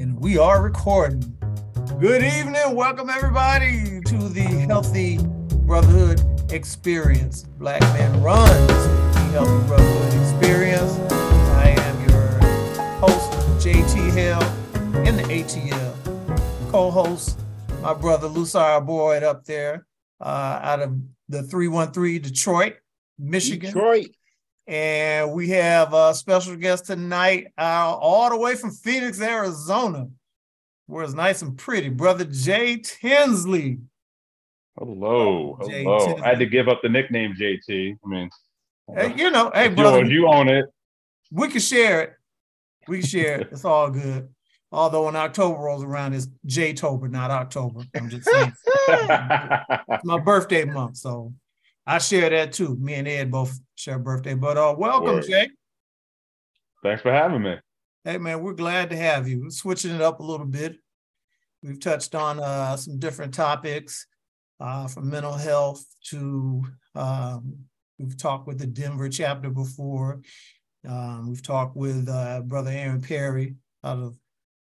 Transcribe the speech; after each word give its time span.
and 0.00 0.18
we 0.18 0.38
are 0.38 0.62
recording. 0.62 1.36
Good 1.98 2.22
evening. 2.22 2.74
Welcome, 2.74 3.10
everybody, 3.10 4.00
to 4.06 4.28
the 4.28 4.42
Healthy 4.68 5.18
Brotherhood 5.66 6.22
Experience. 6.52 7.42
Black 7.42 7.80
Men 7.80 8.22
Run's 8.22 8.66
the 8.68 9.20
Healthy 9.32 9.66
Brotherhood 9.66 10.14
Experience. 10.20 10.92
I 11.12 11.74
am 11.78 12.08
your 12.08 12.28
host, 12.98 13.32
JT 13.64 14.12
Hill, 14.12 14.42
in 15.06 15.16
the 15.16 15.24
ATL. 15.24 16.70
Co 16.70 16.90
host, 16.90 17.38
my 17.82 17.94
brother 17.94 18.28
Lusar 18.28 18.84
Boyd 18.84 19.22
up 19.22 19.44
there 19.44 19.86
uh, 20.20 20.60
out 20.62 20.80
of 20.80 20.98
the 21.28 21.42
313 21.42 22.22
Detroit, 22.22 22.74
Michigan. 23.18 23.72
Detroit. 23.72 24.08
And 24.72 25.32
we 25.34 25.50
have 25.50 25.92
a 25.92 26.14
special 26.14 26.56
guest 26.56 26.86
tonight, 26.86 27.48
uh, 27.58 27.94
all 27.94 28.30
the 28.30 28.38
way 28.38 28.54
from 28.54 28.70
Phoenix, 28.70 29.20
Arizona, 29.20 30.08
where 30.86 31.04
it's 31.04 31.12
nice 31.12 31.42
and 31.42 31.58
pretty, 31.58 31.90
brother 31.90 32.24
Jay 32.24 32.78
Tinsley. 32.78 33.80
Hello, 34.78 35.58
Jay 35.68 35.82
hello. 35.82 35.98
Tinsley. 36.06 36.22
I 36.22 36.28
had 36.30 36.38
to 36.38 36.46
give 36.46 36.68
up 36.68 36.80
the 36.82 36.88
nickname 36.88 37.34
JT. 37.38 37.96
I 38.02 38.08
mean, 38.08 38.30
Hey, 38.96 39.14
you 39.14 39.30
know, 39.30 39.50
hey, 39.54 39.68
brother, 39.68 40.06
you 40.06 40.26
own 40.26 40.48
it. 40.48 40.64
we 41.30 41.48
can 41.48 41.60
share 41.60 42.00
it. 42.00 42.14
We 42.88 43.00
can 43.00 43.06
share 43.06 43.40
it. 43.42 43.48
It's 43.52 43.66
all 43.66 43.90
good. 43.90 44.30
Although 44.72 45.04
when 45.04 45.16
October 45.16 45.58
rolls 45.60 45.84
around, 45.84 46.14
it's 46.14 46.28
J-tober, 46.46 47.08
not 47.08 47.30
October. 47.30 47.82
I'm 47.94 48.08
just 48.08 48.24
saying. 48.24 48.52
It's 48.88 50.04
my 50.04 50.18
birthday 50.18 50.64
month, 50.64 50.96
so 50.96 51.34
I 51.86 51.98
share 51.98 52.30
that 52.30 52.52
too. 52.52 52.76
Me 52.76 52.94
and 52.94 53.08
Ed 53.08 53.30
both 53.30 53.58
share 53.74 53.98
birthday. 53.98 54.34
But 54.34 54.56
uh, 54.56 54.74
welcome, 54.78 55.14
Word. 55.14 55.26
Jay. 55.26 55.48
Thanks 56.82 57.02
for 57.02 57.12
having 57.12 57.42
me. 57.42 57.56
Hey 58.04 58.18
man, 58.18 58.42
we're 58.42 58.54
glad 58.54 58.90
to 58.90 58.96
have 58.96 59.28
you. 59.28 59.50
Switching 59.50 59.94
it 59.94 60.00
up 60.00 60.20
a 60.20 60.24
little 60.24 60.46
bit. 60.46 60.76
We've 61.62 61.78
touched 61.78 62.14
on 62.14 62.40
uh, 62.40 62.76
some 62.76 62.98
different 62.98 63.32
topics, 63.34 64.06
uh, 64.58 64.88
from 64.88 65.10
mental 65.10 65.34
health 65.34 65.84
to 66.10 66.64
um, 66.94 67.56
we've 67.98 68.16
talked 68.16 68.46
with 68.46 68.58
the 68.58 68.66
Denver 68.66 69.08
chapter 69.08 69.50
before. 69.50 70.20
Um, 70.88 71.28
we've 71.28 71.42
talked 71.42 71.76
with 71.76 72.08
uh, 72.08 72.40
Brother 72.42 72.70
Aaron 72.70 73.00
Perry 73.00 73.54
out 73.84 73.98
of 73.98 74.16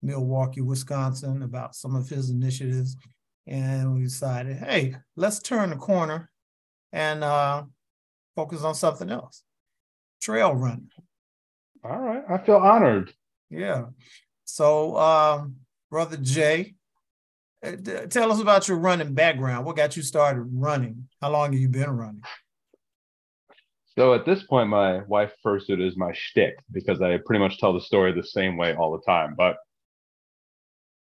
Milwaukee, 0.02 0.60
Wisconsin, 0.60 1.42
about 1.42 1.74
some 1.74 1.94
of 1.94 2.08
his 2.08 2.30
initiatives, 2.30 2.96
and 3.46 3.94
we 3.94 4.02
decided, 4.02 4.58
hey, 4.58 4.96
let's 5.16 5.40
turn 5.40 5.70
the 5.70 5.76
corner 5.76 6.30
and 6.92 7.24
uh, 7.24 7.64
focus 8.36 8.62
on 8.62 8.74
something 8.74 9.10
else. 9.10 9.42
Trail 10.20 10.54
running. 10.54 10.90
All 11.84 11.98
right. 11.98 12.22
I 12.28 12.38
feel 12.38 12.56
honored. 12.56 13.12
Yeah. 13.50 13.86
So, 14.44 14.96
um, 14.96 15.56
brother 15.90 16.16
Jay, 16.16 16.74
uh, 17.64 17.72
tell 18.08 18.30
us 18.30 18.40
about 18.40 18.68
your 18.68 18.78
running 18.78 19.14
background. 19.14 19.64
What 19.66 19.76
got 19.76 19.96
you 19.96 20.02
started 20.02 20.42
running? 20.52 21.08
How 21.20 21.30
long 21.30 21.52
have 21.52 21.60
you 21.60 21.68
been 21.68 21.90
running? 21.90 22.22
So 23.98 24.14
at 24.14 24.24
this 24.24 24.42
point, 24.44 24.68
my 24.68 25.00
wife 25.04 25.32
refers 25.44 25.66
to 25.66 25.74
it 25.74 25.96
my 25.96 26.12
shtick 26.12 26.54
because 26.70 27.02
I 27.02 27.18
pretty 27.18 27.40
much 27.40 27.58
tell 27.58 27.74
the 27.74 27.80
story 27.80 28.12
the 28.12 28.24
same 28.24 28.56
way 28.56 28.74
all 28.74 28.92
the 28.92 29.02
time. 29.04 29.34
But 29.36 29.56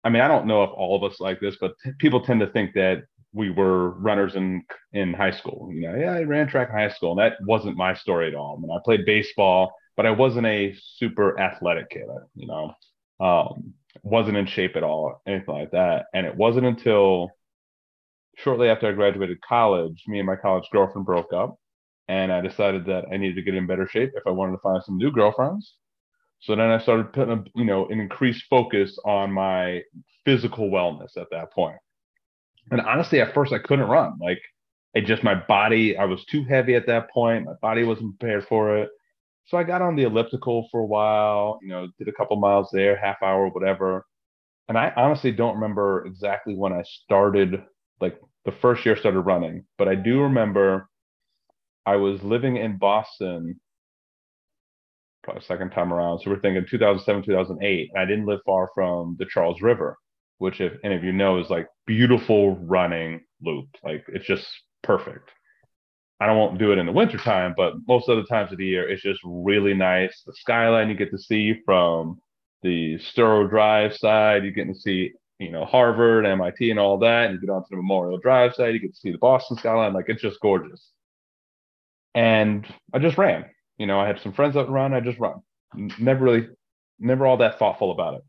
I 0.04 0.10
mean, 0.10 0.22
I 0.22 0.28
don't 0.28 0.46
know 0.46 0.62
if 0.64 0.70
all 0.70 0.96
of 0.96 1.10
us 1.10 1.20
like 1.20 1.38
this, 1.40 1.56
but 1.60 1.72
t- 1.84 1.90
people 1.98 2.22
tend 2.22 2.40
to 2.40 2.46
think 2.46 2.72
that 2.74 3.02
we 3.32 3.50
were 3.50 3.90
runners 3.90 4.34
in 4.36 4.62
in 4.92 5.14
high 5.14 5.30
school. 5.30 5.70
You 5.72 5.82
know, 5.82 5.96
yeah, 5.96 6.12
I 6.12 6.22
ran 6.22 6.48
track 6.48 6.68
in 6.70 6.74
high 6.76 6.90
school, 6.90 7.12
and 7.12 7.20
that 7.20 7.38
wasn't 7.46 7.76
my 7.76 7.94
story 7.94 8.28
at 8.28 8.34
all. 8.34 8.56
I 8.56 8.60
mean, 8.60 8.70
I 8.70 8.78
played 8.84 9.04
baseball, 9.04 9.72
but 9.96 10.06
I 10.06 10.10
wasn't 10.10 10.46
a 10.46 10.74
super 10.96 11.38
athletic 11.38 11.90
kid. 11.90 12.06
You 12.34 12.46
know, 12.46 12.74
um, 13.20 13.74
wasn't 14.02 14.36
in 14.36 14.46
shape 14.46 14.76
at 14.76 14.84
all, 14.84 15.20
anything 15.26 15.54
like 15.54 15.72
that. 15.72 16.06
And 16.14 16.26
it 16.26 16.36
wasn't 16.36 16.66
until 16.66 17.30
shortly 18.36 18.68
after 18.68 18.88
I 18.88 18.92
graduated 18.92 19.40
college, 19.40 20.04
me 20.06 20.18
and 20.18 20.26
my 20.26 20.36
college 20.36 20.68
girlfriend 20.72 21.06
broke 21.06 21.32
up, 21.32 21.56
and 22.06 22.32
I 22.32 22.40
decided 22.40 22.86
that 22.86 23.06
I 23.12 23.16
needed 23.16 23.36
to 23.36 23.42
get 23.42 23.54
in 23.54 23.66
better 23.66 23.86
shape 23.86 24.12
if 24.14 24.26
I 24.26 24.30
wanted 24.30 24.52
to 24.52 24.62
find 24.62 24.82
some 24.82 24.96
new 24.96 25.10
girlfriends. 25.10 25.74
So 26.40 26.54
then 26.54 26.70
I 26.70 26.78
started 26.78 27.12
putting, 27.12 27.34
a, 27.34 27.44
you 27.56 27.64
know, 27.64 27.88
an 27.88 28.00
increased 28.00 28.44
focus 28.48 28.96
on 29.04 29.32
my 29.32 29.82
physical 30.24 30.70
wellness 30.70 31.16
at 31.16 31.26
that 31.32 31.52
point. 31.52 31.76
And 32.70 32.80
honestly, 32.80 33.20
at 33.20 33.34
first 33.34 33.52
I 33.52 33.58
couldn't 33.58 33.88
run. 33.88 34.18
Like 34.20 34.40
it 34.94 35.06
just 35.06 35.22
my 35.22 35.34
body, 35.34 35.96
I 35.96 36.04
was 36.04 36.24
too 36.24 36.44
heavy 36.44 36.74
at 36.74 36.86
that 36.86 37.10
point. 37.10 37.46
My 37.46 37.54
body 37.60 37.84
wasn't 37.84 38.18
prepared 38.18 38.46
for 38.46 38.76
it. 38.78 38.90
So 39.46 39.56
I 39.56 39.62
got 39.62 39.80
on 39.82 39.96
the 39.96 40.02
elliptical 40.02 40.68
for 40.70 40.80
a 40.80 40.86
while, 40.86 41.58
you 41.62 41.68
know, 41.68 41.88
did 41.98 42.08
a 42.08 42.12
couple 42.12 42.36
miles 42.36 42.68
there, 42.72 42.96
half 42.96 43.22
hour, 43.22 43.48
whatever. 43.48 44.04
And 44.68 44.76
I 44.76 44.92
honestly 44.96 45.32
don't 45.32 45.54
remember 45.54 46.04
exactly 46.04 46.54
when 46.54 46.72
I 46.72 46.82
started, 46.82 47.62
like 48.00 48.20
the 48.44 48.52
first 48.52 48.84
year 48.84 48.96
started 48.96 49.20
running, 49.20 49.64
but 49.78 49.88
I 49.88 49.94
do 49.94 50.20
remember 50.20 50.88
I 51.86 51.96
was 51.96 52.22
living 52.22 52.58
in 52.58 52.76
Boston 52.76 53.58
probably 55.22 55.42
second 55.42 55.70
time 55.70 55.92
around. 55.92 56.20
So 56.20 56.30
we're 56.30 56.40
thinking 56.40 56.66
2007, 56.68 57.24
2008. 57.24 57.90
And 57.92 58.02
I 58.02 58.04
didn't 58.04 58.26
live 58.26 58.40
far 58.44 58.68
from 58.74 59.16
the 59.18 59.26
Charles 59.26 59.60
River, 59.62 59.96
which, 60.38 60.60
if 60.60 60.72
any 60.84 60.96
of 60.96 61.04
you 61.04 61.12
know, 61.12 61.38
is 61.38 61.50
like 61.50 61.68
beautiful 61.86 62.56
running 62.56 63.20
loop. 63.42 63.68
Like 63.84 64.04
it's 64.08 64.26
just 64.26 64.46
perfect. 64.82 65.30
I 66.20 66.26
don't 66.26 66.36
won't 66.36 66.58
do 66.58 66.72
it 66.72 66.78
in 66.78 66.86
the 66.86 66.92
wintertime, 66.92 67.54
but 67.56 67.74
most 67.86 68.08
other 68.08 68.24
times 68.24 68.50
of 68.50 68.58
the 68.58 68.66
year, 68.66 68.88
it's 68.88 69.02
just 69.02 69.20
really 69.24 69.74
nice. 69.74 70.22
The 70.26 70.32
skyline 70.32 70.88
you 70.88 70.96
get 70.96 71.12
to 71.12 71.18
see 71.18 71.60
from 71.64 72.20
the 72.62 72.98
Storrow 72.98 73.48
Drive 73.48 73.94
side, 73.94 74.44
you 74.44 74.50
get 74.50 74.66
to 74.66 74.74
see, 74.74 75.12
you 75.38 75.52
know, 75.52 75.64
Harvard, 75.64 76.26
MIT, 76.26 76.70
and 76.70 76.80
all 76.80 76.98
that. 76.98 77.26
And 77.26 77.34
you 77.34 77.40
get 77.40 77.52
onto 77.52 77.68
the 77.70 77.76
Memorial 77.76 78.18
Drive 78.18 78.54
side, 78.54 78.74
you 78.74 78.80
get 78.80 78.94
to 78.94 78.98
see 78.98 79.12
the 79.12 79.18
Boston 79.18 79.56
skyline. 79.58 79.92
Like 79.92 80.08
it's 80.08 80.22
just 80.22 80.40
gorgeous. 80.40 80.90
And 82.14 82.66
I 82.92 82.98
just 82.98 83.16
ran. 83.16 83.44
You 83.76 83.86
know, 83.86 84.00
I 84.00 84.08
had 84.08 84.20
some 84.20 84.32
friends 84.32 84.54
that 84.54 84.68
run. 84.68 84.92
I 84.92 85.00
just 85.00 85.20
run. 85.20 85.40
Never 86.00 86.24
really, 86.24 86.48
never 86.98 87.26
all 87.26 87.36
that 87.36 87.60
thoughtful 87.60 87.92
about 87.92 88.14
it. 88.14 88.22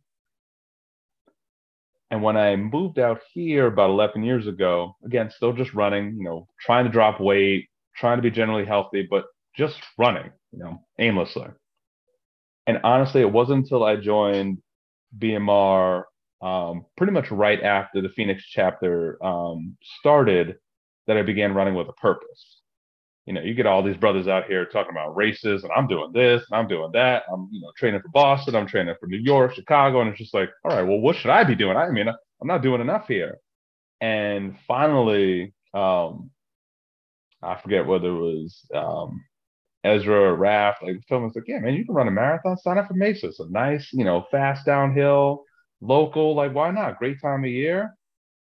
And 2.11 2.23
when 2.23 2.37
I 2.37 2.55
moved 2.55 2.97
out 2.97 3.21
here 3.33 3.67
about 3.67 3.91
11 3.91 4.23
years 4.23 4.47
ago, 4.47 4.95
again, 5.05 5.29
still 5.29 5.53
just 5.53 5.73
running, 5.73 6.15
you 6.17 6.23
know, 6.23 6.47
trying 6.59 6.85
to 6.85 6.91
drop 6.91 7.19
weight, 7.19 7.69
trying 7.95 8.17
to 8.17 8.23
be 8.23 8.31
generally 8.31 8.65
healthy, 8.65 9.07
but 9.09 9.25
just 9.55 9.77
running, 9.97 10.31
you 10.51 10.59
know, 10.59 10.83
aimlessly. 10.97 11.47
And 12.65 12.79
honestly, 12.83 13.21
it 13.21 13.31
wasn't 13.31 13.63
until 13.63 13.83
I 13.83 13.95
joined 13.95 14.59
BMR 15.17 16.03
um, 16.41 16.85
pretty 16.97 17.13
much 17.13 17.31
right 17.31 17.61
after 17.61 18.01
the 18.01 18.09
Phoenix 18.09 18.43
chapter 18.45 19.23
um, 19.23 19.77
started 19.99 20.55
that 21.07 21.17
I 21.17 21.21
began 21.21 21.53
running 21.53 21.75
with 21.75 21.89
a 21.89 21.93
purpose 21.93 22.58
you 23.29 23.35
know, 23.35 23.41
you 23.41 23.53
get 23.53 23.67
all 23.67 23.83
these 23.83 23.95
brothers 23.95 24.27
out 24.27 24.47
here 24.47 24.65
talking 24.65 24.91
about 24.91 25.15
races, 25.15 25.63
and 25.63 25.71
I'm 25.77 25.85
doing 25.85 26.11
this, 26.11 26.43
and 26.49 26.59
I'm 26.59 26.67
doing 26.67 26.89
that. 26.93 27.25
I'm, 27.31 27.47
you 27.51 27.61
know, 27.61 27.71
training 27.77 28.01
for 28.01 28.09
Boston, 28.09 28.55
I'm 28.55 28.65
training 28.65 28.95
for 28.99 29.05
New 29.05 29.19
York, 29.19 29.53
Chicago, 29.53 30.01
and 30.01 30.09
it's 30.09 30.17
just 30.17 30.33
like, 30.33 30.49
all 30.65 30.75
right, 30.75 30.81
well, 30.81 30.97
what 30.97 31.15
should 31.15 31.29
I 31.29 31.43
be 31.43 31.53
doing? 31.53 31.77
I 31.77 31.91
mean, 31.91 32.07
I'm 32.07 32.47
not 32.47 32.63
doing 32.63 32.81
enough 32.81 33.07
here. 33.07 33.37
And 34.01 34.57
finally, 34.67 35.53
um, 35.75 36.31
I 37.43 37.61
forget 37.61 37.85
whether 37.85 38.07
it 38.07 38.19
was 38.19 38.65
um, 38.73 39.23
Ezra 39.83 40.33
or 40.33 40.35
Raph, 40.35 40.81
like 40.81 40.95
me, 40.95 41.31
like, 41.35 41.43
yeah, 41.45 41.59
man, 41.59 41.75
you 41.75 41.85
can 41.85 41.93
run 41.93 42.07
a 42.07 42.11
marathon, 42.11 42.57
sign 42.57 42.79
up 42.79 42.87
for 42.87 42.95
Mesa. 42.95 43.27
It's 43.27 43.39
a 43.39 43.47
nice, 43.51 43.93
you 43.93 44.05
know, 44.05 44.25
fast 44.31 44.65
downhill, 44.65 45.43
local, 45.81 46.33
like, 46.33 46.55
why 46.55 46.71
not? 46.71 46.97
Great 46.97 47.21
time 47.21 47.43
of 47.43 47.51
year. 47.51 47.93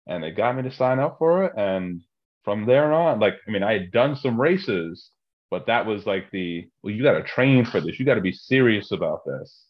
And 0.07 0.23
they 0.23 0.31
got 0.31 0.55
me 0.55 0.63
to 0.63 0.71
sign 0.71 0.99
up 0.99 1.17
for 1.19 1.43
it. 1.43 1.51
And 1.57 2.01
from 2.43 2.65
there 2.65 2.93
on, 2.93 3.19
like, 3.19 3.35
I 3.47 3.51
mean, 3.51 3.63
I 3.63 3.73
had 3.73 3.91
done 3.91 4.15
some 4.15 4.39
races, 4.39 5.09
but 5.51 5.67
that 5.67 5.85
was 5.85 6.05
like 6.05 6.31
the, 6.31 6.67
well, 6.83 6.93
you 6.93 7.03
got 7.03 7.13
to 7.13 7.23
train 7.23 7.65
for 7.65 7.81
this. 7.81 7.99
You 7.99 8.05
got 8.05 8.15
to 8.15 8.21
be 8.21 8.31
serious 8.31 8.91
about 8.91 9.25
this. 9.25 9.65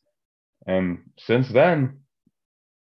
And 0.67 0.99
since 1.17 1.49
then, 1.49 1.99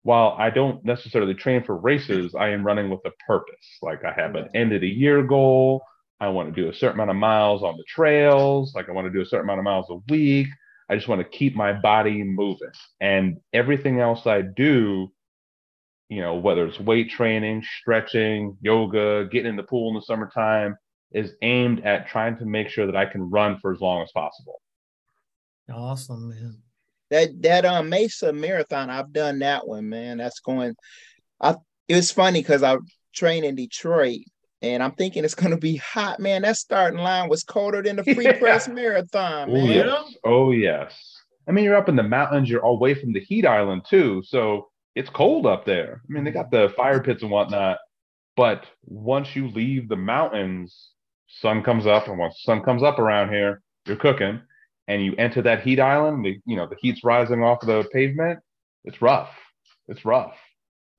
while 0.02 0.34
I 0.38 0.50
don't 0.50 0.84
necessarily 0.84 1.34
train 1.34 1.64
for 1.64 1.76
races, 1.76 2.34
I 2.34 2.50
am 2.50 2.64
running 2.64 2.90
with 2.90 3.00
a 3.04 3.10
purpose. 3.26 3.78
Like, 3.82 4.04
I 4.04 4.12
have 4.12 4.34
an 4.34 4.48
end 4.54 4.72
of 4.72 4.80
the 4.80 4.88
year 4.88 5.22
goal. 5.22 5.82
I 6.20 6.28
want 6.28 6.54
to 6.54 6.60
do 6.60 6.68
a 6.68 6.74
certain 6.74 6.96
amount 6.96 7.10
of 7.10 7.16
miles 7.16 7.62
on 7.62 7.76
the 7.76 7.84
trails. 7.86 8.72
Like, 8.74 8.88
I 8.88 8.92
want 8.92 9.06
to 9.06 9.12
do 9.12 9.20
a 9.20 9.26
certain 9.26 9.46
amount 9.46 9.60
of 9.60 9.64
miles 9.64 9.86
a 9.90 9.96
week. 10.10 10.48
I 10.90 10.96
just 10.96 11.08
want 11.08 11.20
to 11.20 11.38
keep 11.38 11.54
my 11.54 11.72
body 11.72 12.22
moving. 12.22 12.70
And 13.00 13.38
everything 13.52 14.00
else 14.00 14.26
I 14.26 14.42
do 14.42 15.12
you 16.08 16.20
know, 16.20 16.36
whether 16.36 16.66
it's 16.66 16.80
weight 16.80 17.10
training, 17.10 17.62
stretching, 17.80 18.56
yoga, 18.60 19.28
getting 19.30 19.50
in 19.50 19.56
the 19.56 19.62
pool 19.62 19.88
in 19.90 19.94
the 19.94 20.02
summertime, 20.02 20.76
is 21.12 21.32
aimed 21.42 21.84
at 21.84 22.08
trying 22.08 22.36
to 22.38 22.44
make 22.46 22.68
sure 22.68 22.86
that 22.86 22.96
I 22.96 23.06
can 23.06 23.30
run 23.30 23.58
for 23.58 23.72
as 23.72 23.80
long 23.80 24.02
as 24.02 24.10
possible. 24.12 24.60
Awesome, 25.72 26.30
man. 26.30 26.62
That 27.10 27.42
that 27.42 27.64
um 27.64 27.88
Mesa 27.88 28.32
marathon, 28.32 28.90
I've 28.90 29.12
done 29.12 29.38
that 29.40 29.66
one, 29.66 29.88
man. 29.88 30.18
That's 30.18 30.40
going. 30.40 30.74
I 31.40 31.56
it 31.88 31.94
was 31.96 32.10
funny 32.12 32.40
because 32.40 32.62
I 32.62 32.76
train 33.14 33.44
in 33.44 33.54
Detroit, 33.54 34.20
and 34.62 34.82
I'm 34.82 34.92
thinking 34.92 35.24
it's 35.24 35.34
gonna 35.34 35.58
be 35.58 35.76
hot, 35.76 36.20
man. 36.20 36.42
That 36.42 36.56
starting 36.56 37.00
line 37.00 37.28
was 37.28 37.44
colder 37.44 37.82
than 37.82 37.96
the 37.96 38.04
free 38.14 38.26
Yeah. 38.26 38.38
press 38.38 38.68
marathon, 38.68 39.50
Oh 39.50 39.66
man. 39.66 39.66
yes. 39.66 40.14
Oh 40.24 40.50
yes. 40.52 41.14
I 41.46 41.52
mean, 41.52 41.64
you're 41.64 41.76
up 41.76 41.88
in 41.88 41.96
the 41.96 42.02
mountains. 42.02 42.50
You're 42.50 42.62
all 42.64 42.76
away 42.76 42.94
from 42.94 43.12
the 43.12 43.20
heat 43.20 43.46
island 43.46 43.84
too. 43.88 44.22
So 44.26 44.68
it's 44.98 45.10
cold 45.10 45.46
up 45.46 45.64
there. 45.64 46.02
I 46.08 46.12
mean, 46.12 46.24
they 46.24 46.32
got 46.32 46.50
the 46.50 46.72
fire 46.76 47.00
pits 47.00 47.22
and 47.22 47.30
whatnot, 47.30 47.78
but 48.36 48.66
once 48.84 49.36
you 49.36 49.48
leave 49.48 49.88
the 49.88 49.96
mountains, 49.96 50.90
sun 51.28 51.62
comes 51.62 51.86
up, 51.86 52.08
and 52.08 52.18
once 52.18 52.34
the 52.34 52.52
sun 52.52 52.64
comes 52.64 52.82
up 52.82 52.98
around 52.98 53.28
here, 53.28 53.62
you're 53.86 53.96
cooking, 53.96 54.40
and 54.88 55.04
you 55.04 55.14
enter 55.16 55.40
that 55.42 55.62
heat 55.62 55.78
island. 55.78 56.24
The, 56.24 56.40
you 56.46 56.56
know, 56.56 56.66
the 56.66 56.74
heat's 56.80 57.04
rising 57.04 57.44
off 57.44 57.60
the 57.60 57.88
pavement. 57.92 58.40
It's 58.84 59.00
rough. 59.00 59.30
It's 59.86 60.04
rough. 60.04 60.34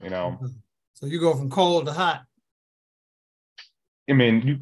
You 0.01 0.09
know. 0.09 0.39
So 0.93 1.05
you 1.05 1.19
go 1.19 1.35
from 1.35 1.49
cold 1.49 1.85
to 1.87 1.91
hot. 1.91 2.21
I 4.09 4.13
mean, 4.13 4.41
you. 4.47 4.59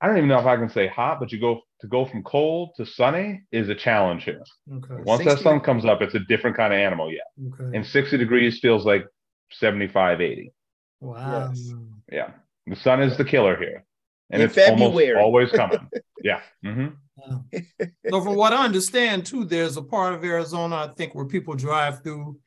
I 0.00 0.06
don't 0.06 0.18
even 0.18 0.28
know 0.28 0.38
if 0.38 0.46
I 0.46 0.56
can 0.56 0.68
say 0.68 0.88
hot, 0.88 1.20
but 1.20 1.32
you 1.32 1.40
go 1.40 1.62
to 1.80 1.86
go 1.86 2.04
from 2.04 2.22
cold 2.22 2.70
to 2.76 2.84
sunny 2.84 3.42
is 3.50 3.68
a 3.68 3.74
challenge 3.74 4.24
here. 4.24 4.42
Okay. 4.70 5.02
Once 5.04 5.22
60, 5.22 5.34
that 5.34 5.42
sun 5.42 5.60
comes 5.60 5.84
up, 5.84 6.02
it's 6.02 6.14
a 6.14 6.20
different 6.20 6.56
kind 6.56 6.72
of 6.72 6.78
animal. 6.78 7.10
Yeah. 7.10 7.48
Okay. 7.48 7.76
And 7.76 7.86
60 7.86 8.16
degrees 8.18 8.58
feels 8.60 8.84
like 8.84 9.06
75, 9.52 10.20
80. 10.20 10.52
Wow. 11.00 11.48
Yes. 11.48 11.72
Yeah. 12.12 12.30
The 12.66 12.76
sun 12.76 13.02
is 13.02 13.16
the 13.16 13.24
killer 13.24 13.56
here. 13.56 13.84
And 14.30 14.42
In 14.42 14.46
it's 14.46 14.54
February. 14.54 15.14
almost 15.14 15.24
always 15.24 15.50
coming. 15.52 15.88
yeah. 16.22 16.40
Mm-hmm. 16.64 17.38
so 18.10 18.20
from 18.20 18.34
what 18.34 18.52
I 18.52 18.64
understand 18.64 19.24
too, 19.24 19.44
there's 19.44 19.76
a 19.78 19.82
part 19.82 20.12
of 20.14 20.24
Arizona, 20.24 20.76
I 20.76 20.88
think, 20.94 21.14
where 21.14 21.26
people 21.26 21.54
drive 21.54 22.02
through 22.02 22.38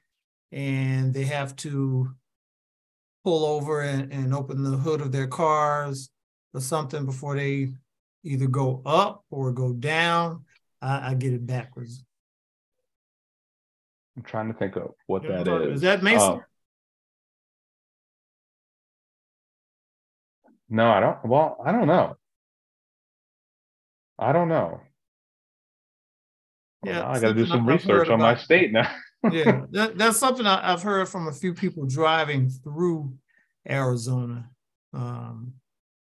and 0.52 1.14
they 1.14 1.24
have 1.24 1.56
to 1.58 2.10
pull 3.24 3.46
over 3.46 3.82
and, 3.82 4.12
and 4.12 4.34
open 4.34 4.64
the 4.64 4.78
hood 4.78 5.02
of 5.02 5.12
their 5.12 5.28
cars 5.28 6.10
or 6.54 6.62
something 6.62 7.06
before 7.06 7.36
they 7.36 7.70
either 8.24 8.48
go 8.48 8.82
up 8.86 9.24
or 9.30 9.52
go 9.52 9.74
down. 9.74 10.46
I, 10.82 11.12
I 11.12 11.14
get 11.14 11.34
it 11.34 11.46
backwards. 11.46 12.04
I'm 14.16 14.24
trying 14.24 14.52
to 14.52 14.58
think 14.58 14.76
of 14.76 14.92
what 15.08 15.24
that 15.24 15.48
is. 15.48 15.76
Is 15.76 15.82
that 15.82 16.04
Mesa? 16.04 16.24
Uh, 16.24 16.40
no, 20.70 20.90
I 20.90 21.00
don't. 21.00 21.26
Well, 21.26 21.58
I 21.66 21.72
don't 21.72 21.88
know. 21.88 22.16
I 24.20 24.34
don't 24.34 24.50
know. 24.50 24.82
Yeah, 26.84 27.00
well, 27.00 27.16
I 27.16 27.20
got 27.20 27.28
to 27.30 27.34
do 27.34 27.46
some 27.46 27.62
I've 27.62 27.68
research 27.68 28.10
on 28.10 28.20
my 28.20 28.36
state 28.36 28.72
now. 28.72 28.90
yeah, 29.32 29.62
that, 29.72 29.98
that's 29.98 30.18
something 30.18 30.46
I, 30.46 30.72
have 30.72 30.84
heard 30.84 31.10
from 31.10 31.28
a 31.28 31.32
few 31.32 31.54
people 31.54 31.86
driving 31.86 32.50
through 32.50 33.14
Arizona, 33.70 34.50
um, 34.94 35.54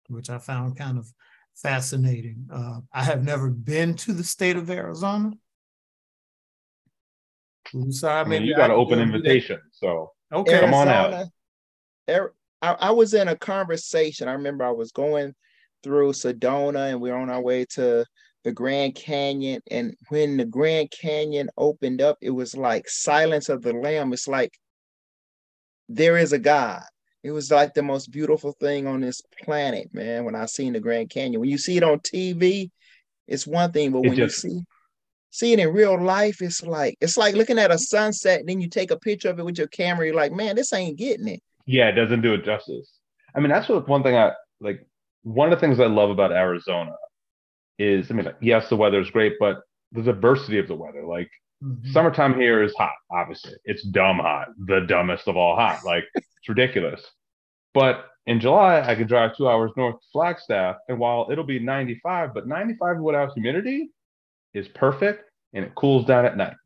which 0.08 0.30
I 0.30 0.38
found 0.38 0.76
kind 0.76 0.98
of 0.98 1.12
fascinating. 1.54 2.48
Uh, 2.52 2.80
I 2.92 3.04
have 3.04 3.24
never 3.24 3.50
been 3.50 3.94
to 3.94 4.12
the 4.12 4.24
state 4.24 4.56
of 4.56 4.70
Arizona. 4.70 5.32
sorry, 7.90 8.20
I 8.20 8.24
mean, 8.24 8.44
you 8.44 8.56
got 8.56 8.70
an 8.70 8.76
open 8.76 9.00
invitation, 9.00 9.60
so 9.72 10.12
okay, 10.32 10.60
come 10.60 10.74
on 10.74 10.88
out. 10.88 11.26
I, 12.62 12.72
I 12.72 12.90
was 12.90 13.14
in 13.14 13.28
a 13.28 13.36
conversation. 13.36 14.28
I 14.28 14.32
remember 14.32 14.64
I 14.64 14.70
was 14.70 14.92
going 14.92 15.34
through 15.82 16.12
Sedona, 16.12 16.90
and 16.90 17.00
we 17.00 17.10
are 17.10 17.18
on 17.18 17.30
our 17.30 17.40
way 17.40 17.64
to 17.70 18.04
the 18.44 18.52
Grand 18.52 18.94
Canyon. 18.94 19.60
And 19.70 19.94
when 20.08 20.36
the 20.36 20.44
Grand 20.44 20.90
Canyon 20.90 21.50
opened 21.56 22.00
up, 22.00 22.16
it 22.20 22.30
was 22.30 22.56
like 22.56 22.88
Silence 22.88 23.48
of 23.48 23.62
the 23.62 23.72
Lamb. 23.72 24.12
It's 24.12 24.28
like 24.28 24.52
there 25.88 26.16
is 26.16 26.32
a 26.32 26.38
God. 26.38 26.82
It 27.26 27.32
was 27.32 27.50
like 27.50 27.74
the 27.74 27.82
most 27.82 28.12
beautiful 28.12 28.52
thing 28.52 28.86
on 28.86 29.00
this 29.00 29.20
planet, 29.42 29.92
man. 29.92 30.24
When 30.24 30.36
I 30.36 30.46
seen 30.46 30.74
the 30.74 30.80
Grand 30.80 31.10
Canyon, 31.10 31.40
when 31.40 31.50
you 31.50 31.58
see 31.58 31.76
it 31.76 31.82
on 31.82 31.98
TV, 31.98 32.70
it's 33.26 33.48
one 33.48 33.72
thing, 33.72 33.90
but 33.90 34.02
when 34.02 34.14
just, 34.14 34.44
you 34.44 34.50
see 34.50 34.64
see 35.36 35.52
it 35.52 35.58
in 35.58 35.72
real 35.72 36.00
life, 36.00 36.40
it's 36.40 36.62
like 36.62 36.96
it's 37.00 37.16
like 37.16 37.34
looking 37.34 37.58
at 37.58 37.72
a 37.72 37.78
sunset, 37.78 38.38
and 38.40 38.48
then 38.48 38.60
you 38.60 38.68
take 38.68 38.92
a 38.92 38.98
picture 38.98 39.28
of 39.28 39.40
it 39.40 39.44
with 39.44 39.58
your 39.58 39.66
camera. 39.66 40.06
You're 40.06 40.14
like, 40.14 40.30
man, 40.30 40.54
this 40.54 40.72
ain't 40.72 40.98
getting 40.98 41.26
it. 41.26 41.40
Yeah, 41.66 41.88
it 41.88 41.92
doesn't 41.92 42.22
do 42.22 42.34
it 42.34 42.44
justice. 42.44 43.00
I 43.34 43.40
mean, 43.40 43.50
that's 43.50 43.68
what 43.68 43.88
one 43.88 44.04
thing 44.04 44.16
I 44.16 44.30
like. 44.60 44.86
One 45.24 45.52
of 45.52 45.58
the 45.58 45.66
things 45.66 45.80
I 45.80 45.86
love 45.86 46.10
about 46.10 46.30
Arizona 46.30 46.92
is, 47.76 48.08
I 48.08 48.14
mean, 48.14 48.30
yes, 48.40 48.68
the 48.68 48.76
weather 48.76 49.00
is 49.00 49.10
great, 49.10 49.32
but 49.40 49.62
the 49.90 50.02
diversity 50.02 50.60
of 50.60 50.68
the 50.68 50.76
weather. 50.76 51.04
Like 51.04 51.30
mm-hmm. 51.62 51.90
summertime 51.92 52.34
here 52.34 52.62
is 52.62 52.74
hot. 52.76 52.92
Obviously, 53.10 53.52
it's 53.64 53.82
dumb 53.82 54.18
hot, 54.18 54.48
the 54.66 54.80
dumbest 54.80 55.28
of 55.28 55.36
all 55.36 55.56
hot. 55.56 55.80
Like 55.84 56.04
it's 56.14 56.48
ridiculous. 56.48 57.02
But 57.74 58.06
in 58.26 58.40
July, 58.40 58.80
I 58.80 58.94
could 58.94 59.08
drive 59.08 59.36
two 59.36 59.48
hours 59.48 59.70
north 59.76 59.96
to 59.96 60.06
Flagstaff, 60.12 60.76
and 60.88 60.98
while 60.98 61.28
it'll 61.30 61.44
be 61.44 61.58
95, 61.58 62.34
but 62.34 62.46
95 62.46 62.98
without 62.98 63.32
humidity 63.34 63.90
is 64.54 64.66
perfect, 64.68 65.30
and 65.52 65.64
it 65.64 65.74
cools 65.74 66.06
down 66.06 66.24
at 66.24 66.36
night. 66.36 66.56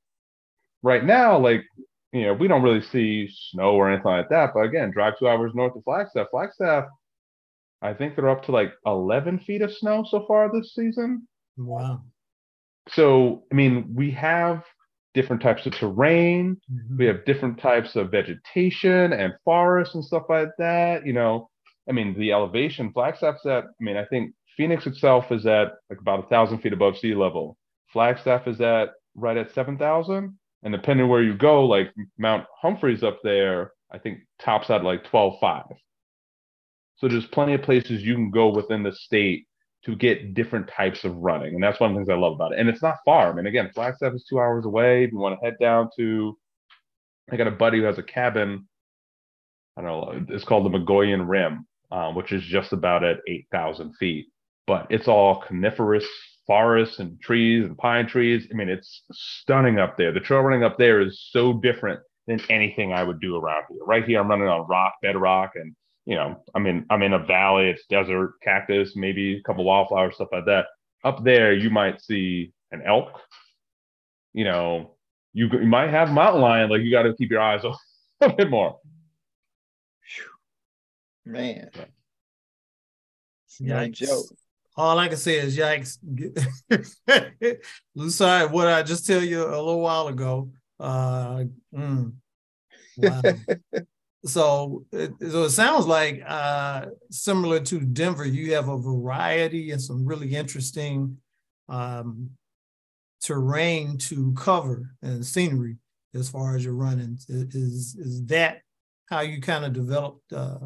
Right 0.82 1.04
now, 1.04 1.38
like 1.38 1.64
you 2.12 2.26
know, 2.26 2.34
we 2.34 2.48
don't 2.48 2.62
really 2.62 2.82
see 2.82 3.28
snow 3.50 3.72
or 3.72 3.90
anything 3.90 4.10
like 4.10 4.28
that. 4.30 4.50
But 4.54 4.60
again, 4.60 4.90
drive 4.90 5.18
two 5.18 5.28
hours 5.28 5.52
north 5.54 5.76
of 5.76 5.84
Flagstaff. 5.84 6.28
Flagstaff, 6.30 6.86
I 7.82 7.94
think 7.94 8.16
they're 8.16 8.28
up 8.28 8.44
to 8.44 8.52
like 8.52 8.72
11 8.86 9.40
feet 9.40 9.62
of 9.62 9.72
snow 9.72 10.04
so 10.08 10.24
far 10.26 10.50
this 10.52 10.74
season. 10.74 11.26
Wow. 11.56 12.02
So, 12.88 13.44
I 13.52 13.54
mean, 13.54 13.92
we 13.94 14.10
have 14.12 14.64
different 15.14 15.42
types 15.42 15.66
of 15.66 15.72
terrain. 15.72 16.60
Mm-hmm. 16.72 16.96
We 16.98 17.06
have 17.06 17.24
different 17.24 17.58
types 17.60 17.96
of 17.96 18.10
vegetation 18.10 19.12
and 19.12 19.32
forests 19.44 19.94
and 19.94 20.04
stuff 20.04 20.24
like 20.28 20.50
that. 20.58 21.06
You 21.06 21.12
know, 21.12 21.48
I 21.88 21.92
mean, 21.92 22.18
the 22.18 22.32
elevation, 22.32 22.92
Flagstaff's 22.92 23.44
at, 23.46 23.64
I 23.64 23.82
mean, 23.84 23.96
I 23.96 24.04
think 24.04 24.32
Phoenix 24.56 24.86
itself 24.86 25.32
is 25.32 25.46
at 25.46 25.72
like 25.88 26.00
about 26.00 26.24
a 26.24 26.28
thousand 26.28 26.60
feet 26.60 26.72
above 26.72 26.98
sea 26.98 27.14
level. 27.14 27.56
Flagstaff 27.92 28.46
is 28.46 28.60
at 28.60 28.90
right 29.14 29.36
at 29.36 29.52
7,000. 29.54 30.38
And 30.62 30.72
depending 30.72 31.08
where 31.08 31.22
you 31.22 31.34
go, 31.34 31.64
like 31.64 31.92
Mount 32.18 32.44
Humphreys 32.60 33.02
up 33.02 33.20
there, 33.24 33.72
I 33.90 33.98
think 33.98 34.20
tops 34.38 34.70
at 34.70 34.84
like 34.84 35.04
12.5. 35.04 35.64
So 36.96 37.08
there's 37.08 37.26
plenty 37.26 37.54
of 37.54 37.62
places 37.62 38.02
you 38.02 38.14
can 38.14 38.30
go 38.30 38.50
within 38.50 38.82
the 38.82 38.92
state 38.92 39.46
to 39.84 39.96
get 39.96 40.34
different 40.34 40.68
types 40.68 41.04
of 41.04 41.16
running. 41.16 41.54
And 41.54 41.62
that's 41.62 41.80
one 41.80 41.90
of 41.90 41.94
the 41.94 42.00
things 42.00 42.10
I 42.10 42.20
love 42.20 42.34
about 42.34 42.52
it. 42.52 42.58
And 42.58 42.68
it's 42.68 42.82
not 42.82 42.98
far. 43.04 43.30
I 43.30 43.34
mean, 43.34 43.46
again, 43.46 43.70
Flagstaff 43.74 44.14
is 44.14 44.26
two 44.28 44.38
hours 44.38 44.66
away. 44.66 45.04
If 45.04 45.12
you 45.12 45.18
want 45.18 45.38
to 45.38 45.44
head 45.44 45.56
down 45.58 45.88
to, 45.96 46.36
I 47.30 47.36
got 47.36 47.46
a 47.46 47.52
buddy 47.52 47.78
who 47.78 47.84
has 47.84 47.98
a 47.98 48.02
cabin. 48.02 48.68
I 49.76 49.82
don't 49.82 49.90
know, 50.28 50.34
it's 50.34 50.44
called 50.44 50.66
the 50.66 50.78
Mogollon 50.78 51.26
Rim, 51.26 51.66
uh, 51.90 52.12
which 52.12 52.32
is 52.32 52.42
just 52.42 52.72
about 52.72 53.04
at 53.04 53.20
8,000 53.26 53.94
feet. 53.96 54.26
But 54.66 54.86
it's 54.90 55.08
all 55.08 55.42
coniferous 55.46 56.06
forests 56.46 56.98
and 56.98 57.20
trees 57.20 57.64
and 57.64 57.78
pine 57.78 58.06
trees. 58.06 58.46
I 58.50 58.54
mean, 58.54 58.68
it's 58.68 59.02
stunning 59.12 59.78
up 59.78 59.96
there. 59.96 60.12
The 60.12 60.20
trail 60.20 60.40
running 60.40 60.64
up 60.64 60.76
there 60.76 61.00
is 61.00 61.28
so 61.30 61.54
different 61.54 62.00
than 62.26 62.40
anything 62.50 62.92
I 62.92 63.02
would 63.02 63.20
do 63.20 63.36
around 63.36 63.64
here. 63.70 63.84
Right 63.86 64.04
here, 64.04 64.20
I'm 64.20 64.28
running 64.28 64.48
on 64.48 64.66
rock, 64.68 64.94
bedrock, 65.00 65.52
and 65.54 65.74
you 66.10 66.16
know, 66.16 66.42
I 66.56 66.58
mean, 66.58 66.84
I'm 66.90 67.02
in 67.04 67.12
a 67.12 67.24
valley. 67.24 67.70
It's 67.70 67.86
desert, 67.88 68.34
cactus, 68.42 68.96
maybe 68.96 69.36
a 69.36 69.42
couple 69.44 69.62
wildflowers, 69.62 70.16
stuff 70.16 70.30
like 70.32 70.44
that. 70.46 70.66
Up 71.04 71.22
there, 71.22 71.52
you 71.52 71.70
might 71.70 72.02
see 72.02 72.52
an 72.72 72.82
elk. 72.84 73.20
You 74.34 74.42
know, 74.42 74.96
you, 75.32 75.48
you 75.52 75.68
might 75.68 75.90
have 75.90 76.10
mountain 76.10 76.42
lion. 76.42 76.68
Like 76.68 76.80
you 76.80 76.90
got 76.90 77.04
to 77.04 77.14
keep 77.14 77.30
your 77.30 77.40
eyes 77.40 77.60
open 77.64 77.78
a 78.22 78.34
bit 78.34 78.50
more. 78.50 78.80
Man, 81.24 81.70
yeah, 83.60 83.86
joke. 83.86 84.26
All 84.76 84.98
I 84.98 85.06
can 85.06 85.16
say 85.16 85.38
is 85.38 85.56
yikes. 85.56 85.98
Lucide, 87.94 88.50
what 88.50 88.66
I 88.66 88.82
just 88.82 89.06
tell 89.06 89.22
you 89.22 89.44
a 89.44 89.50
little 89.50 89.80
while 89.80 90.08
ago. 90.08 90.50
Uh, 90.80 91.44
mm, 91.72 92.14
wow. 92.96 93.22
so, 94.24 94.84
it, 94.92 95.12
so 95.20 95.44
it 95.44 95.50
sounds 95.50 95.86
like 95.86 96.22
uh, 96.26 96.86
similar 97.10 97.60
to 97.60 97.80
Denver, 97.80 98.26
you 98.26 98.54
have 98.54 98.68
a 98.68 98.78
variety 98.78 99.70
and 99.70 99.80
some 99.80 100.04
really 100.04 100.34
interesting 100.34 101.16
um, 101.68 102.30
terrain 103.22 103.96
to 103.98 104.32
cover 104.34 104.94
and 105.02 105.24
scenery 105.24 105.76
as 106.14 106.28
far 106.28 106.56
as 106.56 106.64
your 106.64 106.74
running. 106.74 107.18
Is 107.28 107.96
is 107.96 108.24
that 108.26 108.62
how 109.08 109.20
you 109.20 109.40
kind 109.40 109.64
of 109.64 109.72
developed 109.72 110.32
uh, 110.32 110.58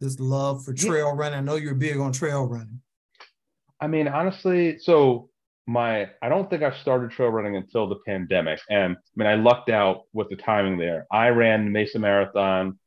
this 0.00 0.18
love 0.18 0.64
for 0.64 0.72
trail 0.72 1.08
yeah. 1.08 1.14
running? 1.14 1.38
I 1.38 1.42
know 1.42 1.56
you're 1.56 1.74
big 1.74 1.98
on 1.98 2.12
trail 2.12 2.44
running. 2.46 2.80
I 3.80 3.86
mean, 3.88 4.08
honestly, 4.08 4.78
so 4.78 5.28
my 5.66 6.08
I 6.20 6.28
don't 6.28 6.50
think 6.50 6.62
I 6.62 6.72
started 6.72 7.10
trail 7.10 7.28
running 7.28 7.56
until 7.56 7.88
the 7.88 7.98
pandemic. 8.06 8.60
And 8.68 8.96
I 8.96 9.12
mean, 9.16 9.28
I 9.28 9.34
lucked 9.34 9.70
out 9.70 10.02
with 10.12 10.28
the 10.28 10.36
timing 10.36 10.78
there. 10.78 11.06
I 11.10 11.28
ran 11.28 11.70
Mesa 11.70 11.98
Marathon 11.98 12.78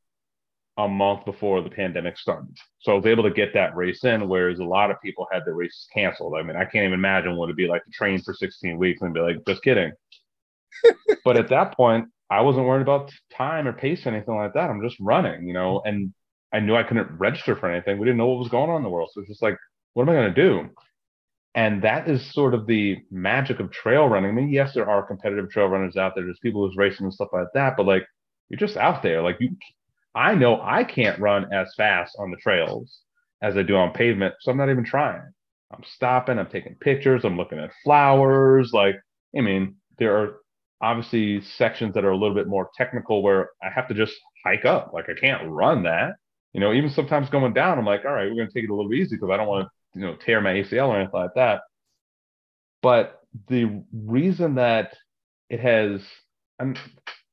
a 0.78 0.88
month 0.88 1.24
before 1.24 1.62
the 1.62 1.70
pandemic 1.70 2.18
started. 2.18 2.56
So 2.80 2.92
I 2.92 2.96
was 2.96 3.06
able 3.06 3.24
to 3.24 3.32
get 3.32 3.54
that 3.54 3.76
race 3.76 4.04
in, 4.04 4.28
whereas 4.28 4.60
a 4.60 4.66
lot 4.66 4.92
of 4.92 5.02
people 5.02 5.26
had 5.32 5.46
their 5.46 5.54
races 5.54 5.88
canceled. 5.94 6.36
I 6.38 6.44
mean, 6.44 6.58
I 6.58 6.66
can't 6.66 6.84
even 6.84 6.94
imagine 6.94 7.38
what 7.38 7.46
it'd 7.46 7.56
be 7.56 7.68
like 7.68 7.86
to 7.86 7.92
train 7.92 8.22
for 8.22 8.34
16 8.34 8.78
weeks 8.78 9.02
and 9.02 9.14
be 9.14 9.22
like, 9.22 9.38
just 9.48 9.64
kidding. 9.64 9.94
but 11.24 11.38
at 11.38 11.48
that 11.50 11.76
point, 11.78 12.10
I 12.30 12.42
wasn't 12.42 12.66
worried 12.66 12.82
about 12.82 13.12
time 13.32 13.68
or 13.68 13.74
pace 13.74 14.06
or 14.06 14.10
anything 14.10 14.36
like 14.36 14.54
that. 14.54 14.70
I'm 14.70 14.82
just 14.82 14.98
running, 15.00 15.48
you 15.48 15.54
know, 15.54 15.82
and 15.86 16.14
I 16.52 16.60
knew 16.60 16.76
I 16.76 16.84
couldn't 16.84 17.18
register 17.18 17.56
for 17.56 17.72
anything. 17.72 17.98
We 17.98 18.06
didn't 18.06 18.18
know 18.18 18.28
what 18.28 18.40
was 18.40 18.50
going 18.50 18.70
on 18.70 18.78
in 18.78 18.84
the 18.84 18.90
world. 18.90 19.12
So 19.14 19.22
it's 19.22 19.30
just 19.30 19.42
like, 19.42 19.58
what 19.94 20.04
am 20.04 20.10
I 20.10 20.14
going 20.14 20.34
to 20.34 20.42
do? 20.42 20.70
And 21.56 21.82
that 21.84 22.10
is 22.10 22.34
sort 22.34 22.54
of 22.54 22.68
the 22.68 22.98
magic 23.10 23.60
of 23.60 23.72
trail 23.72 24.08
running. 24.08 24.30
I 24.30 24.34
mean, 24.34 24.50
yes, 24.50 24.74
there 24.74 24.90
are 24.90 25.08
competitive 25.08 25.50
trail 25.50 25.68
runners 25.68 25.96
out 25.96 26.14
there. 26.14 26.26
There's 26.26 26.40
people 26.40 26.68
who's 26.68 26.78
racing 26.78 27.06
and 27.06 27.14
stuff 27.14 27.30
like 27.32 27.48
that. 27.54 27.78
But 27.78 27.86
like 27.86 28.06
you're 28.50 28.60
just 28.60 28.78
out 28.78 29.02
there. 29.02 29.22
Like 29.22 29.38
you, 29.40 29.56
I 30.14 30.36
know 30.36 30.62
I 30.62 30.84
can't 30.84 31.20
run 31.20 31.52
as 31.54 31.74
fast 31.76 32.16
on 32.20 32.32
the 32.32 32.38
trails 32.38 33.00
as 33.42 33.58
I 33.58 33.64
do 33.64 33.76
on 33.76 33.94
pavement, 33.94 34.36
so 34.42 34.52
I'm 34.52 34.58
not 34.58 34.70
even 34.70 34.86
trying. 34.86 35.22
I'm 35.72 35.84
stopping, 35.96 36.40
I'm 36.40 36.50
taking 36.50 36.76
pictures, 36.76 37.26
I'm 37.26 37.38
looking 37.38 37.60
at 37.60 37.72
flowers. 37.84 38.72
Like, 38.74 38.96
I 39.38 39.42
mean, 39.42 39.76
there 39.98 40.18
are 40.18 40.38
obviously 40.82 41.42
sections 41.42 41.94
that 41.96 42.06
are 42.06 42.12
a 42.12 42.18
little 42.18 42.36
bit 42.36 42.48
more 42.48 42.70
technical 42.78 43.24
where 43.24 43.50
I 43.62 43.70
have 43.70 43.88
to 43.90 43.94
just 43.94 44.14
hike 44.46 44.66
up. 44.66 44.92
Like, 44.94 45.10
I 45.10 45.20
can't 45.20 45.50
run 45.50 45.84
that. 45.84 46.16
You 46.54 46.62
know, 46.62 46.72
even 46.72 46.90
sometimes 46.90 47.30
going 47.30 47.54
down, 47.54 47.78
I'm 47.78 47.86
like, 47.86 48.06
all 48.06 48.14
right, 48.14 48.30
we're 48.30 48.36
going 48.36 48.48
to 48.48 48.54
take 48.54 48.64
it 48.64 48.70
a 48.70 48.76
little 48.76 48.94
easy 48.94 49.16
because 49.16 49.30
I 49.32 49.38
don't 49.38 49.48
want 49.48 49.68
to, 49.68 49.72
you 49.96 50.02
know, 50.02 50.16
tear 50.16 50.42
my 50.42 50.54
ACL 50.54 50.90
or 50.90 50.98
anything 50.98 51.20
like 51.20 51.34
that. 51.36 51.62
But 52.82 53.22
the 53.48 53.84
reason 53.94 54.56
that 54.56 54.94
it 55.50 55.60
has, 55.60 56.02
I'm, 56.60 56.76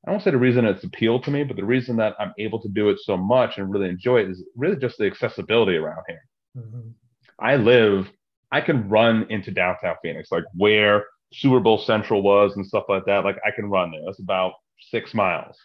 I 0.06 0.10
don't 0.10 0.22
say 0.22 0.30
the 0.30 0.38
reason 0.38 0.64
it's 0.64 0.84
appealed 0.84 1.24
to 1.24 1.30
me, 1.30 1.44
but 1.44 1.56
the 1.56 1.64
reason 1.64 1.96
that 1.96 2.14
I'm 2.18 2.32
able 2.38 2.60
to 2.62 2.68
do 2.68 2.88
it 2.88 2.98
so 3.00 3.16
much 3.16 3.58
and 3.58 3.72
really 3.72 3.88
enjoy 3.88 4.20
it 4.20 4.30
is 4.30 4.42
really 4.56 4.76
just 4.76 4.98
the 4.98 5.06
accessibility 5.06 5.76
around 5.76 6.02
here. 6.08 6.22
Mm-hmm. 6.56 6.90
I 7.38 7.56
live, 7.56 8.10
I 8.50 8.60
can 8.60 8.88
run 8.88 9.26
into 9.28 9.50
downtown 9.50 9.96
Phoenix, 10.02 10.30
like 10.30 10.44
where 10.54 11.04
Super 11.32 11.60
Bowl 11.60 11.78
Central 11.78 12.22
was 12.22 12.52
and 12.56 12.66
stuff 12.66 12.84
like 12.88 13.04
that. 13.06 13.24
Like 13.24 13.38
I 13.46 13.50
can 13.50 13.66
run 13.66 13.90
there. 13.90 14.02
That's 14.04 14.20
about 14.20 14.52
six 14.90 15.14
miles. 15.14 15.56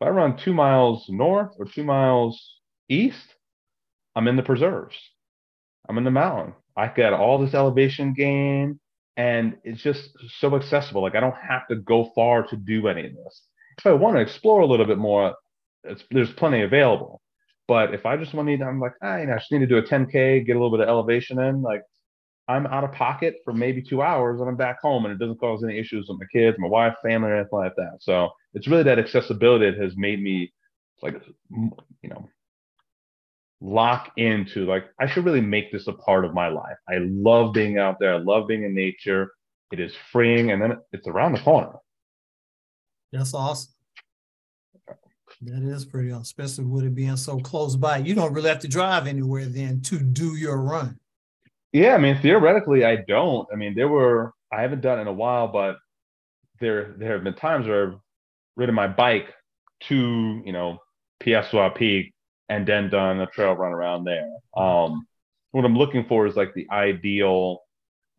If 0.00 0.06
I 0.06 0.10
run 0.10 0.36
two 0.36 0.52
miles 0.52 1.06
north 1.08 1.52
or 1.58 1.64
two 1.64 1.84
miles 1.84 2.60
east, 2.88 3.34
I'm 4.14 4.28
in 4.28 4.36
the 4.36 4.42
preserves. 4.42 4.96
I'm 5.88 5.98
in 5.98 6.04
the 6.04 6.10
mountain. 6.10 6.54
I 6.76 6.88
got 6.88 7.12
all 7.12 7.38
this 7.38 7.54
elevation 7.54 8.14
gain 8.14 8.78
and 9.16 9.56
it's 9.64 9.82
just 9.82 10.10
so 10.38 10.54
accessible. 10.56 11.02
Like 11.02 11.14
I 11.14 11.20
don't 11.20 11.34
have 11.36 11.66
to 11.68 11.76
go 11.76 12.10
far 12.14 12.46
to 12.48 12.56
do 12.56 12.88
any 12.88 13.06
of 13.06 13.14
this. 13.14 13.42
If 13.78 13.86
I 13.86 13.92
want 13.92 14.16
to 14.16 14.22
explore 14.22 14.60
a 14.60 14.66
little 14.66 14.86
bit 14.86 14.98
more, 14.98 15.34
there's 16.10 16.32
plenty 16.32 16.62
available. 16.62 17.20
But 17.68 17.94
if 17.94 18.06
I 18.06 18.16
just 18.16 18.34
want 18.34 18.48
to, 18.48 18.64
I'm 18.64 18.80
like, 18.80 18.94
ah, 19.02 19.14
I 19.14 19.26
just 19.26 19.50
need 19.50 19.58
to 19.60 19.66
do 19.66 19.78
a 19.78 19.82
10K, 19.82 20.46
get 20.46 20.52
a 20.56 20.58
little 20.58 20.70
bit 20.70 20.80
of 20.80 20.88
elevation 20.88 21.40
in, 21.40 21.62
like 21.62 21.82
I'm 22.48 22.66
out 22.66 22.84
of 22.84 22.92
pocket 22.92 23.36
for 23.44 23.52
maybe 23.52 23.82
two 23.82 24.02
hours 24.02 24.40
and 24.40 24.48
I'm 24.48 24.56
back 24.56 24.80
home 24.80 25.04
and 25.04 25.12
it 25.12 25.18
doesn't 25.18 25.40
cause 25.40 25.64
any 25.64 25.78
issues 25.78 26.06
with 26.08 26.20
my 26.20 26.26
kids, 26.32 26.56
my 26.60 26.68
wife, 26.68 26.94
family, 27.02 27.30
or 27.30 27.36
anything 27.36 27.58
like 27.58 27.74
that. 27.76 27.98
So 28.00 28.30
it's 28.54 28.68
really 28.68 28.84
that 28.84 29.00
accessibility 29.00 29.70
that 29.70 29.82
has 29.82 29.96
made 29.96 30.22
me 30.22 30.52
like, 31.02 31.20
you 31.50 32.08
know, 32.08 32.28
lock 33.60 34.12
into 34.16 34.66
like, 34.66 34.84
I 35.00 35.06
should 35.06 35.24
really 35.24 35.40
make 35.40 35.72
this 35.72 35.86
a 35.86 35.92
part 35.92 36.24
of 36.24 36.34
my 36.34 36.48
life. 36.48 36.76
I 36.88 36.98
love 36.98 37.52
being 37.52 37.78
out 37.78 37.98
there. 37.98 38.14
I 38.14 38.18
love 38.18 38.48
being 38.48 38.64
in 38.64 38.74
nature. 38.74 39.32
It 39.72 39.80
is 39.80 39.94
freeing 40.12 40.50
and 40.50 40.62
then 40.62 40.78
it's 40.92 41.08
around 41.08 41.32
the 41.32 41.40
corner. 41.40 41.72
That's 43.12 43.34
awesome. 43.34 43.72
That 45.42 45.62
is 45.62 45.84
pretty 45.84 46.12
awesome, 46.12 46.22
especially 46.22 46.64
with 46.64 46.84
it 46.84 46.94
being 46.94 47.16
so 47.16 47.38
close 47.38 47.76
by. 47.76 47.98
You 47.98 48.14
don't 48.14 48.32
really 48.32 48.48
have 48.48 48.60
to 48.60 48.68
drive 48.68 49.06
anywhere 49.06 49.44
then 49.44 49.80
to 49.82 49.98
do 49.98 50.36
your 50.36 50.56
run. 50.58 50.98
Yeah, 51.72 51.94
I 51.94 51.98
mean, 51.98 52.18
theoretically, 52.22 52.84
I 52.86 52.96
don't. 52.96 53.46
I 53.52 53.56
mean, 53.56 53.74
there 53.74 53.88
were 53.88 54.32
I 54.50 54.62
haven't 54.62 54.80
done 54.80 54.98
it 54.98 55.02
in 55.02 55.08
a 55.08 55.12
while, 55.12 55.48
but 55.48 55.76
there 56.60 56.94
there 56.98 57.12
have 57.12 57.24
been 57.24 57.34
times 57.34 57.66
where 57.66 57.88
I've 57.88 57.98
ridden 58.56 58.74
my 58.74 58.88
bike 58.88 59.34
to 59.88 60.42
you 60.44 60.52
know 60.52 60.78
Peak 61.20 62.14
and 62.48 62.66
then 62.66 62.90
done 62.90 63.20
a 63.20 63.26
trail 63.26 63.54
run 63.54 63.72
around 63.72 64.04
there. 64.04 64.30
Um, 64.56 65.06
what 65.52 65.64
I'm 65.64 65.76
looking 65.76 66.04
for 66.06 66.26
is 66.26 66.36
like 66.36 66.54
the 66.54 66.66
ideal. 66.70 67.60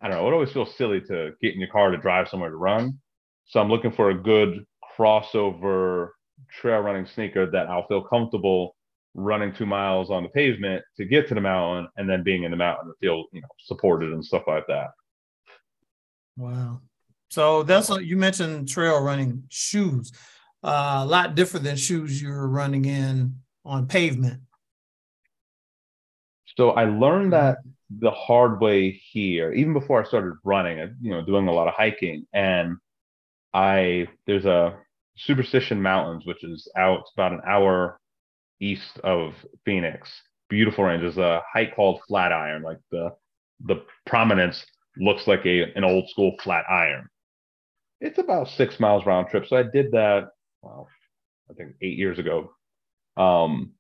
I 0.02 0.08
don't 0.08 0.18
know. 0.18 0.28
It 0.28 0.34
always 0.34 0.52
feels 0.52 0.76
silly 0.76 1.02
to 1.02 1.32
get 1.42 1.54
in 1.54 1.60
your 1.60 1.70
car 1.70 1.92
to 1.92 1.98
drive 1.98 2.30
somewhere 2.30 2.50
to 2.50 2.56
run, 2.56 3.00
so 3.46 3.60
I'm 3.60 3.70
looking 3.70 3.92
for 3.92 4.10
a 4.10 4.16
good 4.16 4.66
crossover 4.98 6.10
trail 6.52 6.80
running 6.82 7.06
sneaker 7.06 7.50
that 7.52 7.68
I'll 7.68 7.88
feel 7.88 8.02
comfortable 8.02 8.76
running 9.18 9.52
two 9.52 9.66
miles 9.66 10.12
on 10.12 10.24
the 10.24 10.30
pavement 10.30 10.84
to 10.96 11.04
get 11.04 11.28
to 11.28 11.34
the 11.34 11.42
mountain 11.42 11.88
and 11.98 12.08
then 12.08 12.24
being 12.24 12.44
in 12.44 12.52
the 12.52 12.58
mountain 12.58 12.88
to 12.88 12.94
feel 13.02 13.26
you 13.34 13.42
know 13.42 13.48
supported 13.60 14.14
and 14.14 14.24
stuff 14.24 14.44
like 14.48 14.66
that 14.68 14.90
wow 16.38 16.80
so 17.30 17.64
that's 17.64 17.90
what 17.90 18.06
you 18.06 18.16
mentioned 18.16 18.68
trail 18.68 19.02
running 19.02 19.44
shoes 19.50 20.12
uh, 20.64 21.00
a 21.02 21.06
lot 21.06 21.34
different 21.34 21.64
than 21.64 21.76
shoes 21.76 22.22
you're 22.22 22.48
running 22.48 22.86
in 22.86 23.36
on 23.68 23.88
pavement 23.88 24.42
so 26.56 26.72
i 26.72 26.86
learned 26.86 27.34
that 27.34 27.58
mm-hmm. 27.60 28.00
the 28.00 28.12
hard 28.12 28.60
way 28.60 28.92
here 29.12 29.54
even 29.54 29.74
before 29.74 30.02
i 30.02 30.08
started 30.08 30.34
running 30.44 30.78
you 31.02 31.12
know 31.12 31.24
doing 31.24 31.48
a 31.48 31.54
lot 31.54 31.68
of 31.68 31.74
hiking 31.74 32.26
and 32.34 32.76
i 33.54 34.08
there's 34.26 34.46
a 34.46 34.76
superstition 35.18 35.82
mountains 35.82 36.26
which 36.26 36.44
is 36.44 36.70
out 36.78 37.04
about 37.16 37.34
an 37.34 37.42
hour 37.48 38.00
east 38.60 39.00
of 39.04 39.34
Phoenix. 39.66 40.10
Beautiful 40.50 40.86
range. 40.86 41.02
There's 41.02 41.18
a 41.18 41.42
hike 41.52 41.76
called 41.76 42.02
Flatiron. 42.08 42.64
Like 42.64 42.80
the 42.92 43.12
the 43.66 43.84
prominence 44.06 44.66
looks 44.98 45.28
like 45.28 45.46
a 45.46 45.72
an 45.76 45.84
old 45.84 46.10
school 46.10 46.36
flat 46.42 46.66
iron. 46.70 47.08
It's 48.00 48.20
about 48.20 48.48
six 48.48 48.80
miles 48.80 49.06
round 49.06 49.28
trip. 49.30 49.46
So 49.48 49.58
I 49.58 49.64
did 49.64 49.92
that. 49.92 50.30
Well, 50.62 50.88
I 51.50 51.54
think 51.54 51.74
eight 51.82 51.98
years 51.98 52.20
ago. 52.20 52.52
Um, 53.18 53.74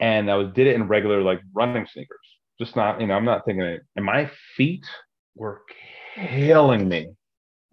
and 0.00 0.30
I 0.30 0.36
was 0.36 0.52
did 0.52 0.66
it 0.66 0.74
in 0.74 0.88
regular 0.88 1.22
like 1.22 1.40
running 1.54 1.86
sneakers. 1.86 2.18
Just 2.58 2.76
not, 2.76 3.00
you 3.00 3.06
know, 3.06 3.14
I'm 3.14 3.24
not 3.24 3.44
thinking 3.44 3.64
it. 3.64 3.82
And 3.96 4.04
my 4.04 4.30
feet 4.56 4.84
were 5.34 5.62
killing 6.14 6.88
me 6.88 7.08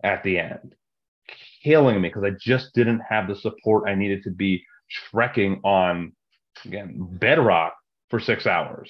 at 0.03 0.23
the 0.23 0.39
end, 0.39 0.75
killing 1.63 2.01
me 2.01 2.09
because 2.09 2.23
I 2.23 2.31
just 2.39 2.73
didn't 2.73 3.01
have 3.07 3.27
the 3.27 3.35
support 3.35 3.87
I 3.87 3.95
needed 3.95 4.23
to 4.23 4.31
be 4.31 4.63
trekking 5.09 5.61
on 5.63 6.13
again 6.65 6.95
bedrock 6.97 7.73
for 8.09 8.19
six 8.19 8.45
hours. 8.45 8.89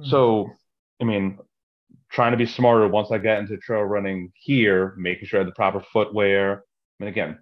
Mm-hmm. 0.00 0.10
So, 0.10 0.50
I 1.00 1.04
mean, 1.04 1.38
trying 2.10 2.32
to 2.32 2.38
be 2.38 2.46
smarter 2.46 2.88
once 2.88 3.10
I 3.10 3.18
got 3.18 3.38
into 3.38 3.56
trail 3.56 3.82
running 3.82 4.32
here, 4.34 4.94
making 4.96 5.26
sure 5.26 5.40
I 5.40 5.42
had 5.42 5.48
the 5.48 5.54
proper 5.54 5.80
footwear. 5.92 6.64
I 7.00 7.04
mean, 7.04 7.08
again, 7.08 7.38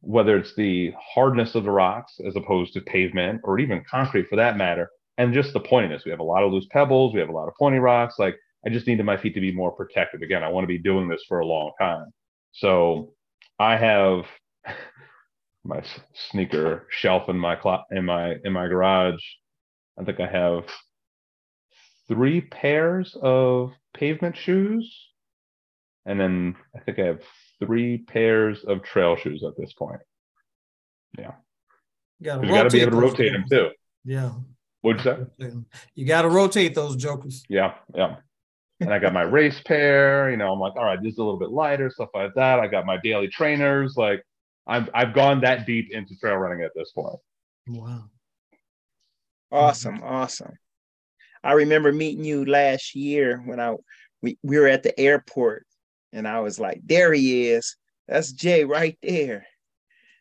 whether 0.00 0.36
it's 0.36 0.54
the 0.54 0.92
hardness 0.98 1.54
of 1.54 1.64
the 1.64 1.70
rocks 1.70 2.20
as 2.26 2.36
opposed 2.36 2.72
to 2.74 2.80
pavement 2.80 3.40
or 3.44 3.58
even 3.58 3.84
concrete 3.90 4.28
for 4.28 4.36
that 4.36 4.56
matter, 4.56 4.90
and 5.16 5.34
just 5.34 5.52
the 5.52 5.60
pointiness. 5.60 6.04
We 6.04 6.10
have 6.10 6.20
a 6.20 6.24
lot 6.24 6.44
of 6.44 6.52
loose 6.52 6.66
pebbles, 6.70 7.12
we 7.12 7.20
have 7.20 7.28
a 7.28 7.32
lot 7.32 7.48
of 7.48 7.54
pointy 7.58 7.78
rocks. 7.78 8.18
Like, 8.18 8.36
I 8.64 8.70
just 8.70 8.86
needed 8.86 9.04
my 9.04 9.16
feet 9.16 9.34
to 9.34 9.40
be 9.40 9.52
more 9.52 9.72
protected. 9.72 10.22
Again, 10.22 10.44
I 10.44 10.48
want 10.48 10.64
to 10.64 10.68
be 10.68 10.78
doing 10.78 11.08
this 11.08 11.24
for 11.28 11.40
a 11.40 11.46
long 11.46 11.72
time. 11.80 12.06
So, 12.52 13.12
I 13.58 13.76
have 13.76 14.24
my 15.64 15.82
sneaker 16.30 16.86
shelf 16.90 17.28
in 17.28 17.38
my 17.38 17.58
in 17.90 18.04
my 18.04 18.36
in 18.44 18.52
my 18.52 18.68
garage. 18.68 19.22
I 19.98 20.04
think 20.04 20.20
I 20.20 20.28
have 20.28 20.64
three 22.06 22.40
pairs 22.40 23.16
of 23.20 23.72
pavement 23.94 24.36
shoes, 24.36 25.08
and 26.06 26.18
then 26.20 26.56
I 26.74 26.80
think 26.80 26.98
I 26.98 27.06
have 27.06 27.22
three 27.60 27.98
pairs 27.98 28.64
of 28.64 28.82
trail 28.82 29.16
shoes 29.16 29.44
at 29.44 29.56
this 29.56 29.72
point. 29.72 30.00
Yeah, 31.18 31.32
you 32.20 32.26
got 32.26 32.64
to 32.64 32.70
be 32.70 32.80
able 32.80 32.92
to 32.92 32.96
rotate 32.98 33.32
them 33.32 33.44
too. 33.50 33.70
Yeah. 34.04 34.32
What'd 34.80 35.04
you 35.04 35.26
say? 35.40 35.52
You 35.94 36.06
got 36.06 36.22
to 36.22 36.28
rotate 36.28 36.74
those 36.74 36.96
jokers. 36.96 37.42
Yeah, 37.48 37.74
yeah. 37.94 38.16
And 38.80 38.94
I 38.94 39.00
got 39.00 39.12
my 39.12 39.22
race 39.22 39.60
pair. 39.64 40.30
You 40.30 40.36
know, 40.36 40.52
I'm 40.52 40.60
like, 40.60 40.76
all 40.76 40.84
right, 40.84 41.02
this 41.02 41.14
is 41.14 41.18
a 41.18 41.24
little 41.24 41.38
bit 41.38 41.50
lighter, 41.50 41.90
stuff 41.90 42.10
like 42.14 42.32
that. 42.34 42.60
I 42.60 42.68
got 42.68 42.86
my 42.86 42.96
daily 43.02 43.26
trainers. 43.26 43.96
Like, 43.96 44.22
I've 44.66 44.88
I've 44.94 45.14
gone 45.14 45.40
that 45.40 45.66
deep 45.66 45.90
into 45.90 46.16
trail 46.16 46.36
running 46.36 46.62
at 46.62 46.70
this 46.76 46.92
point. 46.92 47.18
Wow. 47.66 48.04
Awesome, 49.50 50.02
awesome. 50.02 50.58
I 51.42 51.52
remember 51.52 51.92
meeting 51.92 52.24
you 52.24 52.44
last 52.44 52.94
year 52.94 53.42
when 53.44 53.58
I 53.58 53.74
we, 54.22 54.38
we 54.42 54.58
were 54.58 54.68
at 54.68 54.82
the 54.82 54.98
airport 54.98 55.66
and 56.12 56.26
I 56.26 56.40
was 56.40 56.58
like, 56.58 56.80
there 56.84 57.12
he 57.12 57.48
is. 57.48 57.76
That's 58.06 58.32
Jay 58.32 58.64
right 58.64 58.98
there. 59.02 59.46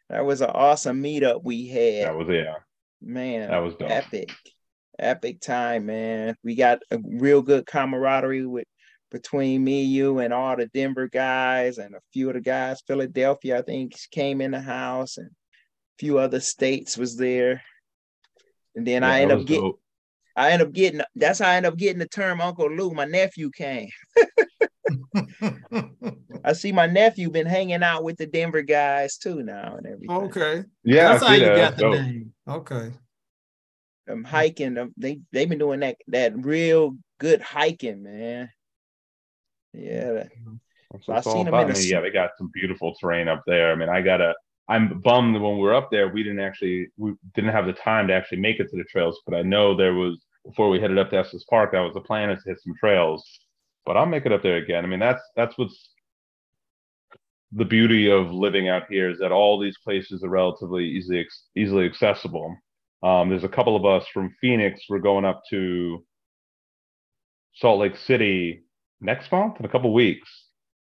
That 0.09 0.25
was 0.25 0.41
an 0.41 0.49
awesome 0.49 1.01
meetup 1.01 1.41
we 1.43 1.67
had. 1.67 2.07
That 2.07 2.15
was 2.15 2.27
yeah. 2.29 2.55
Man, 3.01 3.49
that 3.49 3.59
was 3.59 3.75
dope. 3.75 3.91
epic. 3.91 4.31
Epic 4.99 5.39
time, 5.41 5.85
man. 5.85 6.35
We 6.43 6.55
got 6.55 6.79
a 6.91 6.99
real 7.03 7.41
good 7.41 7.65
camaraderie 7.65 8.45
with 8.45 8.65
between 9.11 9.63
me, 9.63 9.83
you, 9.83 10.19
and 10.19 10.33
all 10.33 10.57
the 10.57 10.67
Denver 10.67 11.07
guys 11.07 11.77
and 11.77 11.95
a 11.95 11.99
few 12.13 12.29
of 12.29 12.33
the 12.33 12.41
guys. 12.41 12.81
Philadelphia, 12.87 13.59
I 13.59 13.61
think, 13.61 13.93
came 14.11 14.41
in 14.41 14.51
the 14.51 14.59
house, 14.59 15.17
and 15.17 15.27
a 15.27 15.97
few 15.99 16.17
other 16.17 16.39
states 16.39 16.97
was 16.97 17.15
there. 17.15 17.61
And 18.75 18.85
then 18.85 19.03
yeah, 19.03 19.09
I 19.09 19.21
end 19.21 19.31
up 19.31 19.45
getting, 19.45 19.73
I 20.35 20.51
end 20.51 20.61
up 20.61 20.73
getting. 20.73 21.01
That's 21.15 21.39
how 21.39 21.49
I 21.49 21.55
end 21.55 21.65
up 21.65 21.77
getting 21.77 21.99
the 21.99 22.07
term 22.07 22.41
Uncle 22.41 22.69
Lou. 22.69 22.91
My 22.91 23.05
nephew 23.05 23.51
came. 23.51 23.89
I 26.43 26.53
see 26.53 26.71
my 26.71 26.87
nephew 26.87 27.29
been 27.29 27.47
hanging 27.47 27.83
out 27.83 28.03
with 28.03 28.17
the 28.17 28.25
Denver 28.25 28.61
guys 28.61 29.17
too 29.17 29.43
now 29.43 29.75
and 29.77 29.85
everything. 29.85 30.11
Okay. 30.11 30.63
Yeah, 30.83 31.09
that's 31.09 31.23
how 31.25 31.33
you 31.33 31.45
that. 31.45 31.55
got 31.55 31.77
the 31.77 31.89
name. 31.89 32.33
Okay. 32.47 32.91
I'm 34.07 34.23
hiking. 34.23 34.93
They 34.97 35.19
they've 35.31 35.49
been 35.49 35.59
doing 35.59 35.81
that 35.81 35.97
that 36.07 36.33
real 36.37 36.97
good 37.19 37.41
hiking, 37.41 38.03
man. 38.03 38.49
Yeah. 39.73 40.23
So 41.01 41.13
I 41.13 41.21
seen 41.21 41.45
them 41.45 41.53
in 41.53 41.73
the... 41.73 41.85
Yeah, 41.85 41.99
they 41.99 42.09
got 42.09 42.31
some 42.37 42.49
beautiful 42.53 42.95
terrain 42.95 43.27
up 43.27 43.43
there. 43.45 43.71
I 43.71 43.75
mean, 43.75 43.89
I 43.89 44.01
gotta 44.01 44.33
I'm 44.69 44.99
bummed 45.01 45.35
that 45.35 45.39
when 45.39 45.55
we 45.55 45.61
were 45.61 45.75
up 45.75 45.91
there, 45.91 46.07
we 46.07 46.23
didn't 46.23 46.39
actually 46.39 46.87
we 46.97 47.13
didn't 47.35 47.51
have 47.51 47.65
the 47.65 47.73
time 47.73 48.07
to 48.07 48.13
actually 48.13 48.39
make 48.39 48.59
it 48.59 48.69
to 48.69 48.77
the 48.77 48.83
trails. 48.85 49.19
But 49.25 49.35
I 49.35 49.41
know 49.41 49.75
there 49.75 49.93
was 49.93 50.23
before 50.45 50.69
we 50.69 50.79
headed 50.79 50.97
up 50.97 51.09
to 51.09 51.17
Estes 51.17 51.43
Park, 51.49 51.73
that 51.73 51.81
was 51.81 51.93
the 51.93 52.01
plan 52.01 52.29
is 52.29 52.43
to 52.43 52.49
hit 52.49 52.61
some 52.61 52.73
trails. 52.79 53.27
But 53.87 53.95
I'll 53.95 54.05
make 54.05 54.25
it 54.25 54.33
up 54.33 54.43
there 54.43 54.57
again. 54.57 54.83
I 54.83 54.87
mean, 54.87 54.99
that's 54.99 55.23
that's 55.37 55.57
what's 55.57 55.91
the 57.53 57.63
beauty 57.63 58.11
of 58.11 58.31
living 58.31 58.67
out 58.67 58.83
here 58.89 59.09
is 59.09 59.19
that 59.19 59.31
all 59.31 59.57
these 59.57 59.77
places 59.81 60.23
are 60.23 60.29
relatively 60.29 60.85
easily 60.85 61.25
easily 61.55 61.85
accessible. 61.85 62.55
Um, 63.01 63.29
there's 63.29 63.45
a 63.45 63.49
couple 63.49 63.77
of 63.77 63.85
us 63.85 64.05
from 64.13 64.35
Phoenix. 64.41 64.81
We're 64.89 64.99
going 64.99 65.23
up 65.23 65.41
to 65.51 66.03
Salt 67.53 67.79
Lake 67.79 67.95
City 67.95 68.65
next 68.99 69.31
month 69.31 69.57
in 69.59 69.65
a 69.65 69.69
couple 69.69 69.93
weeks. 69.93 70.29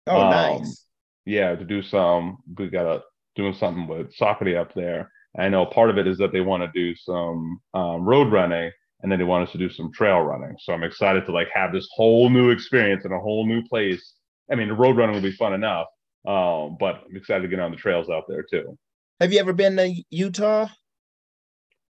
Oh, 0.07 0.21
um, 0.21 0.31
nice. 0.31 0.85
Yeah, 1.25 1.55
to 1.55 1.63
do 1.63 1.83
some. 1.83 2.39
We 2.57 2.69
got 2.69 2.87
a 2.87 3.01
doing 3.35 3.53
something 3.53 3.85
with 3.85 4.17
Saucony 4.17 4.59
up 4.59 4.73
there. 4.73 5.11
I 5.37 5.49
know 5.49 5.67
part 5.67 5.91
of 5.91 5.99
it 5.99 6.07
is 6.07 6.17
that 6.17 6.31
they 6.31 6.41
want 6.41 6.63
to 6.63 6.71
do 6.73 6.95
some 6.95 7.59
um, 7.75 8.01
road 8.03 8.31
running 8.31 8.71
and 9.05 9.11
then 9.11 9.19
they 9.19 9.25
want 9.25 9.47
us 9.47 9.51
to 9.51 9.59
do 9.59 9.69
some 9.69 9.91
trail 9.93 10.21
running. 10.21 10.55
So 10.59 10.73
I'm 10.73 10.81
excited 10.81 11.27
to 11.27 11.31
like 11.31 11.47
have 11.53 11.71
this 11.71 11.87
whole 11.91 12.27
new 12.27 12.49
experience 12.49 13.05
in 13.05 13.11
a 13.11 13.19
whole 13.19 13.45
new 13.45 13.61
place. 13.61 14.15
I 14.51 14.55
mean, 14.55 14.67
the 14.67 14.73
road 14.73 14.97
running 14.97 15.13
will 15.13 15.21
be 15.21 15.31
fun 15.31 15.53
enough, 15.53 15.85
um, 16.27 16.75
but 16.79 17.03
I'm 17.07 17.15
excited 17.15 17.43
to 17.43 17.47
get 17.47 17.59
on 17.59 17.69
the 17.69 17.77
trails 17.77 18.09
out 18.09 18.23
there 18.27 18.41
too. 18.41 18.75
Have 19.19 19.31
you 19.31 19.39
ever 19.39 19.53
been 19.53 19.77
to 19.77 19.93
Utah? 20.09 20.69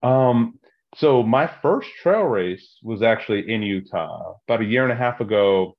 Um, 0.03 0.59
so 0.97 1.23
my 1.23 1.49
first 1.63 1.89
trail 1.99 2.25
race 2.25 2.77
was 2.83 3.01
actually 3.01 3.51
in 3.51 3.63
Utah 3.63 4.35
about 4.47 4.61
a 4.61 4.65
year 4.65 4.83
and 4.83 4.93
a 4.93 4.95
half 4.95 5.19
ago. 5.19 5.75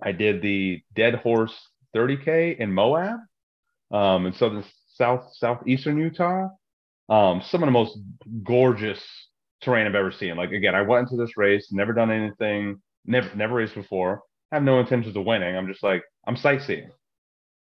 I 0.00 0.12
did 0.12 0.42
the 0.42 0.80
Dead 0.94 1.16
Horse 1.16 1.58
30K 1.92 2.60
in 2.60 2.72
Moab, 2.72 3.18
um, 3.90 4.26
in 4.26 4.32
southern 4.32 4.62
south 4.94 5.24
southeastern 5.34 5.98
Utah. 5.98 6.50
Um, 7.08 7.42
some 7.44 7.64
of 7.64 7.66
the 7.66 7.72
most 7.72 7.98
gorgeous 8.44 9.04
terrain 9.62 9.86
I've 9.86 9.94
ever 9.94 10.12
seen. 10.12 10.36
Like 10.36 10.52
again, 10.52 10.74
I 10.74 10.82
went 10.82 11.10
into 11.10 11.22
this 11.22 11.36
race, 11.36 11.68
never 11.72 11.92
done 11.92 12.10
anything, 12.10 12.80
never 13.04 13.34
never 13.34 13.54
raced 13.56 13.74
before. 13.74 14.22
have 14.52 14.62
no 14.62 14.80
intentions 14.80 15.16
of 15.16 15.24
winning. 15.24 15.56
I'm 15.56 15.66
just 15.66 15.82
like 15.82 16.02
I'm 16.26 16.36
sightseeing. 16.36 16.90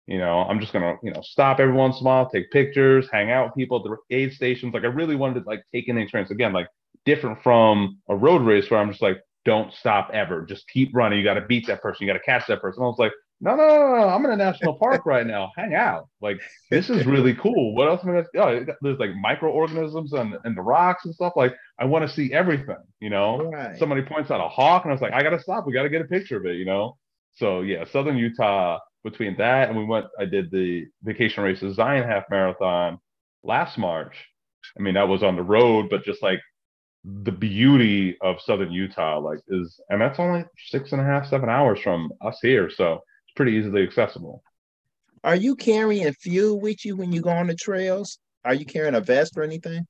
You 0.06 0.18
know, 0.18 0.40
I'm 0.40 0.60
just 0.60 0.72
gonna, 0.72 0.96
you 1.02 1.12
know, 1.12 1.20
stop 1.22 1.60
every 1.60 1.74
once 1.74 2.00
in 2.00 2.06
a 2.06 2.08
while, 2.08 2.28
take 2.28 2.50
pictures, 2.50 3.08
hang 3.12 3.30
out 3.30 3.46
with 3.46 3.54
people 3.54 3.78
at 3.78 3.84
the 3.84 4.16
aid 4.16 4.32
stations. 4.32 4.74
Like 4.74 4.82
I 4.82 4.88
really 4.88 5.16
wanted 5.16 5.40
to 5.44 5.48
like 5.48 5.62
take 5.72 5.88
in 5.88 5.96
the 5.96 6.02
experience 6.02 6.30
again, 6.30 6.52
like 6.52 6.66
different 7.04 7.42
from 7.42 7.98
a 8.08 8.16
road 8.16 8.42
race 8.42 8.70
where 8.70 8.80
I'm 8.80 8.90
just 8.90 9.02
like, 9.02 9.18
don't 9.44 9.72
stop 9.72 10.10
ever. 10.12 10.42
Just 10.42 10.68
keep 10.68 10.94
running. 10.94 11.18
You 11.18 11.24
got 11.24 11.34
to 11.34 11.40
beat 11.42 11.66
that 11.66 11.82
person. 11.82 12.04
You 12.06 12.12
got 12.12 12.18
to 12.18 12.24
catch 12.24 12.46
that 12.48 12.60
person. 12.60 12.82
I 12.82 12.86
was 12.86 12.98
like, 12.98 13.12
no, 13.42 13.56
no, 13.56 13.66
no, 13.66 13.96
no, 13.96 14.08
I'm 14.08 14.24
in 14.24 14.30
a 14.30 14.36
national 14.36 14.74
park 14.74 15.04
right 15.04 15.26
now. 15.26 15.50
Hang 15.56 15.74
out. 15.74 16.08
Like 16.20 16.40
this 16.70 16.88
is 16.88 17.04
really 17.06 17.34
cool. 17.34 17.74
What 17.74 17.88
else 17.88 18.00
am 18.04 18.10
I 18.10 18.22
gonna? 18.32 18.66
Oh, 18.68 18.74
there's 18.82 19.00
like 19.00 19.16
microorganisms 19.20 20.12
and 20.12 20.36
and 20.44 20.56
the 20.56 20.62
rocks 20.62 21.04
and 21.04 21.12
stuff. 21.12 21.32
Like 21.34 21.52
I 21.78 21.84
want 21.84 22.08
to 22.08 22.14
see 22.14 22.32
everything. 22.32 22.76
You 23.00 23.10
know. 23.10 23.50
Right. 23.50 23.76
Somebody 23.78 24.02
points 24.02 24.30
out 24.30 24.40
a 24.40 24.48
hawk, 24.48 24.84
and 24.84 24.92
I 24.92 24.94
was 24.94 25.02
like, 25.02 25.12
I 25.12 25.22
gotta 25.24 25.40
stop. 25.40 25.66
We 25.66 25.72
gotta 25.72 25.88
get 25.88 26.00
a 26.00 26.04
picture 26.04 26.36
of 26.36 26.46
it. 26.46 26.56
You 26.56 26.64
know. 26.64 26.96
So 27.34 27.62
yeah, 27.62 27.84
Southern 27.84 28.16
Utah. 28.16 28.78
Between 29.04 29.36
that 29.38 29.68
and 29.68 29.76
we 29.76 29.84
went, 29.84 30.06
I 30.20 30.26
did 30.26 30.52
the 30.52 30.86
vacation 31.02 31.42
races 31.42 31.74
Zion 31.74 32.08
half 32.08 32.22
marathon 32.30 33.00
last 33.42 33.76
March. 33.76 34.14
I 34.78 34.82
mean, 34.82 34.94
that 34.94 35.08
was 35.08 35.24
on 35.24 35.34
the 35.34 35.42
road, 35.42 35.88
but 35.90 36.04
just 36.04 36.22
like 36.22 36.38
the 37.04 37.32
beauty 37.32 38.16
of 38.20 38.40
Southern 38.40 38.70
Utah, 38.70 39.18
like 39.18 39.40
is, 39.48 39.80
and 39.88 40.00
that's 40.00 40.20
only 40.20 40.44
six 40.68 40.92
and 40.92 41.00
a 41.00 41.04
half, 41.04 41.28
seven 41.28 41.48
hours 41.48 41.80
from 41.80 42.12
us 42.20 42.38
here. 42.40 42.70
So 42.70 43.02
pretty 43.34 43.52
easily 43.52 43.82
accessible. 43.82 44.42
Are 45.24 45.36
you 45.36 45.54
carrying 45.54 46.12
fuel 46.14 46.60
with 46.60 46.84
you 46.84 46.96
when 46.96 47.12
you 47.12 47.20
go 47.20 47.30
on 47.30 47.46
the 47.46 47.54
trails? 47.54 48.18
Are 48.44 48.54
you 48.54 48.64
carrying 48.64 48.94
a 48.94 49.00
vest 49.00 49.36
or 49.36 49.42
anything? 49.42 49.86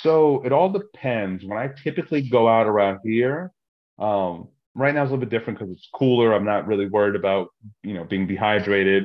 So 0.00 0.42
it 0.44 0.52
all 0.52 0.70
depends. 0.70 1.44
When 1.44 1.58
I 1.58 1.68
typically 1.82 2.22
go 2.22 2.48
out 2.48 2.66
around 2.66 3.00
here, 3.04 3.52
um, 3.98 4.48
right 4.74 4.94
now 4.94 5.02
it's 5.02 5.10
a 5.10 5.12
little 5.12 5.26
bit 5.26 5.30
different 5.30 5.58
because 5.58 5.74
it's 5.74 5.88
cooler. 5.94 6.32
I'm 6.32 6.44
not 6.44 6.66
really 6.66 6.88
worried 6.88 7.16
about 7.16 7.48
you 7.82 7.94
know 7.94 8.04
being 8.04 8.26
dehydrated. 8.26 9.04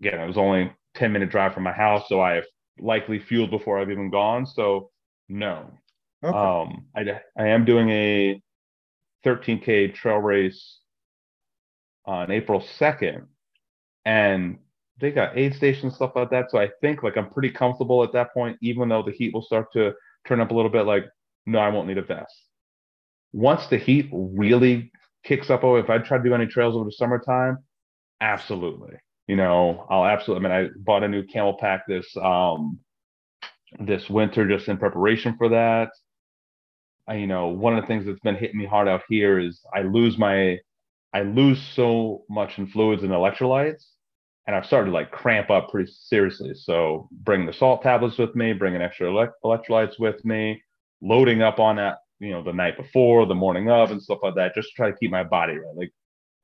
Again, 0.00 0.20
it 0.20 0.26
was 0.26 0.36
only 0.36 0.70
10 0.96 1.12
minute 1.12 1.30
drive 1.30 1.54
from 1.54 1.62
my 1.62 1.72
house, 1.72 2.08
so 2.08 2.20
I 2.20 2.34
have 2.34 2.44
likely 2.78 3.18
fueled 3.18 3.50
before 3.50 3.80
I've 3.80 3.90
even 3.90 4.10
gone. 4.10 4.44
So 4.46 4.90
no. 5.28 5.70
Okay. 6.22 6.36
Um, 6.36 6.86
I 6.94 7.20
I 7.38 7.48
am 7.48 7.64
doing 7.64 7.88
a 7.90 8.42
13k 9.24 9.94
trail 9.94 10.18
race 10.18 10.78
on 12.08 12.30
April 12.30 12.64
2nd. 12.80 13.26
And 14.04 14.58
they 14.98 15.12
got 15.12 15.36
aid 15.36 15.54
stations, 15.54 15.94
stuff 15.94 16.12
like 16.16 16.30
that. 16.30 16.50
So 16.50 16.58
I 16.58 16.70
think 16.80 17.02
like 17.02 17.16
I'm 17.16 17.30
pretty 17.30 17.50
comfortable 17.50 18.02
at 18.02 18.12
that 18.14 18.32
point, 18.32 18.56
even 18.62 18.88
though 18.88 19.02
the 19.02 19.12
heat 19.12 19.32
will 19.34 19.42
start 19.42 19.70
to 19.74 19.92
turn 20.26 20.40
up 20.40 20.50
a 20.50 20.54
little 20.54 20.70
bit, 20.70 20.86
like, 20.86 21.04
no, 21.46 21.58
I 21.58 21.68
won't 21.68 21.86
need 21.86 21.98
a 21.98 22.02
vest. 22.02 22.32
Once 23.32 23.66
the 23.66 23.76
heat 23.76 24.08
really 24.10 24.90
kicks 25.22 25.50
up, 25.50 25.62
oh, 25.62 25.76
if 25.76 25.90
I 25.90 25.98
try 25.98 26.16
to 26.16 26.24
do 26.24 26.34
any 26.34 26.46
trails 26.46 26.74
over 26.74 26.86
the 26.86 26.92
summertime, 26.92 27.58
absolutely. 28.20 28.96
You 29.26 29.36
know, 29.36 29.86
I'll 29.90 30.06
absolutely 30.06 30.46
I 30.46 30.58
mean 30.58 30.66
I 30.66 30.70
bought 30.78 31.04
a 31.04 31.08
new 31.08 31.22
CamelBak 31.22 31.82
this 31.86 32.16
um 32.16 32.78
this 33.80 34.08
winter 34.08 34.48
just 34.48 34.66
in 34.68 34.78
preparation 34.78 35.36
for 35.36 35.50
that. 35.50 35.90
I, 37.06 37.16
you 37.16 37.26
know, 37.26 37.48
one 37.48 37.76
of 37.76 37.82
the 37.82 37.86
things 37.86 38.06
that's 38.06 38.20
been 38.20 38.36
hitting 38.36 38.58
me 38.58 38.64
hard 38.64 38.88
out 38.88 39.02
here 39.08 39.38
is 39.38 39.60
I 39.74 39.82
lose 39.82 40.16
my 40.16 40.58
I 41.12 41.22
lose 41.22 41.60
so 41.74 42.24
much 42.28 42.58
in 42.58 42.66
fluids 42.66 43.02
and 43.02 43.12
electrolytes, 43.12 43.84
and 44.46 44.54
I've 44.54 44.66
started 44.66 44.90
to 44.90 44.94
like 44.94 45.10
cramp 45.10 45.50
up 45.50 45.70
pretty 45.70 45.90
seriously. 45.90 46.52
So 46.54 47.08
bring 47.10 47.46
the 47.46 47.52
salt 47.52 47.82
tablets 47.82 48.18
with 48.18 48.34
me, 48.34 48.52
bring 48.52 48.76
an 48.76 48.82
extra 48.82 49.08
electrolytes 49.44 49.98
with 49.98 50.22
me, 50.24 50.62
loading 51.00 51.42
up 51.42 51.58
on 51.58 51.76
that, 51.76 51.98
you 52.20 52.30
know, 52.30 52.42
the 52.42 52.52
night 52.52 52.76
before, 52.76 53.26
the 53.26 53.34
morning 53.34 53.70
of, 53.70 53.90
and 53.90 54.02
stuff 54.02 54.18
like 54.22 54.34
that, 54.34 54.54
just 54.54 54.68
to 54.68 54.74
try 54.74 54.90
to 54.90 54.96
keep 54.96 55.10
my 55.10 55.24
body 55.24 55.54
right. 55.54 55.76
Like 55.76 55.92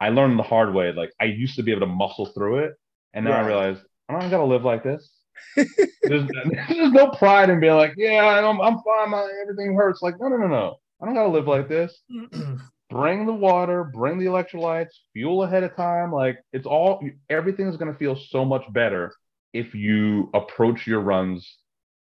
I 0.00 0.08
learned 0.08 0.38
the 0.38 0.44
hard 0.44 0.72
way. 0.72 0.92
Like 0.92 1.12
I 1.20 1.24
used 1.24 1.56
to 1.56 1.62
be 1.62 1.72
able 1.72 1.86
to 1.86 1.92
muscle 1.92 2.26
through 2.26 2.64
it, 2.64 2.74
and 3.12 3.24
now 3.24 3.32
right. 3.32 3.44
I 3.44 3.46
realize 3.46 3.78
I 4.08 4.18
don't 4.18 4.30
gotta 4.30 4.44
live 4.44 4.64
like 4.64 4.82
this. 4.82 5.10
there's, 5.56 6.28
there's 6.68 6.92
no 6.92 7.10
pride 7.10 7.50
in 7.50 7.60
being 7.60 7.74
like, 7.74 7.94
yeah, 7.96 8.24
I'm, 8.24 8.60
I'm 8.60 8.78
fine. 8.82 9.10
My, 9.10 9.28
everything 9.42 9.74
hurts. 9.74 10.00
Like, 10.00 10.14
no, 10.20 10.28
no, 10.28 10.36
no, 10.36 10.46
no. 10.46 10.76
I 11.02 11.06
don't 11.06 11.14
gotta 11.14 11.28
live 11.28 11.48
like 11.48 11.68
this 11.68 12.00
bring 12.94 13.26
the 13.26 13.34
water, 13.34 13.82
bring 13.82 14.18
the 14.18 14.26
electrolytes, 14.26 14.92
fuel 15.12 15.42
ahead 15.42 15.64
of 15.64 15.74
time. 15.74 16.12
Like 16.12 16.38
it's 16.52 16.66
all 16.66 17.02
everything 17.28 17.66
is 17.66 17.76
going 17.76 17.92
to 17.92 17.98
feel 17.98 18.16
so 18.16 18.44
much 18.44 18.62
better 18.72 19.12
if 19.52 19.74
you 19.74 20.30
approach 20.32 20.86
your 20.86 21.00
runs 21.00 21.58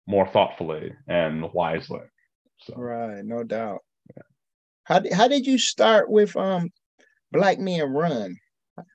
more 0.07 0.27
thoughtfully 0.27 0.93
and 1.07 1.51
wisely. 1.53 2.01
So. 2.59 2.75
Right, 2.75 3.23
no 3.23 3.43
doubt. 3.43 3.79
Yeah. 4.15 4.23
How 4.83 5.01
how 5.15 5.27
did 5.27 5.47
you 5.47 5.57
start 5.57 6.09
with 6.09 6.35
um 6.35 6.69
Black 7.31 7.59
Men 7.59 7.83
Run? 7.89 8.37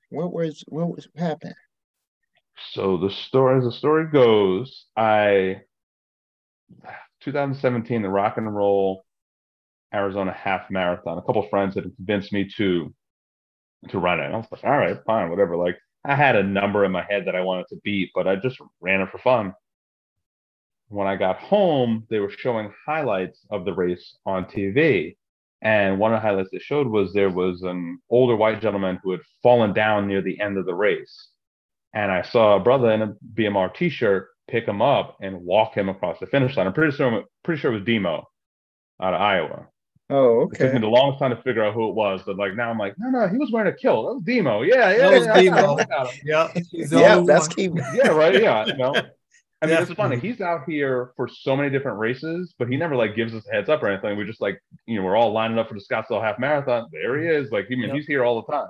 What 0.09 0.31
was 0.31 0.63
what 0.67 0.89
was 0.89 1.07
happening? 1.17 1.55
So 2.73 2.97
the 2.97 3.09
story, 3.09 3.57
as 3.57 3.63
the 3.63 3.71
story 3.71 4.05
goes, 4.11 4.85
I 4.95 5.61
2017, 7.21 8.01
the 8.03 8.09
Rock 8.09 8.37
and 8.37 8.53
Roll 8.53 9.05
Arizona 9.93 10.31
half 10.31 10.69
marathon. 10.69 11.17
A 11.17 11.21
couple 11.21 11.47
friends 11.49 11.75
had 11.75 11.83
convinced 11.95 12.31
me 12.31 12.49
to 12.57 12.93
to 13.89 13.99
run 13.99 14.19
it. 14.19 14.25
I 14.25 14.35
was 14.35 14.45
like, 14.51 14.63
all 14.63 14.77
right, 14.77 14.97
fine, 15.05 15.29
whatever. 15.29 15.55
Like 15.55 15.77
I 16.03 16.15
had 16.15 16.35
a 16.35 16.43
number 16.43 16.85
in 16.85 16.91
my 16.91 17.05
head 17.09 17.25
that 17.25 17.35
I 17.35 17.41
wanted 17.41 17.67
to 17.69 17.77
beat, 17.83 18.11
but 18.13 18.27
I 18.27 18.35
just 18.35 18.59
ran 18.81 19.01
it 19.01 19.09
for 19.09 19.19
fun. 19.19 19.53
When 20.89 21.07
I 21.07 21.15
got 21.15 21.39
home, 21.39 22.05
they 22.09 22.19
were 22.19 22.31
showing 22.31 22.73
highlights 22.85 23.39
of 23.49 23.63
the 23.63 23.73
race 23.73 24.17
on 24.25 24.45
TV. 24.45 25.15
And 25.61 25.99
one 25.99 26.13
of 26.13 26.17
the 26.17 26.27
highlights 26.27 26.49
they 26.51 26.59
showed 26.59 26.87
was 26.87 27.13
there 27.13 27.29
was 27.29 27.61
an 27.63 27.99
older 28.09 28.35
white 28.35 28.61
gentleman 28.61 28.99
who 29.03 29.11
had 29.11 29.19
fallen 29.43 29.73
down 29.73 30.07
near 30.07 30.21
the 30.21 30.39
end 30.39 30.57
of 30.57 30.65
the 30.65 30.73
race. 30.73 31.29
And 31.93 32.11
I 32.11 32.21
saw 32.21 32.55
a 32.55 32.59
brother 32.59 32.91
in 32.91 33.01
a 33.01 33.15
BMR 33.35 33.73
t-shirt 33.73 34.29
pick 34.47 34.65
him 34.65 34.81
up 34.81 35.17
and 35.21 35.41
walk 35.41 35.75
him 35.75 35.89
across 35.89 36.19
the 36.19 36.27
finish 36.27 36.55
line. 36.55 36.67
I'm 36.67 36.73
pretty 36.73 36.95
sure 36.95 37.23
pretty 37.43 37.61
sure 37.61 37.71
it 37.71 37.75
was 37.75 37.85
Demo 37.85 38.27
out 39.01 39.13
of 39.13 39.21
Iowa. 39.21 39.67
Oh, 40.11 40.41
okay. 40.41 40.65
It 40.65 40.67
took 40.67 40.73
me 40.73 40.79
the 40.79 40.87
longest 40.87 41.19
time 41.19 41.35
to 41.35 41.41
figure 41.43 41.63
out 41.63 41.75
who 41.75 41.87
it 41.89 41.93
was, 41.93 42.21
but 42.25 42.35
like 42.35 42.55
now 42.55 42.71
I'm 42.71 42.79
like, 42.79 42.95
no, 42.97 43.09
no, 43.09 43.27
he 43.27 43.37
was 43.37 43.51
wearing 43.51 43.71
a 43.71 43.75
kilt. 43.75 44.07
That 44.07 44.13
was 44.15 44.23
Demo. 44.23 44.63
Yeah, 44.63 44.91
yeah, 44.91 44.97
that 44.97 45.11
was 45.11 45.25
yeah, 45.27 45.41
Demo. 45.41 45.77
yeah, 46.23 46.47
yeah, 46.73 47.23
that's 47.25 47.47
key. 47.47 47.69
Yeah, 47.93 48.09
right. 48.09 48.41
Yeah, 48.41 48.65
you 48.65 48.77
know. 48.77 48.93
I 49.61 49.65
mean, 49.65 49.77
it's 49.77 49.91
funny. 49.91 50.17
He's 50.17 50.39
out 50.39 50.61
here 50.65 51.11
for 51.17 51.27
so 51.27 51.55
many 51.55 51.69
different 51.69 51.99
races, 51.99 52.55
but 52.57 52.69
he 52.69 52.77
never 52.77 52.95
like 52.95 53.15
gives 53.15 53.33
us 53.33 53.45
a 53.47 53.51
heads 53.51 53.69
up 53.69 53.83
or 53.83 53.89
anything. 53.89 54.17
We 54.17 54.25
just 54.25 54.41
like, 54.41 54.61
you 54.85 54.95
know, 54.95 55.03
we're 55.03 55.17
all 55.17 55.33
lining 55.33 55.59
up 55.59 55.67
for 55.67 55.73
the 55.73 55.81
Scottsdale 55.81 56.23
Half 56.23 56.39
Marathon. 56.39 56.87
There 56.91 57.19
he 57.19 57.27
is. 57.27 57.51
Like, 57.51 57.65
I 57.65 57.75
mean, 57.75 57.89
yep. 57.89 57.95
he's 57.95 58.07
here 58.07 58.23
all 58.23 58.41
the 58.41 58.51
time. 58.51 58.69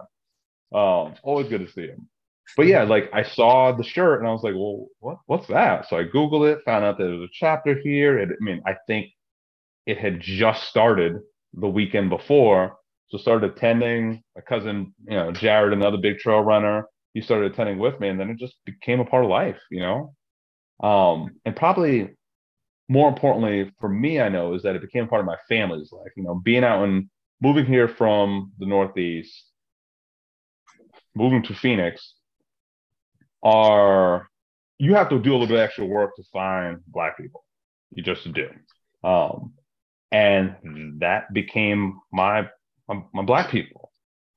Um, 0.71 1.15
always 1.23 1.47
good 1.47 1.65
to 1.65 1.71
see 1.71 1.87
him. 1.87 2.09
But 2.57 2.65
yeah, 2.65 2.83
like 2.83 3.11
I 3.13 3.23
saw 3.23 3.71
the 3.71 3.83
shirt 3.83 4.19
and 4.19 4.27
I 4.27 4.31
was 4.31 4.41
like, 4.41 4.55
well, 4.55 4.87
what, 4.99 5.19
what's 5.27 5.47
that? 5.47 5.87
So 5.87 5.97
I 5.97 6.03
googled 6.05 6.51
it, 6.51 6.63
found 6.65 6.83
out 6.83 6.97
there 6.97 7.09
was 7.09 7.29
a 7.29 7.31
chapter 7.31 7.79
here. 7.79 8.19
And 8.19 8.31
I 8.31 8.43
mean, 8.43 8.61
I 8.65 8.75
think 8.87 9.11
it 9.89 9.97
had 9.97 10.19
just 10.19 10.63
started 10.67 11.13
the 11.53 11.67
weekend 11.67 12.09
before. 12.09 12.77
So 13.09 13.17
started 13.17 13.51
attending. 13.51 14.21
My 14.35 14.41
cousin, 14.41 14.93
you 15.07 15.15
know, 15.15 15.31
Jared, 15.31 15.73
another 15.73 15.97
big 15.97 16.19
trail 16.19 16.41
runner, 16.41 16.85
he 17.13 17.21
started 17.21 17.51
attending 17.51 17.79
with 17.79 17.99
me, 17.99 18.09
and 18.09 18.19
then 18.19 18.29
it 18.29 18.37
just 18.37 18.55
became 18.65 18.99
a 18.99 19.05
part 19.05 19.23
of 19.23 19.31
life, 19.31 19.59
you 19.71 19.81
know. 19.81 20.13
Um, 20.87 21.31
and 21.43 21.55
probably 21.55 22.09
more 22.87 23.09
importantly 23.09 23.71
for 23.79 23.89
me, 23.89 24.21
I 24.21 24.29
know 24.29 24.53
is 24.53 24.61
that 24.63 24.75
it 24.75 24.81
became 24.81 25.07
part 25.07 25.21
of 25.21 25.25
my 25.25 25.37
family's 25.47 25.91
life. 25.91 26.11
You 26.15 26.23
know, 26.23 26.35
being 26.35 26.63
out 26.63 26.83
and 26.83 27.09
moving 27.41 27.65
here 27.65 27.87
from 27.87 28.51
the 28.59 28.67
Northeast, 28.67 29.33
moving 31.15 31.41
to 31.43 31.55
Phoenix, 31.55 32.13
are 33.41 34.27
you 34.77 34.93
have 34.93 35.09
to 35.09 35.19
do 35.19 35.31
a 35.31 35.33
little 35.33 35.47
bit 35.47 35.55
of 35.55 35.61
extra 35.61 35.85
work 35.85 36.15
to 36.15 36.23
find 36.31 36.79
black 36.87 37.17
people. 37.17 37.43
You 37.91 38.03
just 38.03 38.31
do. 38.33 38.49
Um, 39.03 39.53
and 40.11 40.55
that 40.99 41.33
became 41.33 41.99
my 42.11 42.47
my, 42.87 43.01
my 43.13 43.23
black 43.23 43.49
people. 43.49 43.91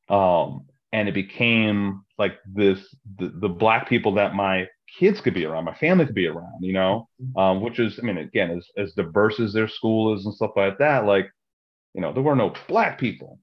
Um, 0.08 0.66
and 0.92 1.08
it 1.08 1.14
became 1.14 2.02
like 2.18 2.38
this 2.46 2.94
the, 3.18 3.32
the 3.40 3.48
black 3.48 3.88
people 3.88 4.14
that 4.14 4.34
my 4.34 4.66
kids 4.98 5.20
could 5.20 5.34
be 5.34 5.44
around, 5.44 5.64
my 5.64 5.74
family 5.74 6.06
could 6.06 6.14
be 6.14 6.26
around, 6.26 6.62
you 6.62 6.72
know, 6.72 7.08
mm-hmm. 7.20 7.38
um, 7.38 7.60
which 7.60 7.78
is, 7.78 7.98
I 7.98 8.02
mean, 8.02 8.18
again, 8.18 8.50
as, 8.50 8.66
as 8.76 8.92
diverse 8.92 9.40
as 9.40 9.52
their 9.52 9.68
school 9.68 10.14
is 10.14 10.26
and 10.26 10.34
stuff 10.34 10.52
like 10.56 10.78
that, 10.78 11.06
like, 11.06 11.30
you 11.94 12.00
know, 12.00 12.12
there 12.12 12.22
were 12.22 12.36
no 12.36 12.54
black 12.68 12.98
people. 12.98 13.38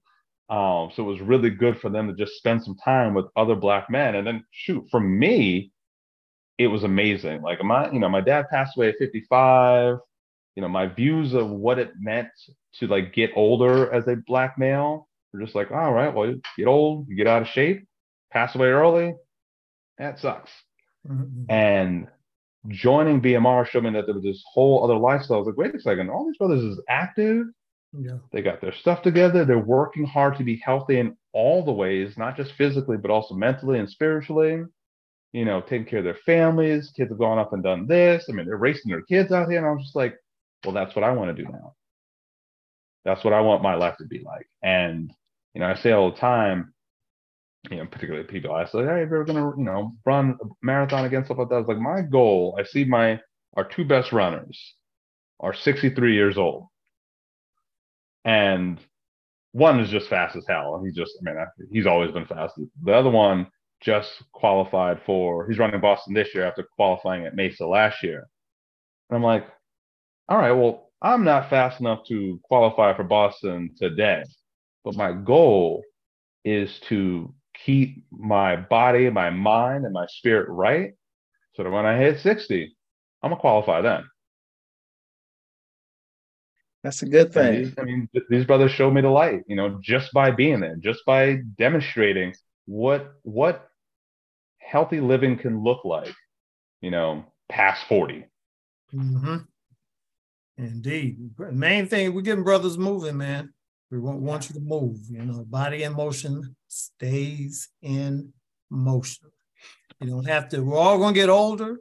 Um, 0.50 0.90
so 0.96 1.04
it 1.04 1.12
was 1.12 1.22
really 1.22 1.52
good 1.52 1.80
for 1.80 1.90
them 1.90 2.08
to 2.08 2.14
just 2.14 2.38
spend 2.38 2.64
some 2.64 2.76
time 2.84 3.14
with 3.14 3.26
other 3.36 3.56
black 3.56 3.90
men. 3.90 4.16
And 4.16 4.26
then 4.26 4.44
shoot, 4.52 4.86
for 4.90 5.00
me, 5.00 5.72
it 6.58 6.68
was 6.68 6.84
amazing. 6.84 7.42
Like 7.42 7.64
my, 7.64 7.92
you 7.92 8.00
know, 8.00 8.10
my 8.10 8.22
dad 8.22 8.48
passed 8.50 8.76
away 8.76 8.90
at 8.90 8.98
55. 8.98 9.98
You 10.60 10.64
know, 10.64 10.68
my 10.68 10.88
views 10.88 11.34
of 11.34 11.50
what 11.50 11.80
it 11.80 11.94
meant 11.98 12.28
to 12.80 12.88
like 12.88 13.14
get 13.14 13.32
older 13.34 13.90
as 13.94 14.06
a 14.10 14.18
black 14.28 14.58
male 14.58 15.08
were 15.32 15.40
just 15.40 15.56
like, 15.56 15.72
all 15.72 15.94
right, 15.94 16.14
well, 16.14 16.28
you 16.28 16.42
get 16.58 16.68
old, 16.68 17.08
you 17.08 17.16
get 17.16 17.28
out 17.28 17.44
of 17.44 17.48
shape, 17.48 17.88
pass 18.30 18.54
away 18.56 18.68
early. 18.68 19.14
That 20.00 20.20
sucks. 20.20 20.52
Mm-hmm. 21.10 21.50
And 21.50 22.08
joining 22.68 23.22
BMR 23.22 23.68
showed 23.68 23.86
me 23.86 23.92
that 23.92 24.06
there 24.06 24.14
was 24.14 24.26
this 24.26 24.44
whole 24.52 24.84
other 24.84 24.98
lifestyle. 24.98 25.38
I 25.38 25.40
was 25.40 25.48
like, 25.48 25.56
wait 25.56 25.74
a 25.74 25.80
second, 25.80 26.10
all 26.10 26.26
these 26.26 26.38
brothers 26.38 26.62
is 26.62 26.82
active. 26.90 27.46
Yeah. 27.98 28.18
They 28.34 28.42
got 28.42 28.60
their 28.60 28.74
stuff 28.74 29.02
together. 29.02 29.46
They're 29.46 29.60
working 29.60 30.04
hard 30.04 30.38
to 30.40 30.44
be 30.44 30.62
healthy 30.62 31.00
in 31.00 31.16
all 31.32 31.64
the 31.64 31.72
ways, 31.72 32.18
not 32.18 32.36
just 32.36 32.52
physically, 32.58 32.98
but 32.98 33.12
also 33.12 33.34
mentally 33.34 33.80
and 33.80 33.90
spiritually. 33.90 34.66
You 35.32 35.46
know, 35.46 35.62
taking 35.62 35.86
care 35.86 36.00
of 36.00 36.06
their 36.06 36.18
families. 36.26 36.92
Kids 36.98 37.12
have 37.12 37.18
gone 37.18 37.40
up 37.40 37.54
and 37.54 37.64
done 37.64 37.88
this. 37.88 38.26
I 38.28 38.34
mean, 38.34 38.46
they're 38.46 38.58
racing 38.58 38.92
their 38.92 39.04
kids 39.04 39.32
out 39.32 39.48
here. 39.48 39.60
And 39.60 39.68
I 39.68 39.72
was 39.72 39.84
just 39.84 39.96
like, 39.96 40.16
well, 40.64 40.74
that's 40.74 40.96
what 40.96 41.04
I 41.04 41.12
want 41.12 41.36
to 41.36 41.44
do 41.44 41.50
now. 41.50 41.76
That's 43.06 43.24
what 43.24 43.34
I 43.34 43.42
want 43.42 43.64
my 43.64 43.76
life 43.76 43.98
to 43.98 44.06
be 44.06 44.20
like. 44.20 44.48
And, 44.62 45.12
you 45.54 45.62
know, 45.62 45.68
I 45.68 45.76
say 45.76 45.92
all 45.92 46.12
the 46.12 46.18
time, 46.18 46.74
you 47.70 47.78
know, 47.78 47.86
particularly 47.86 48.26
people 48.26 48.54
I 48.54 48.66
say, 48.66 48.84
hey, 48.84 49.04
if 49.04 49.10
you're 49.10 49.26
gonna, 49.26 49.52
you 49.58 49.64
know, 49.64 49.94
run 50.06 50.38
a 50.42 50.46
marathon 50.62 51.06
against 51.06 51.28
stuff 51.28 51.40
like 51.40 51.50
that, 51.50 51.60
it's 51.60 51.68
like 51.68 51.78
my 51.78 52.02
goal. 52.02 52.58
I 52.60 52.64
see 52.64 52.86
my 52.86 53.20
our 53.58 53.64
two 53.64 53.84
best 53.84 54.12
runners 54.12 54.76
are 55.40 55.54
63 55.54 56.14
years 56.14 56.38
old, 56.38 56.68
and 58.24 58.80
one 59.52 59.80
is 59.80 59.90
just 59.90 60.08
fast 60.08 60.36
as 60.36 60.46
hell. 60.48 60.82
He's 60.84 60.96
just, 60.96 61.12
I 61.20 61.24
mean, 61.24 61.46
he's 61.72 61.88
always 61.88 62.12
been 62.12 62.28
fast. 62.28 62.54
The 62.84 62.94
other 62.94 63.10
one 63.10 63.48
just 63.82 64.24
qualified 64.32 65.02
for. 65.06 65.48
He's 65.48 65.58
running 65.58 65.82
Boston 65.82 66.14
this 66.14 66.34
year 66.36 66.46
after 66.46 66.68
qualifying 66.76 67.26
at 67.26 67.36
Mesa 67.36 67.66
last 67.66 68.04
year, 68.04 68.28
and 69.10 69.18
I'm 69.18 69.24
like, 69.24 69.46
all 70.30 70.38
right, 70.38 70.52
well, 70.52 70.92
I'm 71.02 71.24
not 71.24 71.50
fast 71.50 71.80
enough 71.80 72.06
to 72.08 72.40
qualify 72.44 72.96
for 72.96 73.04
Boston 73.04 73.72
today, 73.78 74.24
but 74.84 74.96
my 74.96 75.12
goal 75.12 75.84
is 76.46 76.80
to 76.90 77.34
keep 77.66 78.06
my 78.12 78.56
body, 78.56 79.10
my 79.10 79.32
mind, 79.32 79.86
and 79.86 79.94
my 79.94 80.06
spirit 80.08 80.48
right 80.50 80.94
so 81.56 81.64
that 81.64 81.72
when 81.72 81.86
I 81.86 81.98
hit 81.98 82.20
60, 82.20 82.76
I'm 83.24 83.32
gonna 83.32 83.42
qualify 83.42 83.82
then. 83.82 84.04
That's 86.84 87.02
a 87.02 87.08
good 87.08 87.34
thing. 87.34 87.64
These, 87.64 87.74
I 87.78 87.84
mean, 87.84 88.08
these 88.30 88.46
brothers 88.46 88.72
showed 88.72 88.94
me 88.94 89.02
the 89.02 89.10
light, 89.10 89.42
you 89.48 89.56
know, 89.56 89.80
just 89.82 90.14
by 90.14 90.32
being 90.32 90.62
there, 90.62 90.78
just 90.78 91.00
by 91.06 91.40
demonstrating 91.58 92.34
what 92.66 93.14
what 93.24 93.68
healthy 94.60 95.02
living 95.02 95.38
can 95.38 95.64
look 95.64 95.84
like, 95.84 96.14
you 96.82 96.92
know, 96.92 97.26
past 97.50 97.84
40. 97.90 98.26
Mm-hmm. 98.94 99.38
Indeed. 100.60 101.18
Main 101.54 101.88
thing, 101.88 102.14
we're 102.14 102.22
getting 102.22 102.44
brothers 102.44 102.78
moving, 102.78 103.18
man. 103.18 103.54
We 103.90 103.98
want 103.98 104.50
you 104.50 104.56
to 104.56 104.60
move. 104.60 105.00
You 105.10 105.24
know, 105.24 105.46
body 105.46 105.84
in 105.84 105.94
motion 105.94 106.54
stays 106.68 107.70
in 107.82 108.34
motion. 108.70 109.30
You 110.02 110.10
don't 110.10 110.28
have 110.28 110.50
to, 110.50 110.62
we're 110.62 110.78
all 110.78 110.98
going 110.98 111.14
to 111.14 111.20
get 111.20 111.30
older. 111.30 111.80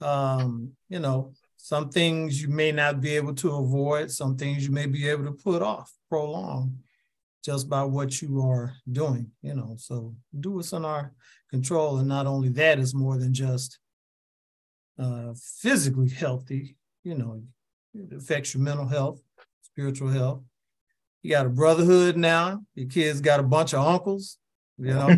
Um, 0.00 0.72
you 0.88 0.98
know, 0.98 1.32
some 1.56 1.90
things 1.90 2.42
you 2.42 2.48
may 2.48 2.72
not 2.72 3.00
be 3.00 3.14
able 3.14 3.34
to 3.36 3.54
avoid, 3.54 4.10
some 4.10 4.36
things 4.36 4.66
you 4.66 4.72
may 4.72 4.86
be 4.86 5.08
able 5.08 5.24
to 5.24 5.32
put 5.32 5.62
off, 5.62 5.92
prolong 6.08 6.76
just 7.44 7.68
by 7.68 7.84
what 7.84 8.20
you 8.20 8.40
are 8.42 8.74
doing, 8.90 9.30
you 9.42 9.54
know. 9.54 9.76
So 9.78 10.16
do 10.38 10.52
what's 10.52 10.72
in 10.72 10.84
our 10.84 11.12
control. 11.50 11.98
And 11.98 12.08
not 12.08 12.26
only 12.26 12.48
that 12.50 12.80
is 12.80 12.94
more 12.94 13.16
than 13.16 13.32
just 13.32 13.78
uh, 14.98 15.34
physically 15.60 16.10
healthy, 16.10 16.76
you 17.04 17.14
know, 17.14 17.42
it 17.98 18.16
affects 18.16 18.54
your 18.54 18.62
mental 18.62 18.86
health, 18.86 19.20
spiritual 19.62 20.08
health, 20.08 20.42
you 21.22 21.30
got 21.30 21.46
a 21.46 21.50
brotherhood 21.50 22.16
now. 22.16 22.62
Your 22.74 22.88
kids 22.88 23.20
got 23.20 23.40
a 23.40 23.42
bunch 23.42 23.74
of 23.74 23.84
uncles. 23.84 24.38
You 24.78 24.94
know, 24.94 25.16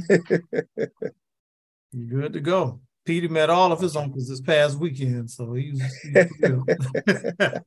you're 1.92 2.20
good 2.22 2.32
to 2.32 2.40
go. 2.40 2.80
Peter 3.04 3.28
met 3.28 3.50
all 3.50 3.72
of 3.72 3.80
his 3.80 3.96
uncles 3.96 4.28
this 4.28 4.40
past 4.40 4.78
weekend, 4.78 5.30
so 5.30 5.54
he's, 5.54 5.82
he's 6.02 6.26
thrilled. 6.38 6.70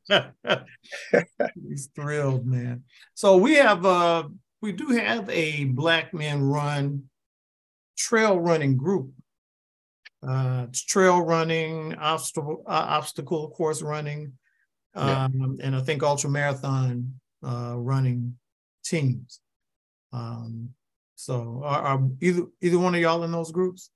he's 1.67 1.89
thrilled, 1.95 2.45
man. 2.45 2.83
So 3.13 3.37
we 3.37 3.55
have 3.55 3.85
uh 3.85 4.23
we 4.61 4.71
do 4.71 4.87
have 4.87 5.29
a 5.29 5.65
black 5.65 6.13
men 6.13 6.41
run 6.41 7.03
trail 7.97 8.39
running 8.39 8.77
group. 8.77 9.11
Uh, 10.25 10.67
it's 10.69 10.83
trail 10.83 11.21
running, 11.21 11.95
obstacle, 11.95 12.63
uh, 12.65 12.85
obstacle 12.89 13.49
course 13.51 13.81
running, 13.81 14.33
um, 14.95 15.57
yeah. 15.59 15.65
and 15.65 15.75
I 15.75 15.81
think 15.81 16.03
ultra 16.03 16.29
marathon 16.29 17.13
uh, 17.45 17.75
running 17.77 18.35
teams. 18.83 19.39
Um, 20.11 20.69
so 21.15 21.61
are, 21.63 21.81
are, 21.81 22.09
either 22.21 22.43
either 22.61 22.79
one 22.79 22.95
of 22.95 23.01
y'all 23.01 23.23
in 23.23 23.31
those 23.31 23.51
groups? 23.51 23.89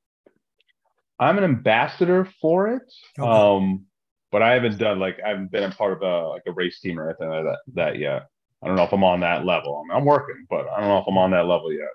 I'm 1.19 1.37
an 1.37 1.43
ambassador 1.43 2.25
for 2.41 2.67
it. 2.75 2.83
Okay. 3.19 3.27
Um, 3.27 3.85
but 4.31 4.41
I 4.41 4.53
haven't 4.53 4.77
done 4.77 4.99
like 4.99 5.19
I 5.25 5.29
haven't 5.29 5.51
been 5.51 5.63
a 5.63 5.71
part 5.71 5.93
of 5.93 6.01
a 6.01 6.27
like 6.29 6.43
a 6.47 6.51
race 6.51 6.79
team 6.79 6.99
or 6.99 7.09
anything 7.09 7.29
like 7.29 7.43
that 7.43 7.59
that 7.73 7.97
yet. 7.97 8.27
I 8.63 8.67
don't 8.67 8.75
know 8.75 8.83
if 8.83 8.93
I'm 8.93 9.03
on 9.03 9.19
that 9.19 9.45
level. 9.45 9.77
I 9.77 9.87
mean, 9.87 9.97
I'm 9.97 10.05
working, 10.05 10.45
but 10.49 10.67
I 10.67 10.79
don't 10.79 10.89
know 10.89 10.97
if 10.97 11.05
I'm 11.07 11.17
on 11.17 11.31
that 11.31 11.45
level 11.45 11.71
yet. 11.71 11.89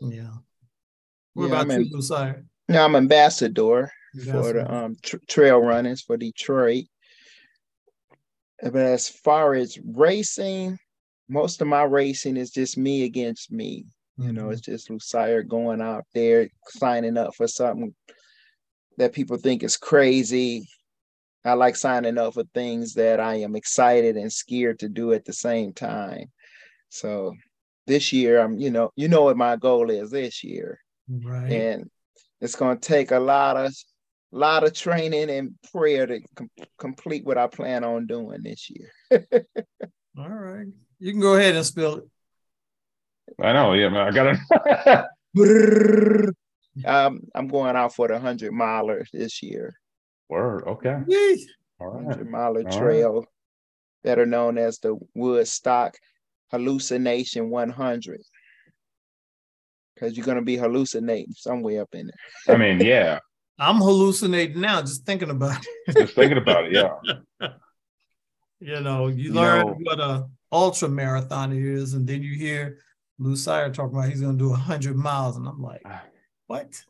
Yeah. 0.00 0.30
What 1.34 1.48
yeah, 1.48 1.48
about 1.48 1.70
I'm 1.72 1.82
you, 1.82 1.90
Lucier? 1.90 2.44
Yeah, 2.68 2.84
I'm 2.84 2.96
ambassador, 2.96 3.92
ambassador. 4.14 4.42
for 4.42 4.52
the 4.52 4.74
um, 4.74 4.96
tra- 5.02 5.20
trail 5.28 5.58
runners 5.58 6.02
for 6.02 6.16
Detroit. 6.16 6.84
But 8.62 8.76
as 8.76 9.08
far 9.08 9.54
as 9.54 9.78
racing, 9.84 10.78
most 11.28 11.60
of 11.60 11.68
my 11.68 11.82
racing 11.82 12.36
is 12.36 12.50
just 12.50 12.78
me 12.78 13.04
against 13.04 13.52
me. 13.52 13.86
You 14.18 14.32
know, 14.32 14.44
mm-hmm. 14.44 14.52
it's 14.52 14.62
just 14.62 14.88
Lucier 14.88 15.42
going 15.42 15.82
out 15.82 16.04
there 16.14 16.48
signing 16.68 17.18
up 17.18 17.34
for 17.34 17.46
something 17.46 17.94
that 18.96 19.12
people 19.12 19.36
think 19.36 19.62
is 19.62 19.76
crazy. 19.76 20.66
I 21.44 21.52
like 21.52 21.76
signing 21.76 22.16
up 22.16 22.34
for 22.34 22.44
things 22.54 22.94
that 22.94 23.20
I 23.20 23.36
am 23.36 23.54
excited 23.54 24.16
and 24.16 24.32
scared 24.32 24.78
to 24.78 24.88
do 24.88 25.12
at 25.12 25.26
the 25.26 25.34
same 25.34 25.74
time. 25.74 26.32
So 26.88 27.34
this 27.86 28.12
year, 28.12 28.40
I'm, 28.40 28.58
you 28.58 28.70
know, 28.70 28.90
you 28.96 29.08
know 29.08 29.24
what 29.24 29.36
my 29.36 29.56
goal 29.56 29.90
is 29.90 30.10
this 30.10 30.42
year. 30.42 30.80
Right. 31.08 31.52
And 31.52 31.90
it's 32.40 32.56
going 32.56 32.78
to 32.78 32.88
take 32.88 33.10
a 33.10 33.20
lot 33.20 33.56
of 33.58 33.72
lot 34.36 34.64
of 34.64 34.72
training 34.74 35.30
and 35.30 35.54
prayer 35.72 36.06
to 36.06 36.20
com- 36.34 36.50
complete 36.78 37.24
what 37.24 37.38
I 37.38 37.46
plan 37.46 37.84
on 37.84 38.06
doing 38.06 38.42
this 38.42 38.70
year. 38.70 38.92
All 40.18 40.28
right. 40.28 40.66
You 40.98 41.12
can 41.12 41.20
go 41.20 41.36
ahead 41.36 41.56
and 41.56 41.64
spill 41.64 41.96
it. 41.96 42.04
I 43.40 43.52
know. 43.52 43.72
Yeah, 43.72 43.88
man. 43.88 44.08
I 44.08 44.10
got 44.12 45.08
it. 45.34 46.34
um, 46.86 47.20
I'm 47.34 47.48
going 47.48 47.76
out 47.76 47.94
for 47.94 48.08
the 48.08 48.14
100 48.14 48.52
miler 48.52 49.04
this 49.12 49.42
year. 49.42 49.74
Word. 50.28 50.64
Okay. 50.66 50.98
Yee. 51.08 51.48
All 51.80 51.88
right. 51.88 52.04
100 52.04 52.30
miler 52.30 52.64
trail, 52.64 53.20
right. 53.20 53.28
better 54.04 54.26
known 54.26 54.58
as 54.58 54.78
the 54.78 54.96
Woodstock 55.14 55.96
Hallucination 56.50 57.50
100 57.50 58.20
because 59.94 60.16
you're 60.16 60.26
gonna 60.26 60.42
be 60.42 60.56
hallucinating 60.56 61.32
somewhere 61.32 61.82
up 61.82 61.88
in 61.94 62.06
there. 62.06 62.54
I 62.54 62.58
mean, 62.58 62.80
yeah. 62.80 63.18
I'm 63.58 63.76
hallucinating 63.76 64.60
now 64.60 64.82
just 64.82 65.06
thinking 65.06 65.30
about 65.30 65.64
it. 65.86 65.94
just 65.98 66.14
thinking 66.14 66.38
about 66.38 66.66
it, 66.66 66.72
yeah. 66.72 67.48
you 68.60 68.80
know, 68.80 69.08
you, 69.08 69.24
you 69.24 69.32
learn 69.32 69.66
know, 69.66 69.76
what 69.82 70.00
a 70.00 70.28
ultra 70.52 70.88
marathon 70.88 71.52
is, 71.52 71.94
and 71.94 72.06
then 72.06 72.22
you 72.22 72.34
hear 72.34 72.78
Lucier 73.18 73.70
talking 73.70 73.96
about 73.96 74.10
he's 74.10 74.20
gonna 74.20 74.38
do 74.38 74.52
hundred 74.52 74.96
miles, 74.96 75.36
and 75.36 75.48
I'm 75.48 75.62
like, 75.62 75.82
what? 76.46 76.82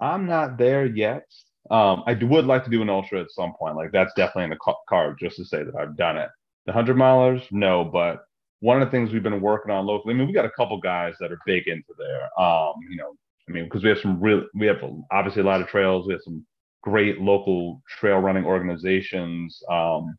I'm 0.00 0.26
not 0.26 0.58
there 0.58 0.86
yet. 0.86 1.26
Um, 1.70 2.02
I 2.06 2.14
would 2.14 2.44
like 2.44 2.64
to 2.64 2.70
do 2.70 2.82
an 2.82 2.90
ultra 2.90 3.20
at 3.20 3.30
some 3.30 3.54
point. 3.54 3.76
Like 3.76 3.92
that's 3.92 4.12
definitely 4.14 4.44
in 4.44 4.50
the 4.50 4.74
card, 4.88 5.16
just 5.18 5.36
to 5.36 5.44
say 5.44 5.62
that 5.62 5.76
I've 5.76 5.96
done 5.96 6.18
it. 6.18 6.28
The 6.66 6.72
hundred 6.72 6.96
milers, 6.96 7.46
no, 7.52 7.84
but 7.84 8.24
one 8.60 8.80
of 8.80 8.86
the 8.86 8.90
things 8.90 9.12
we've 9.12 9.22
been 9.22 9.40
working 9.40 9.70
on 9.70 9.86
locally. 9.86 10.14
I 10.14 10.16
mean, 10.16 10.26
we 10.26 10.32
got 10.32 10.46
a 10.46 10.50
couple 10.50 10.78
guys 10.78 11.14
that 11.20 11.30
are 11.30 11.38
big 11.46 11.68
into 11.68 11.92
there. 11.98 12.24
Um, 12.42 12.72
you 12.90 12.96
know, 12.96 13.14
I 13.48 13.52
mean, 13.52 13.64
because 13.64 13.82
we 13.82 13.90
have 13.90 13.98
some 13.98 14.20
real, 14.20 14.44
we 14.54 14.66
have 14.66 14.78
obviously 15.10 15.42
a 15.42 15.44
lot 15.44 15.60
of 15.60 15.68
trails. 15.68 16.06
We 16.06 16.14
have 16.14 16.22
some 16.22 16.46
great 16.82 17.20
local 17.20 17.82
trail 17.88 18.18
running 18.18 18.44
organizations. 18.44 19.62
Um, 19.70 20.16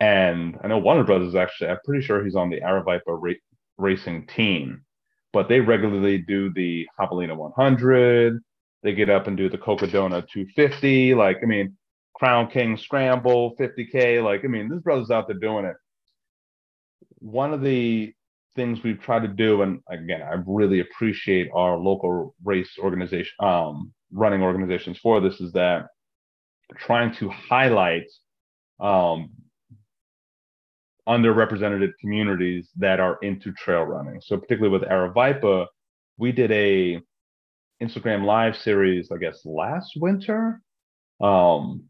and 0.00 0.58
I 0.62 0.68
know 0.68 0.80
the 0.80 1.04
brothers 1.04 1.34
actually, 1.34 1.70
I'm 1.70 1.78
pretty 1.84 2.04
sure 2.04 2.24
he's 2.24 2.36
on 2.36 2.50
the 2.50 2.60
Aravaipa 2.60 3.00
ra- 3.06 3.32
racing 3.78 4.26
team, 4.26 4.84
but 5.32 5.48
they 5.48 5.60
regularly 5.60 6.18
do 6.18 6.52
the 6.52 6.86
Javelina 6.98 7.36
100. 7.36 8.40
They 8.82 8.92
get 8.92 9.08
up 9.08 9.26
and 9.26 9.36
do 9.36 9.48
the 9.48 9.58
Cocodona 9.58 10.28
250. 10.28 11.14
Like, 11.14 11.38
I 11.42 11.46
mean, 11.46 11.76
Crown 12.14 12.50
King 12.50 12.76
Scramble 12.76 13.56
50K. 13.56 14.22
Like, 14.22 14.44
I 14.44 14.48
mean, 14.48 14.68
this 14.68 14.80
brother's 14.80 15.10
out 15.10 15.26
there 15.26 15.38
doing 15.38 15.64
it. 15.64 15.76
One 17.20 17.54
of 17.54 17.62
the 17.62 18.12
things 18.56 18.82
we've 18.82 19.00
tried 19.00 19.22
to 19.22 19.28
do, 19.28 19.62
and 19.62 19.80
again, 19.88 20.22
I 20.22 20.36
really 20.46 20.80
appreciate 20.80 21.50
our 21.54 21.76
local 21.76 22.34
race 22.44 22.70
organization, 22.78 23.32
um, 23.40 23.92
running 24.12 24.42
organizations 24.42 24.98
for 24.98 25.20
this, 25.20 25.40
is 25.40 25.52
that 25.52 25.86
trying 26.78 27.14
to 27.16 27.28
highlight 27.28 28.06
um, 28.80 29.30
underrepresented 31.08 31.90
communities 32.00 32.70
that 32.76 33.00
are 33.00 33.18
into 33.22 33.52
trail 33.52 33.82
running. 33.82 34.20
So 34.20 34.36
particularly 34.38 34.76
with 34.78 34.88
Aravaipa, 34.88 35.66
we 36.16 36.32
did 36.32 36.50
a 36.52 37.00
Instagram 37.82 38.24
live 38.24 38.56
series, 38.56 39.10
I 39.10 39.18
guess 39.18 39.40
last 39.44 39.92
winter. 39.96 40.60
Um, 41.20 41.84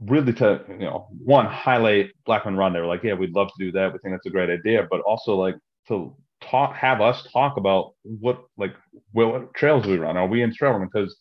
really 0.00 0.32
to 0.34 0.62
you 0.68 0.78
know 0.78 1.08
one 1.24 1.46
highlight 1.46 2.10
black 2.24 2.44
Blackman 2.44 2.56
Run. 2.56 2.72
They 2.72 2.80
were 2.80 2.86
like, 2.86 3.02
yeah, 3.02 3.14
we'd 3.14 3.34
love 3.34 3.48
to 3.48 3.64
do 3.64 3.72
that. 3.72 3.92
We 3.92 3.98
think 3.98 4.14
that's 4.14 4.26
a 4.26 4.30
great 4.30 4.50
idea, 4.50 4.86
but 4.90 5.00
also 5.00 5.34
like 5.36 5.56
to 5.88 6.16
talk, 6.42 6.74
have 6.74 7.00
us 7.00 7.26
talk 7.32 7.56
about 7.56 7.92
what 8.02 8.44
like 8.56 8.74
what 9.12 9.52
trails 9.54 9.86
we 9.86 9.98
run. 9.98 10.16
Are 10.16 10.26
we 10.26 10.42
in 10.42 10.54
trail 10.54 10.72
running? 10.72 10.88
Because 10.92 11.16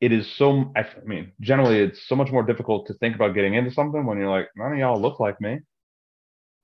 it 0.00 0.12
is 0.12 0.30
so. 0.36 0.72
I 0.76 0.86
mean, 1.04 1.32
generally, 1.40 1.78
it's 1.78 2.06
so 2.08 2.16
much 2.16 2.30
more 2.30 2.42
difficult 2.42 2.86
to 2.88 2.94
think 2.94 3.14
about 3.14 3.34
getting 3.34 3.54
into 3.54 3.70
something 3.70 4.04
when 4.04 4.18
you're 4.18 4.30
like, 4.30 4.48
none 4.56 4.72
of 4.72 4.78
y'all 4.78 5.00
look 5.00 5.20
like 5.20 5.40
me. 5.40 5.60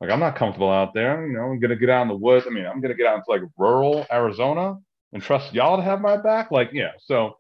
Like 0.00 0.10
I'm 0.10 0.20
not 0.20 0.36
comfortable 0.36 0.70
out 0.70 0.94
there. 0.94 1.26
You 1.26 1.34
know, 1.34 1.42
I'm 1.42 1.60
gonna 1.60 1.76
get 1.76 1.90
out 1.90 2.02
in 2.02 2.08
the 2.08 2.16
woods. 2.16 2.46
I 2.46 2.50
mean, 2.50 2.66
I'm 2.66 2.80
gonna 2.80 2.94
get 2.94 3.06
out 3.06 3.16
into 3.16 3.30
like 3.30 3.42
rural 3.56 4.06
Arizona 4.12 4.76
and 5.12 5.22
trust 5.22 5.54
y'all 5.54 5.76
to 5.76 5.82
have 5.82 6.00
my 6.00 6.16
back. 6.16 6.50
Like, 6.50 6.70
yeah. 6.72 6.92
So 7.00 7.37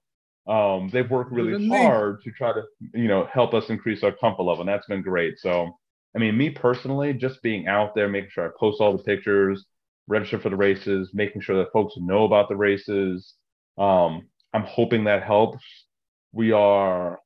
um, 0.48 0.88
they've 0.92 1.10
worked 1.10 1.30
really 1.30 1.68
hard 1.68 2.22
to 2.22 2.30
try 2.30 2.52
to, 2.52 2.62
you 2.94 3.06
know, 3.06 3.28
help 3.32 3.52
us 3.52 3.68
increase 3.68 4.02
our 4.02 4.12
comfort 4.12 4.44
level. 4.44 4.62
And 4.62 4.68
that's 4.68 4.86
been 4.86 5.02
great. 5.02 5.38
So, 5.38 5.70
I 6.16 6.18
mean, 6.18 6.36
me 6.36 6.50
personally, 6.50 7.12
just 7.12 7.42
being 7.42 7.66
out 7.66 7.94
there, 7.94 8.08
making 8.08 8.30
sure 8.30 8.46
I 8.46 8.50
post 8.58 8.80
all 8.80 8.96
the 8.96 9.02
pictures, 9.02 9.66
register 10.06 10.38
for 10.38 10.48
the 10.48 10.56
races, 10.56 11.10
making 11.12 11.42
sure 11.42 11.58
that 11.58 11.72
folks 11.72 11.94
know 11.98 12.24
about 12.24 12.48
the 12.48 12.56
races. 12.56 13.34
Um, 13.76 14.28
I'm 14.54 14.64
hoping 14.64 15.04
that 15.04 15.22
helps. 15.22 15.62
We 16.32 16.52
are 16.52 17.20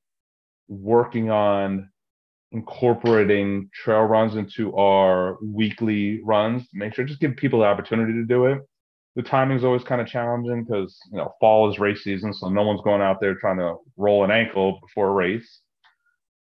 working 0.69 1.31
on 1.31 1.91
incorporating 2.51 3.71
trail 3.73 4.03
runs 4.03 4.35
into 4.35 4.77
our 4.77 5.39
weekly 5.43 6.21
runs. 6.25 6.67
Make 6.75 6.95
sure 6.95 7.05
just 7.05 7.21
give 7.21 7.37
people 7.37 7.61
the 7.61 7.67
opportunity 7.67 8.15
to 8.15 8.25
do 8.25 8.47
it 8.47 8.59
the 9.15 9.23
timing 9.23 9.59
is 9.59 9.65
always 9.65 9.85
kind 9.85 10.01
of 10.01 10.07
challenging 10.07 10.65
because 10.65 10.99
you 11.11 11.19
know 11.19 11.35
fall 11.41 11.71
is 11.71 11.79
race 11.79 12.03
season, 12.03 12.33
so 12.33 12.49
no 12.49 12.63
one's 12.63 12.81
going 12.83 13.03
out 13.03 13.21
there 13.21 13.35
trying 13.35 13.59
to 13.59 13.77
roll 13.97 14.25
an 14.25 14.31
ankle 14.31 14.79
before 14.81 15.09
a 15.09 15.13
race. 15.13 15.61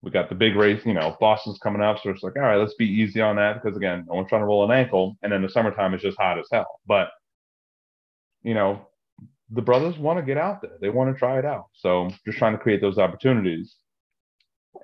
We 0.03 0.11
got 0.11 0.29
the 0.29 0.35
big 0.35 0.55
race, 0.55 0.83
you 0.87 0.95
know, 0.95 1.17
Boston's 1.19 1.59
coming 1.59 1.83
up, 1.83 1.99
so 2.01 2.11
it's 2.11 2.23
like, 2.23 2.37
all 2.37 2.43
right, 2.43 2.57
let's 2.57 2.75
be 2.75 2.87
easy 2.87 3.21
on 3.21 3.37
that 3.37 3.61
because 3.61 3.77
again, 3.77 4.05
no 4.09 4.15
one's 4.15 4.29
trying 4.29 4.43
to 4.43 4.47
roll 4.47 4.65
an 4.71 4.77
ankle, 4.77 5.17
and 5.23 5.33
then 5.33 5.43
the 5.43 5.49
summertime 5.49 5.95
is 5.95 6.03
just 6.03 6.19
hot 6.19 6.39
as 6.39 6.47
hell. 6.51 6.81
But 6.87 7.09
you 8.43 8.55
know, 8.55 8.89
the 9.51 9.63
brothers 9.63 9.99
want 9.99 10.19
to 10.19 10.25
get 10.25 10.39
out 10.39 10.63
there; 10.63 10.79
they 10.81 10.89
want 10.89 11.13
to 11.13 11.19
try 11.19 11.39
it 11.39 11.45
out. 11.45 11.67
So 11.75 12.11
just 12.25 12.39
trying 12.39 12.53
to 12.53 12.63
create 12.63 12.81
those 12.81 12.99
opportunities. 12.99 13.77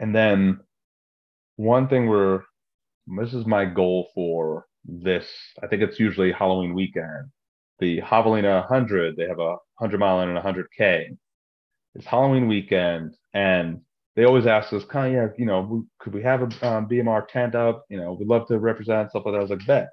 And 0.00 0.14
then 0.14 0.60
one 1.56 1.88
thing 1.88 2.06
we're 2.06 2.42
this 3.06 3.32
is 3.32 3.46
my 3.46 3.64
goal 3.64 4.08
for 4.14 4.66
this. 4.84 5.26
I 5.62 5.66
think 5.66 5.82
it's 5.82 5.98
usually 5.98 6.32
Halloween 6.32 6.74
weekend 6.74 7.30
the 7.82 8.00
Javelina 8.00 8.60
100, 8.60 9.16
they 9.16 9.26
have 9.26 9.40
a 9.40 9.56
100 9.76 9.98
mile 9.98 10.20
and 10.20 10.38
a 10.38 10.40
100K. 10.40 11.16
It's 11.94 12.06
Halloween 12.06 12.46
weekend, 12.46 13.16
and 13.34 13.80
they 14.14 14.24
always 14.24 14.46
ask 14.46 14.72
us, 14.72 14.84
kind 14.84 15.16
of, 15.16 15.22
yeah, 15.22 15.28
you 15.36 15.46
know, 15.46 15.84
could 15.98 16.14
we 16.14 16.22
have 16.22 16.42
a 16.42 16.66
um, 16.66 16.88
BMR 16.88 17.26
tent 17.28 17.54
up? 17.54 17.84
You 17.90 17.98
know, 17.98 18.12
we'd 18.12 18.28
love 18.28 18.46
to 18.48 18.58
represent 18.58 19.10
stuff 19.10 19.24
like 19.26 19.34
that. 19.34 19.38
I 19.38 19.42
was 19.42 19.50
like, 19.50 19.66
bet. 19.66 19.88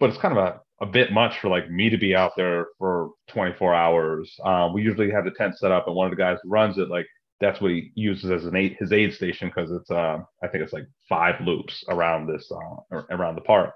But 0.00 0.10
it's 0.10 0.18
kind 0.18 0.36
of 0.36 0.44
a, 0.44 0.60
a 0.84 0.86
bit 0.86 1.12
much 1.12 1.38
for 1.38 1.48
like 1.48 1.70
me 1.70 1.88
to 1.88 1.96
be 1.96 2.16
out 2.16 2.32
there 2.36 2.66
for 2.78 3.10
24 3.28 3.74
hours. 3.74 4.34
Um, 4.44 4.74
we 4.74 4.82
usually 4.82 5.10
have 5.10 5.24
the 5.24 5.30
tent 5.30 5.56
set 5.56 5.70
up, 5.70 5.86
and 5.86 5.94
one 5.94 6.06
of 6.06 6.10
the 6.10 6.16
guys 6.22 6.38
runs 6.44 6.78
it, 6.78 6.88
like, 6.88 7.06
that's 7.40 7.60
what 7.60 7.70
he 7.70 7.92
uses 7.94 8.30
as 8.30 8.44
an 8.44 8.56
aid, 8.56 8.76
his 8.78 8.92
aid 8.92 9.14
station 9.14 9.48
because 9.48 9.70
it's, 9.70 9.90
uh, 9.90 10.18
I 10.42 10.48
think 10.48 10.62
it's 10.62 10.74
like 10.74 10.86
five 11.08 11.40
loops 11.40 11.82
around 11.88 12.26
this, 12.26 12.50
uh, 12.52 13.02
around 13.10 13.36
the 13.36 13.40
park. 13.42 13.72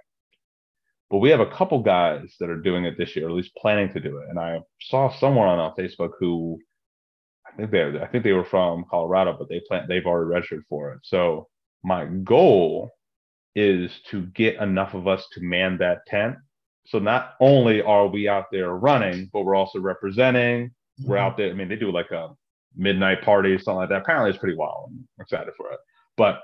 But 1.15 1.21
we 1.21 1.31
have 1.31 1.39
a 1.39 1.47
couple 1.47 1.81
guys 1.81 2.35
that 2.41 2.51
are 2.51 2.61
doing 2.61 2.87
it 2.87 2.99
this 2.99 3.15
year, 3.15 3.27
or 3.27 3.31
at 3.31 3.37
least 3.37 3.55
planning 3.55 3.89
to 3.93 4.01
do 4.01 4.19
it. 4.19 4.29
And 4.31 4.37
I 4.37 4.59
saw 4.81 5.17
someone 5.17 5.47
on 5.47 5.73
Facebook 5.77 6.11
who 6.19 6.59
I 7.47 7.57
think 7.57 7.71
they 7.71 7.85
I 8.01 8.09
think 8.09 8.25
they 8.25 8.33
were 8.33 8.45
from 8.45 8.85
Colorado, 8.91 9.37
but 9.39 9.49
they 9.49 9.61
plan 9.69 9.87
they've 9.89 10.05
already 10.05 10.35
registered 10.35 10.65
for 10.69 10.93
it. 10.93 10.99
So 11.05 11.47
my 11.85 12.07
goal 12.07 12.91
is 13.55 13.93
to 14.11 14.23
get 14.35 14.57
enough 14.57 14.95
of 14.95 15.07
us 15.07 15.25
to 15.35 15.41
man 15.41 15.79
that 15.79 16.05
tent. 16.09 16.35
So 16.87 16.99
not 16.99 17.35
only 17.39 17.81
are 17.81 18.09
we 18.09 18.29
out 18.29 18.47
there 18.51 18.73
running, 18.73 19.31
but 19.33 19.43
we're 19.43 19.55
also 19.55 19.79
representing. 19.79 20.71
Mm-hmm. 20.99 21.09
We're 21.09 21.19
out 21.19 21.37
there. 21.37 21.49
I 21.49 21.53
mean, 21.53 21.69
they 21.69 21.77
do 21.77 21.93
like 21.93 22.11
a 22.11 22.31
midnight 22.75 23.23
party, 23.23 23.57
something 23.59 23.77
like 23.77 23.91
that. 23.91 24.03
Apparently, 24.03 24.31
it's 24.31 24.41
pretty 24.41 24.57
wild. 24.57 24.91
I'm 24.91 25.07
excited 25.21 25.55
for 25.57 25.71
it. 25.71 25.79
But 26.17 26.41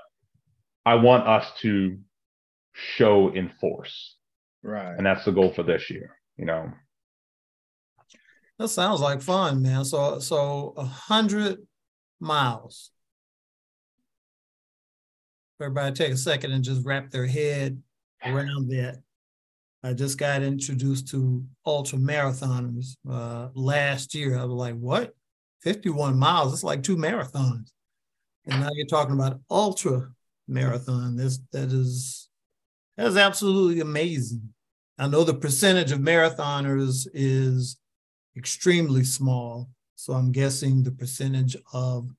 I 0.85 0.95
want 0.95 1.27
us 1.27 1.45
to 1.59 1.97
show 2.73 3.33
in 3.33 3.51
force. 3.59 4.15
Right. 4.63 4.95
And 4.95 5.05
that's 5.05 5.25
the 5.25 5.31
goal 5.31 5.51
for 5.51 5.63
this 5.63 5.89
year, 5.89 6.15
you 6.37 6.45
know. 6.45 6.71
That 8.59 8.67
sounds 8.67 9.01
like 9.01 9.21
fun, 9.21 9.61
man. 9.61 9.83
So 9.85 10.19
so 10.19 10.73
a 10.77 10.85
hundred 10.85 11.59
miles. 12.19 12.91
Everybody 15.59 15.93
take 15.93 16.11
a 16.13 16.17
second 16.17 16.51
and 16.51 16.63
just 16.63 16.85
wrap 16.85 17.11
their 17.11 17.27
head 17.27 17.81
around 18.23 18.69
that. 18.69 19.01
I 19.83 19.93
just 19.93 20.17
got 20.17 20.43
introduced 20.43 21.07
to 21.09 21.43
ultra 21.65 21.97
marathoners 21.97 22.97
uh, 23.09 23.49
last 23.55 24.13
year. 24.13 24.37
I 24.37 24.43
was 24.43 24.53
like, 24.53 24.75
what? 24.75 25.15
51 25.63 26.17
miles. 26.17 26.53
It's 26.53 26.63
like 26.63 26.83
two 26.83 26.97
marathons. 26.97 27.71
And 28.45 28.61
now 28.61 28.69
you're 28.73 28.87
talking 28.87 29.13
about 29.13 29.39
ultra 29.49 30.09
marathon. 30.47 31.15
This 31.15 31.39
that 31.51 31.69
is 31.71 32.20
that 33.01 33.07
is 33.07 33.17
absolutely 33.17 33.79
amazing. 33.79 34.53
I 34.99 35.07
know 35.07 35.23
the 35.23 35.33
percentage 35.33 35.91
of 35.91 35.99
marathoners 35.99 37.07
is 37.13 37.77
extremely 38.37 39.03
small. 39.03 39.69
So 39.95 40.13
I'm 40.13 40.31
guessing 40.31 40.83
the 40.83 40.91
percentage 40.91 41.57
of 41.73 42.09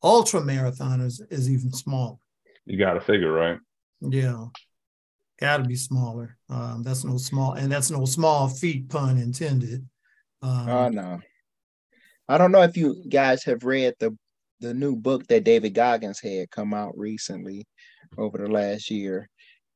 ultra 0.00 0.40
marathoners 0.40 1.20
is 1.30 1.50
even 1.50 1.72
smaller. 1.72 2.18
You 2.66 2.78
got 2.78 2.94
to 2.94 3.00
figure, 3.00 3.32
right? 3.32 3.58
Yeah. 4.00 4.46
Got 5.40 5.56
to 5.56 5.64
be 5.64 5.74
smaller. 5.74 6.36
Um, 6.48 6.84
that's 6.84 7.02
no 7.02 7.16
small, 7.16 7.54
and 7.54 7.72
that's 7.72 7.90
no 7.90 8.04
small 8.04 8.48
feat, 8.48 8.88
pun 8.88 9.18
intended. 9.18 9.84
Um, 10.40 10.68
oh, 10.68 10.88
no. 10.88 11.20
I 12.28 12.38
don't 12.38 12.52
know 12.52 12.62
if 12.62 12.76
you 12.76 13.04
guys 13.08 13.42
have 13.44 13.64
read 13.64 13.94
the 13.98 14.16
the 14.60 14.72
new 14.72 14.94
book 14.94 15.26
that 15.26 15.42
David 15.42 15.74
Goggins 15.74 16.20
had 16.20 16.48
come 16.52 16.72
out 16.72 16.96
recently 16.96 17.66
over 18.16 18.38
the 18.38 18.46
last 18.46 18.88
year. 18.88 19.28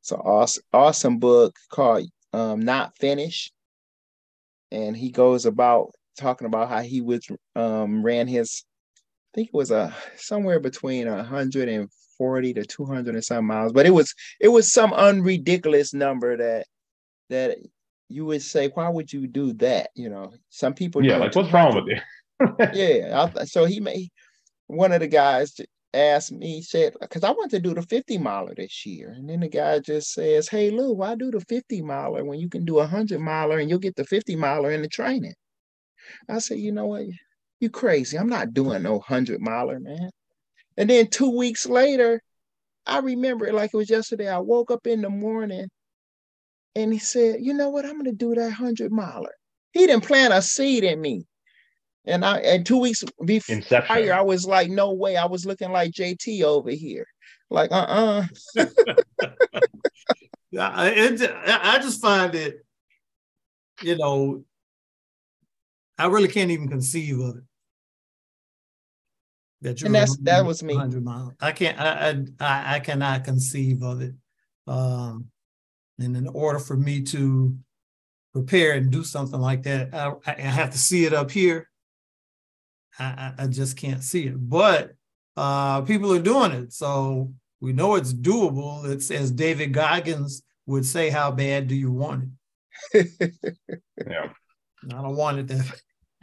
It's 0.06 0.12
an 0.12 0.20
awesome, 0.20 0.62
awesome 0.72 1.18
book 1.18 1.56
called 1.68 2.08
um, 2.32 2.60
Not 2.60 2.96
Finished. 2.96 3.52
And 4.70 4.96
he 4.96 5.10
goes 5.10 5.46
about 5.46 5.90
talking 6.16 6.46
about 6.46 6.68
how 6.68 6.82
he 6.82 7.00
was 7.00 7.26
um, 7.56 8.04
ran 8.04 8.28
his, 8.28 8.62
I 8.94 9.00
think 9.34 9.48
it 9.48 9.54
was 9.54 9.72
a 9.72 9.92
somewhere 10.14 10.60
between 10.60 11.08
a 11.08 11.24
hundred 11.24 11.68
and 11.68 11.90
forty 12.16 12.54
to 12.54 12.64
two 12.64 12.84
hundred 12.84 13.16
and 13.16 13.24
some 13.24 13.46
miles, 13.46 13.72
but 13.72 13.84
it 13.84 13.90
was 13.90 14.14
it 14.38 14.46
was 14.46 14.72
some 14.72 14.92
unridiculous 14.92 15.92
number 15.92 16.36
that 16.36 16.68
that 17.30 17.58
you 18.08 18.26
would 18.26 18.42
say, 18.42 18.68
why 18.68 18.88
would 18.88 19.12
you 19.12 19.26
do 19.26 19.54
that? 19.54 19.90
You 19.96 20.08
know, 20.08 20.34
some 20.50 20.74
people. 20.74 21.04
Yeah, 21.04 21.16
like 21.16 21.34
what's 21.34 21.52
wrong 21.52 21.74
with 21.74 21.86
you? 21.88 22.46
yeah, 22.72 23.28
I, 23.36 23.44
so 23.44 23.64
he 23.64 23.80
made 23.80 24.10
one 24.68 24.92
of 24.92 25.00
the 25.00 25.08
guys 25.08 25.52
asked 25.96 26.32
me, 26.32 26.62
said, 26.62 26.94
because 27.00 27.24
I 27.24 27.30
want 27.30 27.50
to 27.52 27.61
do 27.61 27.74
the 27.74 27.82
50 27.82 28.18
miler 28.18 28.54
this 28.56 28.85
year. 28.87 29.11
And 29.11 29.28
then 29.28 29.40
the 29.40 29.48
guy 29.48 29.78
just 29.78 30.12
says, 30.12 30.48
Hey, 30.48 30.70
Lou, 30.70 30.92
why 30.92 31.14
do 31.14 31.30
the 31.30 31.40
50 31.40 31.82
miler 31.82 32.24
when 32.24 32.38
you 32.38 32.48
can 32.48 32.64
do 32.64 32.76
a 32.76 32.82
100 32.82 33.20
miler 33.20 33.59
and 33.59 33.68
you'll 33.70 33.78
get 33.78 33.96
the 33.96 34.04
50 34.04 34.37
miler 34.37 34.70
in 34.70 34.82
the 34.82 34.88
training? 34.88 35.35
I 36.28 36.38
said, 36.38 36.59
You 36.59 36.72
know 36.72 36.87
what? 36.87 37.04
You 37.61 37.70
crazy. 37.70 38.18
I'm 38.18 38.28
not 38.28 38.52
doing 38.52 38.82
no 38.82 38.94
100 38.94 39.40
miler, 39.40 39.80
man. 39.80 40.11
And 40.76 40.90
then 40.90 41.09
two 41.09 41.37
weeks 41.37 41.66
later, 41.66 42.20
I 42.87 42.98
remember 42.98 43.46
it 43.46 43.54
like 43.54 43.70
it 43.72 43.76
was 43.76 43.90
yesterday. 43.90 44.28
I 44.28 44.38
woke 44.38 44.70
up 44.70 44.87
in 44.87 45.02
the 45.02 45.11
morning 45.11 45.68
and 46.74 46.92
he 46.92 46.98
said, 46.98 47.37
You 47.40 47.54
know 47.54 47.70
what? 47.70 47.85
I'm 47.85 47.94
going 47.94 48.04
to 48.04 48.12
do 48.12 48.35
that 48.35 48.42
100 48.42 48.92
miler. 48.92 49.35
He 49.72 49.87
didn't 49.87 50.04
plant 50.04 50.35
a 50.35 50.42
seed 50.42 50.85
in 50.85 51.00
me. 51.00 51.26
And 52.06 52.24
I 52.24 52.38
and 52.38 52.64
two 52.64 52.78
weeks 52.78 53.02
before 53.24 53.56
Inception. 53.56 54.10
I 54.10 54.22
was 54.22 54.46
like, 54.46 54.70
no 54.70 54.92
way. 54.92 55.16
I 55.16 55.26
was 55.26 55.44
looking 55.44 55.72
like 55.72 55.90
JT 55.92 56.42
over 56.42 56.70
here. 56.70 57.06
Like, 57.50 57.72
uh-uh. 57.72 58.26
I, 60.58 60.90
it, 60.90 61.30
I 61.46 61.78
just 61.78 62.00
find 62.00 62.34
it, 62.34 62.64
you 63.82 63.96
know, 63.96 64.44
I 65.98 66.06
really 66.06 66.28
can't 66.28 66.50
even 66.50 66.68
conceive 66.68 67.18
of 67.18 67.36
it. 67.36 67.42
That 69.62 69.80
you 69.80 69.86
and 69.86 69.94
that's 69.94 70.16
that 70.18 70.44
was 70.44 70.62
me. 70.62 70.74
Miles. 70.74 71.32
I 71.40 71.52
can't. 71.52 71.80
I, 71.80 72.14
I 72.40 72.76
I 72.76 72.80
cannot 72.80 73.24
conceive 73.24 73.82
of 73.82 74.02
it. 74.02 74.14
Um, 74.66 75.26
and 75.98 76.16
in 76.16 76.28
order 76.28 76.58
for 76.58 76.76
me 76.76 77.02
to 77.04 77.56
prepare 78.32 78.74
and 78.74 78.90
do 78.90 79.02
something 79.02 79.40
like 79.40 79.62
that, 79.62 79.94
I, 79.94 80.12
I 80.26 80.40
have 80.40 80.70
to 80.70 80.78
see 80.78 81.06
it 81.06 81.14
up 81.14 81.30
here. 81.30 81.68
I, 82.98 83.32
I 83.38 83.46
just 83.46 83.76
can't 83.76 84.02
see 84.02 84.26
it. 84.26 84.37
But 84.37 84.94
uh, 85.37 85.82
people 85.82 86.12
are 86.12 86.20
doing 86.20 86.52
it, 86.52 86.72
so 86.72 87.32
we 87.61 87.72
know 87.72 87.96
it's 87.96 88.12
doable. 88.12 88.88
It's 88.88 89.11
as 89.11 89.30
David 89.30 89.72
Goggins 89.72 90.42
would 90.66 90.85
say, 90.85 91.11
"How 91.11 91.30
bad 91.30 91.68
do 91.68 91.74
you 91.74 91.92
want 91.92 92.30
it?" 92.92 93.09
yeah, 94.06 94.30
I 94.85 95.02
don't 95.02 95.16
want 95.16 95.38
it 95.38 95.48
that 95.48 95.80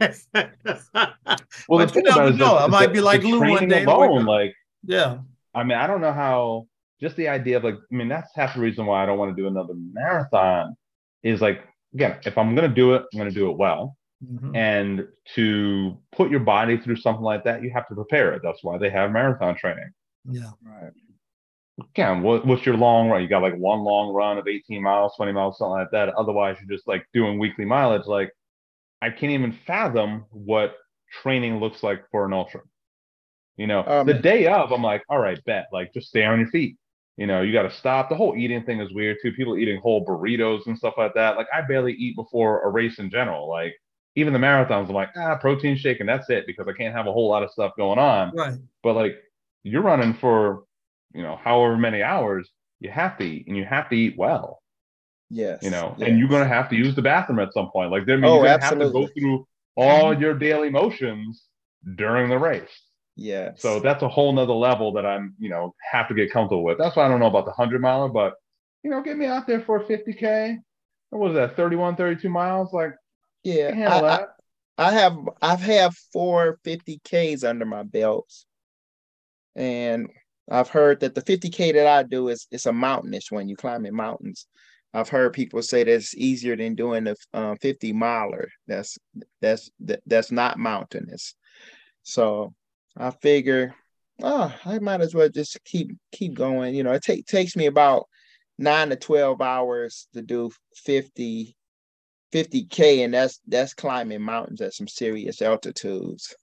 well, 1.68 1.78
the 1.78 1.88
thing 1.88 2.06
about 2.06 2.28
it 2.28 2.36
know. 2.36 2.58
I 2.58 2.66
might 2.66 2.92
be 2.92 3.00
like 3.00 3.22
Lou 3.22 3.38
one 3.38 3.68
day. 3.68 3.84
Alone, 3.84 4.24
like, 4.24 4.54
yeah. 4.84 5.18
I 5.54 5.62
mean, 5.62 5.78
I 5.78 5.86
don't 5.86 6.00
know 6.00 6.12
how. 6.12 6.66
Just 7.00 7.16
the 7.16 7.28
idea 7.28 7.58
of 7.58 7.64
like, 7.64 7.74
I 7.74 7.94
mean, 7.94 8.08
that's 8.08 8.34
half 8.34 8.54
the 8.54 8.60
reason 8.60 8.86
why 8.86 9.02
I 9.02 9.06
don't 9.06 9.18
want 9.18 9.36
to 9.36 9.40
do 9.40 9.46
another 9.46 9.74
marathon. 9.76 10.76
Is 11.22 11.40
like, 11.40 11.62
again, 11.92 12.18
if 12.24 12.38
I'm 12.38 12.54
going 12.54 12.68
to 12.68 12.74
do 12.74 12.94
it, 12.94 13.02
I'm 13.12 13.18
going 13.18 13.28
to 13.30 13.34
do 13.34 13.50
it 13.50 13.56
well. 13.56 13.96
Mm-hmm. 14.24 14.56
And 14.56 15.08
to 15.34 15.98
put 16.12 16.30
your 16.30 16.40
body 16.40 16.78
through 16.78 16.96
something 16.96 17.22
like 17.22 17.44
that, 17.44 17.62
you 17.62 17.70
have 17.70 17.88
to 17.88 17.94
prepare 17.94 18.32
it. 18.32 18.42
That's 18.42 18.62
why 18.62 18.78
they 18.78 18.90
have 18.90 19.12
marathon 19.12 19.56
training. 19.56 19.90
Yeah. 20.28 20.50
Right. 20.64 20.92
Again, 21.80 22.22
what, 22.22 22.46
what's 22.46 22.64
your 22.64 22.76
long 22.76 23.10
run? 23.10 23.22
You 23.22 23.28
got 23.28 23.42
like 23.42 23.56
one 23.56 23.80
long 23.80 24.14
run 24.14 24.38
of 24.38 24.46
18 24.46 24.82
miles, 24.82 25.14
20 25.16 25.32
miles, 25.32 25.58
something 25.58 25.72
like 25.72 25.90
that. 25.90 26.10
Otherwise, 26.14 26.56
you're 26.60 26.76
just 26.76 26.86
like 26.86 27.06
doing 27.12 27.38
weekly 27.38 27.64
mileage. 27.64 28.06
Like, 28.06 28.30
I 29.02 29.10
can't 29.10 29.32
even 29.32 29.58
fathom 29.66 30.24
what 30.30 30.76
training 31.22 31.58
looks 31.58 31.82
like 31.82 32.04
for 32.10 32.24
an 32.24 32.32
ultra. 32.32 32.60
You 33.56 33.66
know, 33.66 33.84
um, 33.86 34.06
the 34.06 34.14
day 34.14 34.46
of, 34.46 34.72
I'm 34.72 34.82
like, 34.82 35.02
all 35.08 35.18
right, 35.18 35.38
bet, 35.44 35.66
like 35.72 35.92
just 35.92 36.08
stay 36.08 36.24
on 36.24 36.40
your 36.40 36.48
feet. 36.48 36.76
You 37.16 37.28
know, 37.28 37.42
you 37.42 37.52
got 37.52 37.62
to 37.62 37.70
stop. 37.70 38.08
The 38.08 38.16
whole 38.16 38.34
eating 38.36 38.64
thing 38.64 38.80
is 38.80 38.92
weird 38.92 39.18
too. 39.22 39.32
People 39.32 39.56
eating 39.56 39.80
whole 39.80 40.04
burritos 40.04 40.66
and 40.66 40.76
stuff 40.76 40.94
like 40.96 41.14
that. 41.14 41.36
Like, 41.36 41.46
I 41.52 41.62
barely 41.62 41.92
eat 41.92 42.16
before 42.16 42.62
a 42.62 42.70
race 42.70 42.98
in 42.98 43.10
general. 43.10 43.48
Like, 43.48 43.74
even 44.16 44.32
the 44.32 44.38
marathons, 44.38 44.88
I'm 44.88 44.94
like, 44.94 45.10
ah, 45.16 45.36
protein 45.36 45.76
shake, 45.76 46.00
and 46.00 46.08
that's 46.08 46.30
it 46.30 46.46
because 46.46 46.68
I 46.68 46.72
can't 46.72 46.94
have 46.94 47.06
a 47.06 47.12
whole 47.12 47.28
lot 47.28 47.42
of 47.42 47.50
stuff 47.50 47.72
going 47.76 47.98
on. 47.98 48.32
Right. 48.34 48.54
But 48.82 48.94
like, 48.94 49.16
you're 49.62 49.82
running 49.82 50.14
for, 50.14 50.64
you 51.14 51.22
know, 51.22 51.36
however 51.42 51.76
many 51.76 52.02
hours, 52.02 52.48
you 52.80 52.90
have 52.90 53.16
to 53.18 53.24
eat 53.24 53.46
and 53.46 53.56
you 53.56 53.64
have 53.64 53.88
to 53.88 53.96
eat 53.96 54.14
well. 54.16 54.60
Yes. 55.30 55.62
You 55.62 55.70
know, 55.70 55.94
yes. 55.98 56.08
and 56.08 56.18
you're 56.18 56.28
going 56.28 56.42
to 56.42 56.54
have 56.54 56.68
to 56.70 56.76
use 56.76 56.94
the 56.94 57.02
bathroom 57.02 57.40
at 57.40 57.52
some 57.52 57.70
point. 57.70 57.90
Like, 57.90 58.06
there, 58.06 58.16
oh, 58.16 58.34
you're 58.34 58.44
going 58.44 58.60
to 58.60 58.64
have 58.64 58.78
to 58.78 58.90
go 58.90 59.08
through 59.08 59.46
all 59.76 60.18
your 60.18 60.34
daily 60.34 60.70
motions 60.70 61.44
during 61.96 62.28
the 62.28 62.38
race. 62.38 62.82
Yeah. 63.16 63.52
So 63.56 63.80
that's 63.80 64.02
a 64.02 64.08
whole 64.08 64.32
nother 64.32 64.52
level 64.52 64.92
that 64.92 65.06
I'm, 65.06 65.34
you 65.38 65.48
know, 65.48 65.74
have 65.90 66.08
to 66.08 66.14
get 66.14 66.30
comfortable 66.30 66.62
with. 66.62 66.78
That's 66.78 66.94
why 66.94 67.06
I 67.06 67.08
don't 67.08 67.20
know 67.20 67.26
about 67.26 67.46
the 67.46 67.52
100 67.52 67.80
miler, 67.80 68.08
but, 68.08 68.34
you 68.82 68.90
know, 68.90 69.02
get 69.02 69.16
me 69.16 69.26
out 69.26 69.46
there 69.46 69.60
for 69.60 69.80
50K. 69.80 70.58
What 71.10 71.20
was 71.20 71.34
that, 71.34 71.56
31, 71.56 71.96
32 71.96 72.28
miles? 72.28 72.72
Like, 72.72 72.92
yeah. 73.44 73.94
I, 74.78 74.84
I, 74.84 74.88
I 74.88 74.92
have, 74.92 75.16
I've 75.40 75.60
had 75.60 75.92
four 76.12 76.58
50Ks 76.64 77.48
under 77.48 77.64
my 77.64 77.82
belts. 77.82 78.46
And 79.54 80.08
I've 80.50 80.68
heard 80.68 81.00
that 81.00 81.14
the 81.14 81.22
50K 81.22 81.74
that 81.74 81.86
I 81.86 82.02
do 82.02 82.28
is 82.28 82.46
it's 82.50 82.66
a 82.66 82.72
mountainish 82.72 83.30
one. 83.30 83.48
You 83.48 83.56
climb 83.56 83.86
in 83.86 83.94
mountains. 83.94 84.46
I've 84.92 85.08
heard 85.08 85.32
people 85.32 85.62
say 85.62 85.82
that 85.84 85.92
it's 85.92 86.16
easier 86.16 86.56
than 86.56 86.74
doing 86.74 87.04
the 87.04 87.16
uh, 87.32 87.56
50 87.60 87.92
miler. 87.92 88.48
That's 88.68 88.96
that's 89.40 89.70
that, 89.80 90.00
that's 90.06 90.30
not 90.30 90.58
mountainous. 90.58 91.34
So 92.04 92.54
I 92.96 93.10
figure, 93.10 93.74
oh, 94.22 94.54
I 94.64 94.78
might 94.78 95.00
as 95.00 95.14
well 95.14 95.28
just 95.28 95.58
keep 95.64 95.90
keep 96.12 96.34
going. 96.34 96.74
You 96.74 96.84
know, 96.84 96.92
it 96.92 97.02
take, 97.02 97.26
takes 97.26 97.56
me 97.56 97.66
about 97.66 98.06
nine 98.56 98.90
to 98.90 98.96
12 98.96 99.40
hours 99.40 100.06
to 100.14 100.22
do 100.22 100.50
50 100.76 101.56
50k, 102.34 103.04
and 103.04 103.14
that's 103.14 103.40
that's 103.46 103.74
climbing 103.74 104.22
mountains 104.22 104.60
at 104.60 104.74
some 104.74 104.88
serious 104.88 105.40
altitudes. 105.40 106.34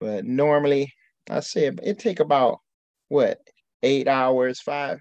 But 0.00 0.24
normally, 0.24 0.92
I 1.30 1.40
say 1.40 1.66
it, 1.66 1.80
it 1.82 1.98
take 1.98 2.20
about 2.20 2.58
what 3.08 3.38
eight 3.82 4.08
hours, 4.08 4.60
five 4.60 5.00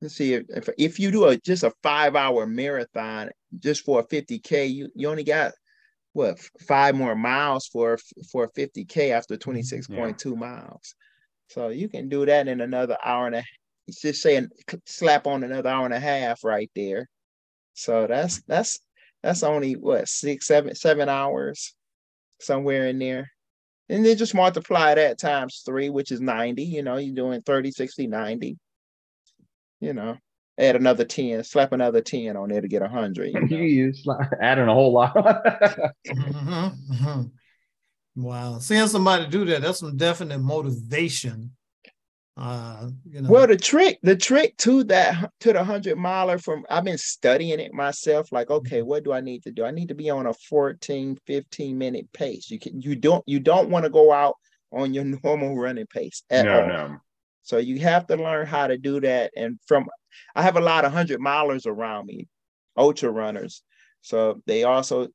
let's 0.00 0.14
see 0.14 0.34
if 0.34 0.68
if 0.78 0.98
you 0.98 1.10
do 1.10 1.26
a 1.26 1.36
just 1.38 1.62
a 1.62 1.72
five 1.82 2.16
hour 2.16 2.46
marathon 2.46 3.30
just 3.58 3.84
for 3.84 4.00
a 4.00 4.06
50k 4.06 4.72
you 4.72 4.88
you 4.94 5.08
only 5.08 5.24
got 5.24 5.52
what 6.12 6.38
five 6.66 6.94
more 6.94 7.14
miles 7.14 7.66
for 7.66 7.98
for 8.30 8.48
50k 8.48 9.10
after 9.10 9.36
26.2 9.36 9.88
mm-hmm. 9.88 10.30
yeah. 10.32 10.38
miles 10.38 10.94
so 11.48 11.68
you 11.68 11.88
can 11.88 12.08
do 12.08 12.26
that 12.26 12.48
in 12.48 12.60
another 12.60 12.96
hour 13.04 13.26
and 13.26 13.36
a 13.36 13.38
half. 13.38 13.46
It's 13.86 14.00
just 14.00 14.20
saying 14.20 14.48
slap 14.84 15.26
on 15.28 15.44
another 15.44 15.70
hour 15.70 15.84
and 15.84 15.94
a 15.94 16.00
half 16.00 16.44
right 16.44 16.70
there 16.74 17.08
so 17.74 18.06
that's 18.06 18.42
that's 18.42 18.80
that's 19.22 19.42
only 19.42 19.74
what 19.74 20.08
six 20.08 20.46
seven 20.46 20.74
seven 20.74 21.08
hours 21.08 21.74
somewhere 22.40 22.86
in 22.88 22.98
there 22.98 23.30
and 23.88 24.04
then 24.04 24.16
just 24.16 24.34
multiply 24.34 24.94
that 24.94 25.18
times 25.18 25.62
three 25.64 25.90
which 25.90 26.12
is 26.12 26.20
90 26.20 26.62
you 26.62 26.82
know 26.82 26.96
you're 26.96 27.14
doing 27.14 27.40
30 27.42 27.70
60 27.70 28.06
90 28.06 28.58
you 29.80 29.92
know, 29.92 30.16
add 30.58 30.76
another 30.76 31.04
10, 31.04 31.44
slap 31.44 31.72
another 31.72 32.00
10 32.00 32.36
on 32.36 32.48
there 32.48 32.60
to 32.60 32.68
get 32.68 32.82
a 32.82 32.86
100. 32.86 33.32
You 33.50 33.92
know? 34.04 34.18
adding 34.40 34.68
a 34.68 34.74
whole 34.74 34.92
lot. 34.92 35.14
mm-hmm, 35.14 36.94
mm-hmm. 36.94 37.22
Wow. 38.16 38.58
Seeing 38.58 38.88
somebody 38.88 39.26
do 39.26 39.44
that, 39.46 39.62
that's 39.62 39.80
some 39.80 39.96
definite 39.96 40.38
motivation. 40.38 41.52
Uh, 42.36 42.90
you 43.10 43.22
know. 43.22 43.30
Well, 43.30 43.46
the 43.46 43.56
trick, 43.56 43.98
the 44.02 44.14
trick 44.14 44.56
to 44.58 44.84
that 44.84 45.32
to 45.40 45.52
the 45.54 45.64
hundred 45.64 45.96
miler 45.96 46.36
from 46.36 46.66
I've 46.68 46.84
been 46.84 46.98
studying 46.98 47.60
it 47.60 47.72
myself. 47.72 48.30
Like, 48.30 48.50
okay, 48.50 48.82
what 48.82 49.04
do 49.04 49.12
I 49.12 49.20
need 49.20 49.42
to 49.44 49.50
do? 49.50 49.64
I 49.64 49.70
need 49.70 49.88
to 49.88 49.94
be 49.94 50.10
on 50.10 50.26
a 50.26 50.34
14, 50.34 51.16
15 51.26 51.78
minute 51.78 52.12
pace. 52.12 52.50
You 52.50 52.58
can 52.58 52.80
you 52.80 52.94
don't 52.94 53.24
you 53.26 53.40
don't 53.40 53.70
want 53.70 53.84
to 53.84 53.90
go 53.90 54.12
out 54.12 54.34
on 54.70 54.92
your 54.92 55.04
normal 55.24 55.56
running 55.56 55.86
pace 55.86 56.22
at 56.28 56.44
no, 56.44 56.60
all. 56.60 56.68
No. 56.68 56.96
So 57.42 57.58
you 57.58 57.78
have 57.80 58.06
to 58.08 58.16
learn 58.16 58.46
how 58.46 58.66
to 58.66 58.76
do 58.76 59.00
that. 59.00 59.30
And 59.36 59.58
from 59.66 59.88
I 60.34 60.42
have 60.42 60.56
a 60.56 60.60
lot 60.60 60.84
of 60.84 60.92
hundred 60.92 61.20
milers 61.20 61.66
around 61.66 62.06
me, 62.06 62.28
ultra 62.76 63.10
runners. 63.10 63.62
So 64.02 64.42
they 64.46 64.64
also, 64.64 65.08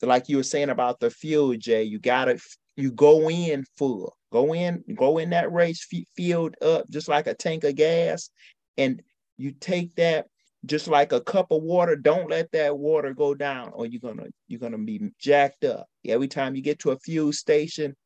like 0.00 0.28
you 0.28 0.38
were 0.38 0.42
saying 0.42 0.70
about 0.70 1.00
the 1.00 1.10
fuel, 1.10 1.54
Jay, 1.56 1.82
you 1.82 1.98
gotta 1.98 2.40
you 2.76 2.92
go 2.92 3.28
in 3.28 3.64
full, 3.76 4.16
go 4.32 4.54
in, 4.54 4.84
go 4.94 5.18
in 5.18 5.30
that 5.30 5.52
race 5.52 5.86
filled 6.16 6.54
up 6.62 6.88
just 6.90 7.08
like 7.08 7.26
a 7.26 7.34
tank 7.34 7.64
of 7.64 7.76
gas, 7.76 8.30
and 8.76 9.02
you 9.36 9.52
take 9.52 9.94
that 9.96 10.26
just 10.66 10.88
like 10.88 11.12
a 11.12 11.20
cup 11.20 11.50
of 11.50 11.62
water. 11.62 11.96
Don't 11.96 12.30
let 12.30 12.50
that 12.52 12.76
water 12.76 13.14
go 13.14 13.34
down, 13.34 13.70
or 13.72 13.86
you're 13.86 14.00
gonna 14.00 14.28
you're 14.48 14.60
gonna 14.60 14.78
be 14.78 15.10
jacked 15.18 15.64
up. 15.64 15.86
Every 16.06 16.28
time 16.28 16.54
you 16.54 16.62
get 16.62 16.78
to 16.80 16.90
a 16.90 16.98
fuel 16.98 17.32
station, 17.32 17.96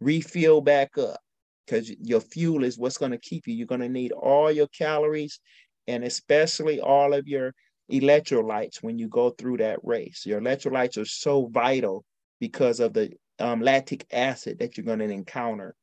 refill 0.00 0.60
back 0.60 0.96
up 0.98 1.20
because 1.66 1.90
your 2.00 2.20
fuel 2.20 2.64
is 2.64 2.78
what's 2.78 2.98
to 3.12 3.18
keep 3.18 3.46
you. 3.46 3.54
You're 3.54 3.66
to 3.80 3.88
need 3.88 4.12
all 4.12 4.50
your 4.50 4.68
calories 4.68 5.40
and 5.86 6.04
especially 6.04 6.80
all 6.80 7.14
of 7.14 7.26
your 7.26 7.54
electrolytes 7.90 8.82
when 8.82 8.98
you 8.98 9.08
go 9.08 9.30
through 9.30 9.58
that 9.58 9.78
race. 9.82 10.24
Your 10.24 10.40
electrolytes 10.40 11.00
are 11.00 11.04
so 11.04 11.46
vital 11.46 12.04
because 12.40 12.80
of 12.80 12.92
the 12.92 13.12
um, 13.38 13.60
lactic 13.60 14.06
acid 14.12 14.58
that 14.58 14.76
you're 14.76 14.86
going 14.86 15.00
to 15.00 15.04
encounter 15.06 15.74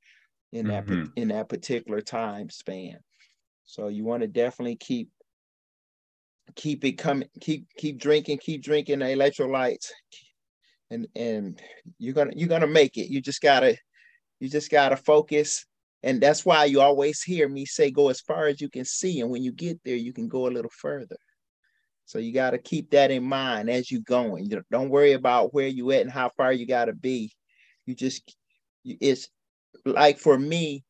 in 0.51 0.67
that 0.67 0.85
mm-hmm. 0.85 1.11
in 1.15 1.29
that 1.29 1.49
particular 1.49 2.01
time 2.01 2.49
span. 2.49 2.97
So 3.63 3.87
you 3.87 4.03
want 4.03 4.21
to 4.21 4.27
definitely 4.27 4.75
keep 4.75 5.09
keep 6.55 6.83
it 6.83 6.93
coming, 6.93 7.29
keep 7.39 7.67
keep 7.77 7.99
drinking, 7.99 8.39
keep 8.39 8.63
drinking 8.63 8.99
the 8.99 9.05
electrolytes, 9.05 9.87
and 10.89 11.07
and 11.15 11.61
you're 11.97 12.13
gonna 12.13 12.33
you're 12.35 12.49
gonna 12.49 12.67
make 12.67 12.97
it. 12.97 13.11
You 13.11 13.21
just 13.21 13.41
gotta 13.41 13.77
you 14.39 14.49
just 14.49 14.71
gotta 14.71 14.97
focus 14.97 15.65
and 16.03 16.21
that's 16.21 16.45
why 16.45 16.65
you 16.65 16.81
always 16.81 17.21
hear 17.21 17.47
me 17.47 17.65
say, 17.65 17.91
go 17.91 18.09
as 18.09 18.21
far 18.21 18.47
as 18.47 18.59
you 18.59 18.69
can 18.69 18.85
see. 18.85 19.21
And 19.21 19.29
when 19.29 19.43
you 19.43 19.51
get 19.51 19.79
there, 19.83 19.95
you 19.95 20.13
can 20.13 20.27
go 20.27 20.47
a 20.47 20.49
little 20.49 20.71
further. 20.75 21.17
So 22.05 22.17
you 22.17 22.33
got 22.33 22.51
to 22.51 22.57
keep 22.57 22.91
that 22.91 23.11
in 23.11 23.23
mind 23.23 23.69
as 23.69 23.91
you 23.91 24.01
going. 24.01 24.49
You 24.49 24.63
don't 24.71 24.89
worry 24.89 25.13
about 25.13 25.53
where 25.53 25.67
you 25.67 25.91
at 25.91 26.01
and 26.01 26.11
how 26.11 26.29
far 26.35 26.51
you 26.51 26.65
got 26.65 26.85
to 26.85 26.93
be. 26.93 27.31
You 27.85 27.95
just 27.95 28.35
it's 28.83 29.29
like 29.85 30.19
for 30.19 30.37
me, 30.37 30.83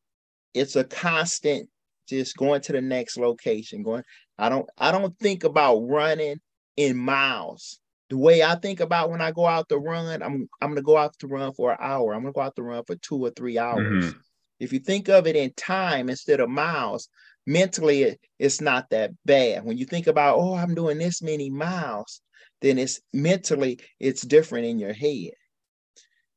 it's 0.54 0.76
a 0.76 0.84
constant 0.84 1.68
just 2.08 2.36
going 2.36 2.60
to 2.62 2.72
the 2.72 2.80
next 2.80 3.16
location. 3.16 3.82
Going, 3.82 4.04
I 4.38 4.48
don't 4.48 4.68
I 4.78 4.92
don't 4.92 5.16
think 5.18 5.44
about 5.44 5.80
running 5.80 6.40
in 6.76 6.96
miles. 6.96 7.78
The 8.10 8.18
way 8.18 8.42
I 8.42 8.56
think 8.56 8.80
about 8.80 9.10
when 9.10 9.22
I 9.22 9.30
go 9.30 9.46
out 9.46 9.68
to 9.70 9.78
run, 9.78 10.22
I'm 10.22 10.48
I'm 10.60 10.70
gonna 10.70 10.82
go 10.82 10.96
out 10.96 11.18
to 11.20 11.26
run 11.26 11.52
for 11.52 11.72
an 11.72 11.78
hour. 11.80 12.14
I'm 12.14 12.22
gonna 12.22 12.32
go 12.32 12.42
out 12.42 12.56
to 12.56 12.62
run 12.62 12.84
for 12.84 12.96
two 12.96 13.24
or 13.24 13.30
three 13.30 13.58
hours. 13.58 14.04
Mm-hmm. 14.04 14.18
If 14.60 14.72
you 14.72 14.78
think 14.78 15.08
of 15.08 15.26
it 15.26 15.34
in 15.34 15.52
time 15.54 16.08
instead 16.08 16.40
of 16.40 16.48
miles, 16.48 17.08
mentally 17.46 18.02
it, 18.02 18.20
it's 18.38 18.60
not 18.60 18.90
that 18.90 19.10
bad. 19.24 19.64
When 19.64 19.76
you 19.76 19.86
think 19.86 20.06
about, 20.06 20.38
oh, 20.38 20.54
I'm 20.54 20.74
doing 20.74 20.98
this 20.98 21.22
many 21.22 21.50
miles, 21.50 22.20
then 22.60 22.78
it's 22.78 23.00
mentally 23.12 23.80
it's 23.98 24.22
different 24.22 24.66
in 24.66 24.78
your 24.78 24.92
head. 24.92 25.32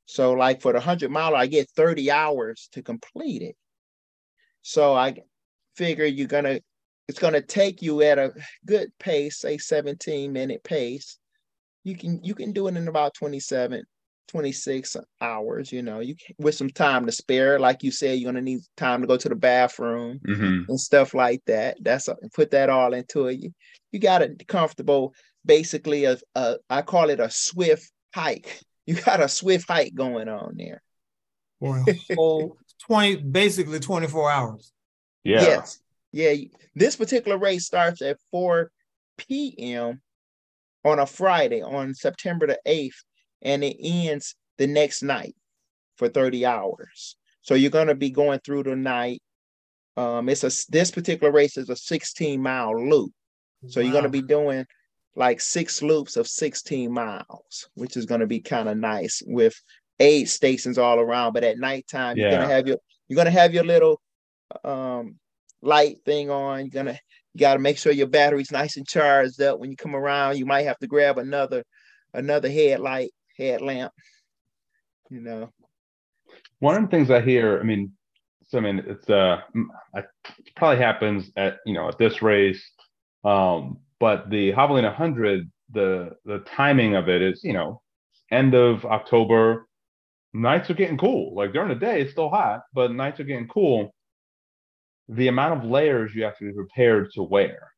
So, 0.05 0.33
like 0.33 0.61
for 0.61 0.71
the 0.71 0.79
100 0.79 1.09
mile, 1.09 1.35
I 1.35 1.47
get 1.47 1.69
30 1.71 2.11
hours 2.11 2.69
to 2.73 2.81
complete 2.81 3.41
it. 3.41 3.55
So, 4.61 4.93
I 4.93 5.15
figure 5.75 6.05
you're 6.05 6.27
going 6.27 6.43
to, 6.45 6.61
it's 7.07 7.19
going 7.19 7.33
to 7.33 7.41
take 7.41 7.81
you 7.81 8.01
at 8.01 8.19
a 8.19 8.33
good 8.65 8.89
pace, 8.99 9.39
say 9.39 9.57
17 9.57 10.31
minute 10.31 10.63
pace. 10.63 11.17
You 11.83 11.95
can, 11.95 12.23
you 12.23 12.33
can 12.33 12.51
do 12.51 12.67
it 12.67 12.77
in 12.77 12.87
about 12.87 13.13
27, 13.13 13.83
26 14.27 14.97
hours, 15.21 15.71
you 15.71 15.83
know, 15.83 15.99
you 15.99 16.15
can, 16.15 16.35
with 16.39 16.55
some 16.55 16.69
time 16.69 17.05
to 17.05 17.11
spare. 17.11 17.59
Like 17.59 17.83
you 17.83 17.91
said, 17.91 18.17
you're 18.17 18.31
going 18.31 18.43
to 18.43 18.51
need 18.51 18.61
time 18.77 19.01
to 19.01 19.07
go 19.07 19.17
to 19.17 19.29
the 19.29 19.35
bathroom 19.35 20.19
mm-hmm. 20.27 20.69
and 20.69 20.79
stuff 20.79 21.13
like 21.13 21.41
that. 21.45 21.77
That's 21.81 22.07
a, 22.07 22.15
put 22.33 22.51
that 22.51 22.69
all 22.69 22.93
into 22.93 23.27
it. 23.27 23.39
You, 23.39 23.53
you 23.91 23.99
got 23.99 24.23
it 24.23 24.47
comfortable, 24.47 25.13
basically, 25.45 26.05
a, 26.05 26.17
a, 26.33 26.57
I 26.69 26.81
call 26.81 27.09
it 27.09 27.19
a 27.19 27.29
swift 27.29 27.91
hike 28.15 28.61
you 28.85 28.95
got 28.95 29.21
a 29.21 29.27
swift 29.27 29.67
hike 29.67 29.93
going 29.93 30.29
on 30.29 30.55
there. 30.57 30.81
Well, 32.15 32.57
20 32.87 33.17
basically 33.23 33.79
24 33.79 34.31
hours. 34.31 34.71
Yeah. 35.23 35.41
Yes. 35.41 35.79
Yeah. 36.11 36.33
This 36.75 36.95
particular 36.95 37.37
race 37.37 37.65
starts 37.65 38.01
at 38.01 38.17
4 38.31 38.69
p.m. 39.17 40.01
on 40.83 40.99
a 40.99 41.05
Friday 41.05 41.61
on 41.61 41.93
September 41.93 42.45
the 42.47 42.59
8th, 42.67 42.95
and 43.41 43.63
it 43.63 43.77
ends 43.81 44.35
the 44.57 44.67
next 44.67 45.01
night 45.01 45.35
for 45.97 46.09
30 46.09 46.45
hours. 46.45 47.15
So 47.41 47.55
you're 47.55 47.71
gonna 47.71 47.95
be 47.95 48.09
going 48.09 48.39
through 48.39 48.63
the 48.63 48.75
night. 48.75 49.21
Um, 49.97 50.29
it's 50.29 50.43
a 50.43 50.51
this 50.69 50.91
particular 50.91 51.31
race 51.31 51.57
is 51.57 51.69
a 51.69 51.75
16 51.75 52.41
mile 52.41 52.89
loop. 52.89 53.11
So 53.67 53.79
wow. 53.79 53.85
you're 53.85 53.93
gonna 53.93 54.09
be 54.09 54.21
doing 54.21 54.65
like 55.15 55.39
six 55.39 55.81
loops 55.81 56.17
of 56.17 56.27
16 56.27 56.91
miles, 56.91 57.69
which 57.75 57.95
is 57.97 58.05
going 58.05 58.21
to 58.21 58.27
be 58.27 58.39
kind 58.39 58.67
of 58.67 58.77
nice 58.77 59.21
with 59.25 59.59
aid 59.99 60.29
stations 60.29 60.77
all 60.77 60.99
around. 60.99 61.33
But 61.33 61.43
at 61.43 61.57
nighttime, 61.57 62.17
yeah. 62.17 62.29
you're 62.29 62.39
gonna 62.39 62.53
have 62.53 62.67
your 62.67 62.77
you're 63.07 63.17
gonna 63.17 63.31
have 63.31 63.53
your 63.53 63.63
little 63.63 64.01
um 64.63 65.15
light 65.61 65.97
thing 66.05 66.29
on. 66.29 66.59
You're 66.59 66.83
gonna 66.83 66.99
you 67.33 67.39
gotta 67.39 67.59
make 67.59 67.77
sure 67.77 67.91
your 67.91 68.07
battery's 68.07 68.51
nice 68.51 68.77
and 68.77 68.87
charged 68.87 69.41
up. 69.41 69.59
When 69.59 69.71
you 69.71 69.77
come 69.77 69.95
around, 69.95 70.37
you 70.37 70.45
might 70.45 70.65
have 70.65 70.79
to 70.79 70.87
grab 70.87 71.17
another 71.17 71.63
another 72.13 72.49
headlight, 72.49 73.11
headlamp. 73.37 73.93
You 75.09 75.21
know. 75.21 75.49
One 76.59 76.75
of 76.75 76.81
the 76.83 76.87
things 76.87 77.11
I 77.11 77.21
hear, 77.21 77.59
I 77.59 77.63
mean, 77.63 77.91
so 78.47 78.57
I 78.57 78.61
mean, 78.61 78.83
it's 78.87 79.09
uh, 79.09 79.41
it 79.93 80.05
probably 80.55 80.83
happens 80.83 81.31
at 81.35 81.57
you 81.65 81.73
know 81.73 81.87
at 81.87 81.97
this 81.97 82.21
race, 82.21 82.63
um, 83.23 83.79
but 84.05 84.29
the 84.29 84.51
Javelina 84.51 84.89
100, 84.89 85.49
the 85.71 86.11
the 86.25 86.43
timing 86.55 86.93
of 86.95 87.09
it 87.09 87.23
is, 87.23 87.43
you 87.43 87.53
know, 87.53 87.81
end 88.29 88.53
of 88.53 88.85
October. 88.85 89.65
Nights 90.31 90.69
are 90.69 90.75
getting 90.75 90.99
cool. 90.99 91.33
Like 91.33 91.53
during 91.53 91.69
the 91.69 91.83
day, 91.87 92.01
it's 92.01 92.11
still 92.11 92.29
hot, 92.29 92.61
but 92.71 92.91
nights 92.91 93.19
are 93.19 93.23
getting 93.23 93.47
cool. 93.47 93.95
The 95.09 95.27
amount 95.27 95.57
of 95.57 95.67
layers 95.67 96.13
you 96.13 96.23
have 96.23 96.37
to 96.37 96.45
be 96.45 96.53
prepared 96.53 97.13
to 97.13 97.23
wear. 97.23 97.71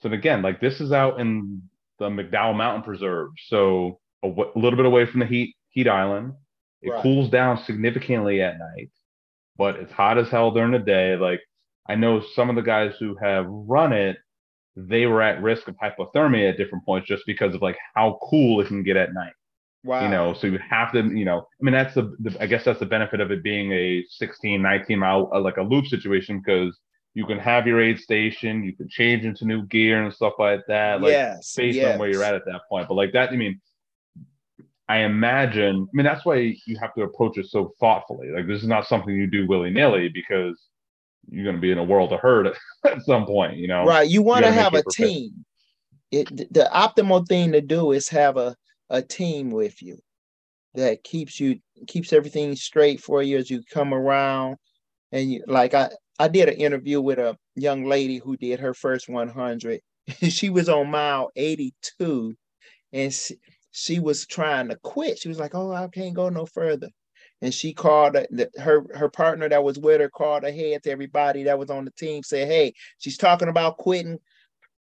So 0.00 0.12
again, 0.12 0.42
like 0.42 0.60
this 0.60 0.80
is 0.80 0.92
out 0.92 1.18
in 1.18 1.60
the 1.98 2.08
McDowell 2.08 2.56
Mountain 2.56 2.84
Preserve, 2.84 3.30
so 3.48 3.98
a, 4.22 4.28
w- 4.28 4.52
a 4.54 4.58
little 4.60 4.76
bit 4.76 4.86
away 4.86 5.06
from 5.06 5.18
the 5.18 5.26
heat 5.26 5.56
heat 5.70 5.88
island. 5.88 6.34
It 6.82 6.90
right. 6.90 7.02
cools 7.02 7.30
down 7.30 7.64
significantly 7.64 8.42
at 8.42 8.60
night, 8.60 8.92
but 9.56 9.74
it's 9.74 9.92
hot 9.92 10.18
as 10.18 10.28
hell 10.28 10.52
during 10.52 10.70
the 10.70 10.78
day. 10.78 11.16
Like 11.16 11.40
I 11.88 11.96
know 11.96 12.22
some 12.36 12.48
of 12.48 12.54
the 12.54 12.62
guys 12.62 12.94
who 13.00 13.16
have 13.20 13.46
run 13.48 13.92
it 13.92 14.18
they 14.86 15.06
were 15.06 15.22
at 15.22 15.42
risk 15.42 15.66
of 15.66 15.76
hypothermia 15.76 16.50
at 16.50 16.56
different 16.56 16.84
points 16.84 17.08
just 17.08 17.24
because 17.26 17.54
of 17.54 17.62
like 17.62 17.76
how 17.94 18.18
cool 18.22 18.60
it 18.60 18.68
can 18.68 18.82
get 18.84 18.96
at 18.96 19.12
night. 19.12 19.32
Wow. 19.84 20.02
You 20.02 20.08
know, 20.08 20.34
so 20.34 20.46
you 20.46 20.58
have 20.58 20.92
to, 20.92 21.02
you 21.02 21.24
know, 21.24 21.38
I 21.38 21.62
mean, 21.64 21.72
that's 21.72 21.94
the, 21.94 22.14
the 22.20 22.36
I 22.40 22.46
guess 22.46 22.64
that's 22.64 22.80
the 22.80 22.86
benefit 22.86 23.20
of 23.20 23.30
it 23.30 23.42
being 23.42 23.72
a 23.72 24.04
16, 24.08 24.60
19 24.60 24.98
mile, 24.98 25.30
uh, 25.32 25.40
like 25.40 25.56
a 25.56 25.62
loop 25.62 25.86
situation, 25.86 26.40
because 26.44 26.78
you 27.14 27.26
can 27.26 27.38
have 27.38 27.66
your 27.66 27.80
aid 27.80 27.98
station, 27.98 28.62
you 28.62 28.76
can 28.76 28.88
change 28.88 29.24
into 29.24 29.44
new 29.44 29.66
gear 29.66 30.04
and 30.04 30.12
stuff 30.12 30.34
like 30.38 30.60
that, 30.68 31.00
like 31.00 31.10
yes, 31.10 31.54
based 31.56 31.76
yes. 31.76 31.94
on 31.94 31.98
where 31.98 32.10
you're 32.10 32.24
at 32.24 32.34
at 32.34 32.44
that 32.46 32.62
point. 32.68 32.86
But 32.86 32.94
like 32.94 33.12
that, 33.12 33.30
I 33.30 33.36
mean, 33.36 33.60
I 34.88 34.98
imagine, 34.98 35.88
I 35.88 35.96
mean, 35.96 36.04
that's 36.04 36.24
why 36.24 36.56
you 36.66 36.78
have 36.80 36.94
to 36.94 37.02
approach 37.02 37.38
it 37.38 37.46
so 37.46 37.74
thoughtfully. 37.80 38.30
Like 38.30 38.46
this 38.46 38.62
is 38.62 38.68
not 38.68 38.86
something 38.86 39.14
you 39.14 39.26
do 39.26 39.46
willy 39.46 39.70
nilly 39.70 40.08
because 40.08 40.60
you're 41.30 41.44
going 41.44 41.56
to 41.56 41.60
be 41.60 41.72
in 41.72 41.78
a 41.78 41.84
world 41.84 42.12
of 42.12 42.20
hurt 42.20 42.46
at, 42.84 43.02
some 43.02 43.26
point, 43.26 43.56
you 43.56 43.68
know. 43.68 43.84
Right. 43.84 44.08
You 44.08 44.22
want 44.22 44.44
to 44.44 44.52
have 44.52 44.74
a 44.74 44.82
team. 44.90 45.44
It, 46.10 46.28
the 46.52 46.68
optimal 46.72 47.26
thing 47.28 47.52
to 47.52 47.60
do 47.60 47.92
is 47.92 48.08
have 48.08 48.36
a, 48.36 48.56
a 48.88 49.02
team 49.02 49.50
with 49.50 49.82
you 49.82 49.98
that 50.74 51.04
keeps 51.04 51.38
you 51.38 51.58
keeps 51.86 52.12
everything 52.12 52.54
straight 52.56 53.00
for 53.00 53.22
you 53.22 53.36
as 53.36 53.50
you 53.50 53.62
come 53.70 53.92
around. 53.92 54.56
And 55.12 55.30
you, 55.30 55.44
like 55.46 55.74
I, 55.74 55.90
I 56.18 56.28
did 56.28 56.48
an 56.48 56.56
interview 56.56 57.00
with 57.00 57.18
a 57.18 57.36
young 57.54 57.84
lady 57.84 58.18
who 58.18 58.36
did 58.36 58.60
her 58.60 58.74
first 58.74 59.08
100. 59.08 59.80
she 60.28 60.50
was 60.50 60.68
on 60.68 60.90
mile 60.90 61.30
82, 61.36 62.34
and 62.92 63.12
she, 63.12 63.36
she 63.70 64.00
was 64.00 64.26
trying 64.26 64.68
to 64.68 64.76
quit. 64.76 65.18
She 65.18 65.28
was 65.28 65.38
like, 65.38 65.54
"Oh, 65.54 65.72
I 65.72 65.88
can't 65.88 66.14
go 66.14 66.28
no 66.28 66.46
further." 66.46 66.88
And 67.42 67.54
she 67.54 67.72
called 67.72 68.16
her 68.58 68.84
her 68.94 69.08
partner 69.08 69.48
that 69.48 69.62
was 69.62 69.78
with 69.78 70.00
her 70.00 70.08
called 70.08 70.44
ahead 70.44 70.82
to 70.82 70.90
everybody 70.90 71.44
that 71.44 71.58
was 71.58 71.70
on 71.70 71.84
the 71.84 71.90
team 71.92 72.22
said 72.22 72.48
hey 72.48 72.72
she's 72.98 73.18
talking 73.18 73.48
about 73.48 73.78
quitting. 73.78 74.18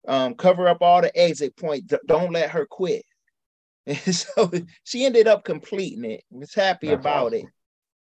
Um, 0.07 0.33
cover 0.33 0.67
up 0.67 0.81
all 0.81 1.01
the 1.03 1.15
exit 1.15 1.55
points. 1.55 1.93
Don't 2.07 2.31
let 2.31 2.49
her 2.49 2.65
quit. 2.65 3.03
And 3.85 3.97
so 4.15 4.51
she 4.83 5.05
ended 5.05 5.27
up 5.27 5.43
completing 5.43 6.05
it 6.05 6.23
was 6.31 6.53
happy 6.53 6.87
That's 6.87 6.99
about 6.99 7.27
awesome. 7.27 7.39
it 7.39 7.45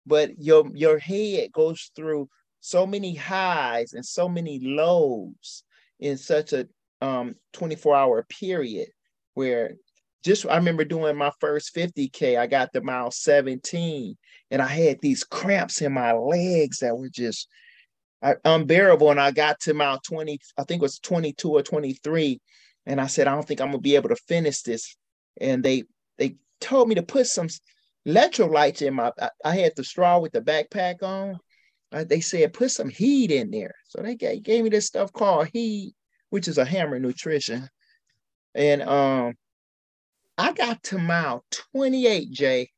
but 0.05 0.31
your 0.39 0.69
your 0.73 0.97
head 0.97 1.51
goes 1.51 1.91
through 1.95 2.27
so 2.59 2.85
many 2.85 3.15
highs 3.15 3.93
and 3.93 4.05
so 4.05 4.27
many 4.27 4.59
lows 4.59 5.63
in 5.99 6.17
such 6.17 6.51
a 6.51 6.67
um 7.01 7.35
24 7.53 7.95
hour 7.95 8.25
period 8.29 8.89
where 9.35 9.75
just 10.23 10.45
I 10.45 10.57
remember 10.57 10.83
doing 10.83 11.15
my 11.15 11.31
first 11.39 11.73
50K, 11.75 12.37
I 12.37 12.47
got 12.47 12.73
to 12.73 12.81
mile 12.81 13.11
17 13.11 14.15
and 14.51 14.61
I 14.61 14.67
had 14.67 14.99
these 15.01 15.23
cramps 15.23 15.81
in 15.81 15.93
my 15.93 16.13
legs 16.13 16.79
that 16.79 16.97
were 16.97 17.09
just 17.09 17.47
unbearable. 18.21 19.11
And 19.11 19.19
I 19.19 19.31
got 19.31 19.59
to 19.61 19.73
mile 19.73 19.99
20, 19.99 20.39
I 20.57 20.63
think 20.63 20.81
it 20.81 20.83
was 20.83 20.99
22 20.99 21.49
or 21.49 21.61
23. 21.61 22.41
And 22.85 22.99
I 22.99 23.07
said, 23.07 23.27
I 23.27 23.35
don't 23.35 23.47
think 23.47 23.61
I'm 23.61 23.67
gonna 23.67 23.79
be 23.79 23.95
able 23.95 24.09
to 24.09 24.15
finish 24.27 24.61
this. 24.61 24.95
And 25.39 25.63
they 25.63 25.83
they 26.17 26.35
told 26.59 26.89
me 26.89 26.95
to 26.95 27.03
put 27.03 27.27
some 27.27 27.47
electrolytes 28.07 28.81
in 28.81 28.95
my 28.95 29.11
I, 29.19 29.29
I 29.45 29.55
had 29.55 29.73
the 29.75 29.83
straw 29.83 30.19
with 30.19 30.31
the 30.31 30.41
backpack 30.41 31.03
on. 31.03 31.37
Uh, 31.91 32.03
they 32.03 32.19
said 32.19 32.53
put 32.53 32.71
some 32.71 32.89
HEED 32.89 33.31
in 33.31 33.51
there. 33.51 33.73
So 33.87 34.01
they 34.01 34.15
gave, 34.15 34.43
gave 34.43 34.63
me 34.63 34.69
this 34.69 34.87
stuff 34.87 35.13
called 35.13 35.49
HEED, 35.53 35.93
which 36.29 36.47
is 36.47 36.57
a 36.57 36.65
hammer 36.65 36.99
nutrition. 36.99 37.69
And 38.55 38.81
um 38.81 39.35
I 40.39 40.53
got 40.53 40.81
to 40.83 40.97
mile 40.97 41.43
28, 41.73 42.31
Jay. 42.31 42.69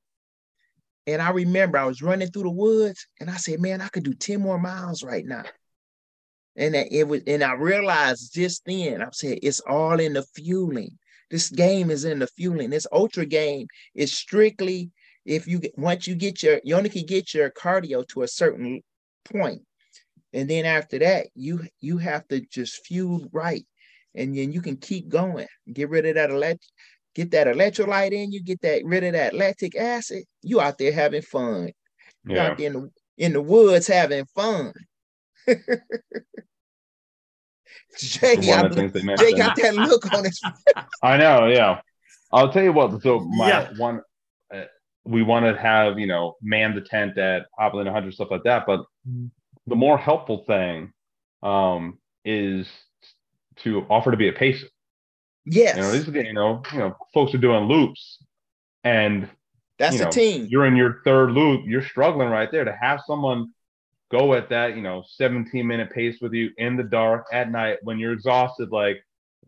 And 1.05 1.21
I 1.21 1.29
remember 1.29 1.77
I 1.77 1.85
was 1.85 2.01
running 2.01 2.29
through 2.29 2.43
the 2.43 2.49
woods 2.49 3.05
and 3.19 3.29
I 3.29 3.35
said, 3.35 3.61
man, 3.61 3.81
I 3.81 3.87
could 3.87 4.03
do 4.03 4.15
10 4.15 4.41
more 4.41 4.57
miles 4.57 5.03
right 5.03 5.23
now. 5.23 5.43
And 6.55 6.75
it 6.75 7.07
was, 7.07 7.21
and 7.27 7.43
I 7.43 7.53
realized 7.53 8.33
just 8.33 8.65
then, 8.65 9.03
I 9.03 9.09
said, 9.13 9.37
it's 9.43 9.59
all 9.59 9.99
in 9.99 10.13
the 10.13 10.23
fueling. 10.23 10.97
This 11.29 11.51
game 11.51 11.91
is 11.91 12.03
in 12.03 12.17
the 12.17 12.27
fueling. 12.27 12.71
This 12.71 12.87
ultra 12.91 13.27
game 13.27 13.67
is 13.93 14.11
strictly 14.11 14.89
if 15.23 15.47
you 15.47 15.61
once 15.77 16.07
you 16.07 16.15
get 16.15 16.41
your 16.41 16.59
you 16.63 16.75
only 16.75 16.89
can 16.89 17.05
get 17.05 17.31
your 17.33 17.51
cardio 17.51 18.05
to 18.07 18.23
a 18.23 18.27
certain 18.27 18.81
point. 19.23 19.61
And 20.33 20.49
then 20.49 20.65
after 20.65 20.97
that, 20.99 21.27
you 21.35 21.61
you 21.79 21.99
have 21.99 22.27
to 22.29 22.41
just 22.41 22.85
fuel 22.87 23.29
right. 23.31 23.65
And 24.15 24.35
then 24.35 24.51
you 24.51 24.61
can 24.61 24.77
keep 24.77 25.07
going. 25.07 25.47
Get 25.71 25.89
rid 25.89 26.07
of 26.07 26.15
that 26.15 26.31
electric 26.31 26.67
get 27.15 27.31
that 27.31 27.47
electrolyte 27.47 28.11
in 28.11 28.31
you, 28.31 28.41
get 28.41 28.61
that 28.61 28.83
rid 28.85 29.03
of 29.03 29.13
that 29.13 29.33
lactic 29.33 29.75
acid, 29.75 30.23
you 30.41 30.61
out 30.61 30.77
there 30.77 30.91
having 30.91 31.21
fun. 31.21 31.71
You 32.25 32.35
yeah. 32.35 32.47
out 32.47 32.57
there 32.57 32.67
in 32.67 32.73
the, 32.73 32.91
in 33.17 33.33
the 33.33 33.41
woods 33.41 33.87
having 33.87 34.25
fun. 34.25 34.73
Jay, 37.97 38.35
got, 38.37 38.71
Jay 38.71 39.33
got 39.33 39.55
that 39.57 39.75
look 39.75 40.13
on 40.13 40.23
his 40.23 40.39
face. 40.39 40.85
I 41.03 41.17
know, 41.17 41.47
yeah. 41.47 41.81
I'll 42.31 42.51
tell 42.51 42.63
you 42.63 42.73
what. 42.73 43.01
So 43.01 43.19
my 43.19 43.47
yeah. 43.49 43.69
one, 43.77 44.01
uh, 44.53 44.63
we 45.03 45.23
want 45.23 45.45
to 45.45 45.59
have 45.61 45.99
you 45.99 46.07
know 46.07 46.35
man 46.41 46.73
the 46.73 46.81
tent 46.81 47.17
at 47.17 47.47
Opland 47.59 47.85
100 47.85 48.13
stuff 48.13 48.29
like 48.31 48.43
that. 48.43 48.65
But 48.65 48.85
the 49.67 49.75
more 49.75 49.97
helpful 49.97 50.43
thing 50.47 50.93
um, 51.43 51.99
is 52.23 52.67
to 53.57 53.85
offer 53.89 54.11
to 54.11 54.17
be 54.17 54.29
a 54.29 54.33
pacer. 54.33 54.67
Yes, 55.45 55.75
You 55.75 55.81
know, 55.81 55.91
these 55.91 56.07
are 56.07 56.21
you 56.21 56.33
know 56.33 56.61
you 56.71 56.79
know 56.79 56.95
folks 57.13 57.33
are 57.33 57.39
doing 57.39 57.63
loops, 57.65 58.23
and 58.83 59.29
that's 59.77 59.93
you 59.93 59.99
the 59.99 60.05
know, 60.05 60.11
team. 60.11 60.47
you're 60.49 60.65
in 60.65 60.75
your 60.75 61.01
third 61.03 61.31
loop, 61.31 61.61
you're 61.65 61.81
struggling 61.83 62.29
right 62.29 62.51
there 62.51 62.63
to 62.65 62.75
have 62.79 63.01
someone 63.07 63.51
go 64.11 64.33
at 64.33 64.49
that, 64.49 64.75
you 64.75 64.81
know, 64.81 65.03
17 65.07 65.65
minute 65.65 65.91
pace 65.91 66.17
with 66.21 66.33
you 66.33 66.51
in 66.57 66.75
the 66.75 66.83
dark 66.83 67.25
at 67.31 67.49
night 67.49 67.77
when 67.83 67.97
you're 67.97 68.13
exhausted, 68.13 68.69
like 68.71 68.97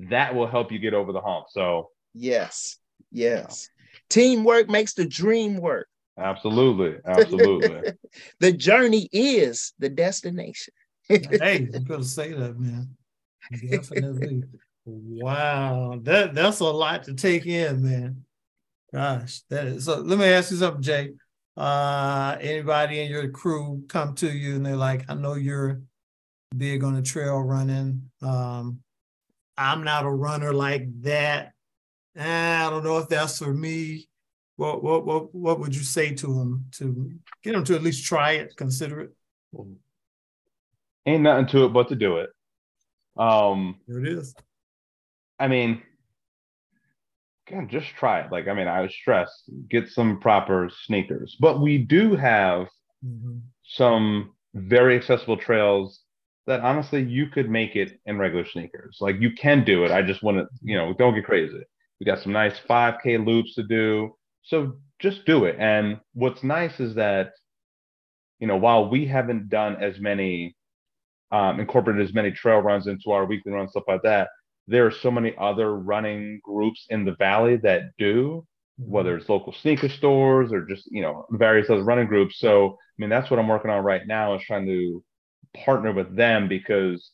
that 0.09 0.33
will 0.33 0.47
help 0.47 0.71
you 0.71 0.79
get 0.79 0.93
over 0.93 1.11
the 1.11 1.21
hump. 1.21 1.45
So 1.49 1.89
Yes, 2.13 2.77
yes. 3.11 3.69
Teamwork 4.09 4.69
makes 4.69 4.93
the 4.93 5.05
dream 5.05 5.57
work. 5.57 5.87
absolutely, 6.17 6.97
absolutely. 7.05 7.91
the 8.39 8.51
journey 8.53 9.09
is 9.11 9.73
the 9.79 9.89
destination. 9.89 10.73
hey, 11.07 11.67
you 11.71 11.85
could 11.85 12.05
say 12.05 12.33
that, 12.33 12.57
man. 12.59 12.95
Definitely. 13.69 14.43
Wow, 14.85 15.99
that 16.03 16.33
that's 16.33 16.59
a 16.59 16.65
lot 16.65 17.03
to 17.03 17.13
take 17.13 17.45
in, 17.45 17.83
man. 17.83 18.25
Gosh, 18.93 19.41
that 19.49 19.65
is 19.65 19.85
so. 19.85 19.99
Let 19.99 20.19
me 20.19 20.25
ask 20.25 20.51
you 20.51 20.57
something, 20.57 20.81
Jay. 20.81 21.11
Uh, 21.55 22.35
anybody 22.41 23.01
in 23.01 23.11
your 23.11 23.29
crew 23.29 23.83
come 23.87 24.15
to 24.15 24.31
you 24.31 24.55
and 24.55 24.65
they're 24.65 24.75
like, 24.75 25.09
"I 25.09 25.15
know 25.15 25.35
you're 25.35 25.81
big 26.55 26.83
on 26.83 26.95
the 26.95 27.01
trail 27.01 27.39
running. 27.39 28.09
Um, 28.21 28.79
I'm 29.57 29.83
not 29.83 30.05
a 30.05 30.09
runner 30.09 30.53
like 30.53 30.85
that. 31.01 31.53
Eh, 32.15 32.65
I 32.65 32.69
don't 32.69 32.83
know 32.83 32.97
if 32.97 33.09
that's 33.09 33.39
for 33.39 33.53
me." 33.53 34.07
What 34.55 34.83
what 34.83 35.05
what 35.05 35.33
what 35.33 35.59
would 35.59 35.75
you 35.75 35.81
say 35.81 36.13
to 36.13 36.27
them 36.27 36.65
to 36.73 37.11
get 37.43 37.53
them 37.53 37.63
to 37.65 37.75
at 37.75 37.81
least 37.81 38.05
try 38.05 38.33
it, 38.33 38.55
consider 38.55 39.01
it? 39.01 39.11
Ain't 41.05 41.23
nothing 41.23 41.47
to 41.47 41.65
it 41.65 41.69
but 41.69 41.89
to 41.89 41.95
do 41.95 42.17
it. 42.17 42.29
Um, 43.17 43.79
There 43.87 43.99
it 43.99 44.07
is. 44.07 44.35
I 45.43 45.49
mean, 45.49 45.81
again, 47.45 47.67
just 47.67 47.87
try 47.99 48.21
it. 48.21 48.31
Like, 48.31 48.47
I 48.47 48.53
mean, 48.53 48.69
I 48.69 48.79
was 48.79 48.95
stressed, 48.95 49.49
get 49.69 49.89
some 49.89 50.21
proper 50.21 50.69
sneakers. 50.85 51.35
But 51.37 51.59
we 51.59 51.79
do 51.79 52.15
have 52.15 52.69
Mhm. 53.03 53.41
some 53.63 54.37
very 54.53 54.95
accessible 54.95 55.35
trails 55.35 56.01
that 56.45 56.61
honestly 56.61 57.01
you 57.03 57.27
could 57.27 57.49
make 57.49 57.75
it 57.75 57.99
in 58.05 58.17
regular 58.17 58.45
sneakers. 58.45 58.99
Like 59.01 59.19
you 59.19 59.31
can 59.33 59.65
do 59.65 59.83
it. 59.83 59.91
I 59.91 60.01
just 60.01 60.23
want 60.23 60.37
to, 60.37 60.47
you 60.61 60.77
know, 60.77 60.93
don't 60.93 61.13
get 61.13 61.25
crazy. 61.25 61.61
We 61.99 62.05
got 62.05 62.19
some 62.19 62.31
nice 62.31 62.57
5K 62.59 63.17
loops 63.17 63.55
to 63.55 63.63
do. 63.63 64.15
So 64.43 64.77
just 64.99 65.25
do 65.25 65.43
it. 65.43 65.57
And 65.59 65.99
what's 66.13 66.41
nice 66.41 66.79
is 66.79 66.95
that, 66.95 67.33
you 68.39 68.47
know, 68.47 68.55
while 68.55 68.89
we 68.89 69.05
haven't 69.07 69.49
done 69.49 69.75
as 69.75 69.99
many, 69.99 70.55
um, 71.31 71.59
incorporated 71.59 72.07
as 72.07 72.13
many 72.13 72.31
trail 72.31 72.59
runs 72.59 72.87
into 72.87 73.11
our 73.11 73.25
weekly 73.25 73.51
runs, 73.51 73.71
stuff 73.71 73.83
like 73.89 74.03
that, 74.03 74.29
there 74.67 74.85
are 74.85 74.91
so 74.91 75.11
many 75.11 75.33
other 75.37 75.75
running 75.75 76.39
groups 76.43 76.85
in 76.89 77.05
the 77.05 77.15
valley 77.15 77.57
that 77.57 77.83
do 77.97 78.45
whether 78.77 79.11
mm-hmm. 79.11 79.21
it's 79.21 79.29
local 79.29 79.53
sneaker 79.53 79.89
stores 79.89 80.51
or 80.51 80.65
just 80.65 80.89
you 80.91 81.01
know 81.01 81.25
various 81.31 81.69
other 81.69 81.83
running 81.83 82.07
groups. 82.07 82.39
So 82.39 82.69
i 82.71 82.95
mean 82.97 83.09
that's 83.09 83.29
what 83.29 83.39
i'm 83.39 83.47
working 83.47 83.71
on 83.71 83.83
right 83.83 84.05
now 84.05 84.35
is 84.35 84.43
trying 84.43 84.65
to 84.65 85.03
partner 85.65 85.93
with 85.93 86.15
them 86.15 86.47
because 86.47 87.11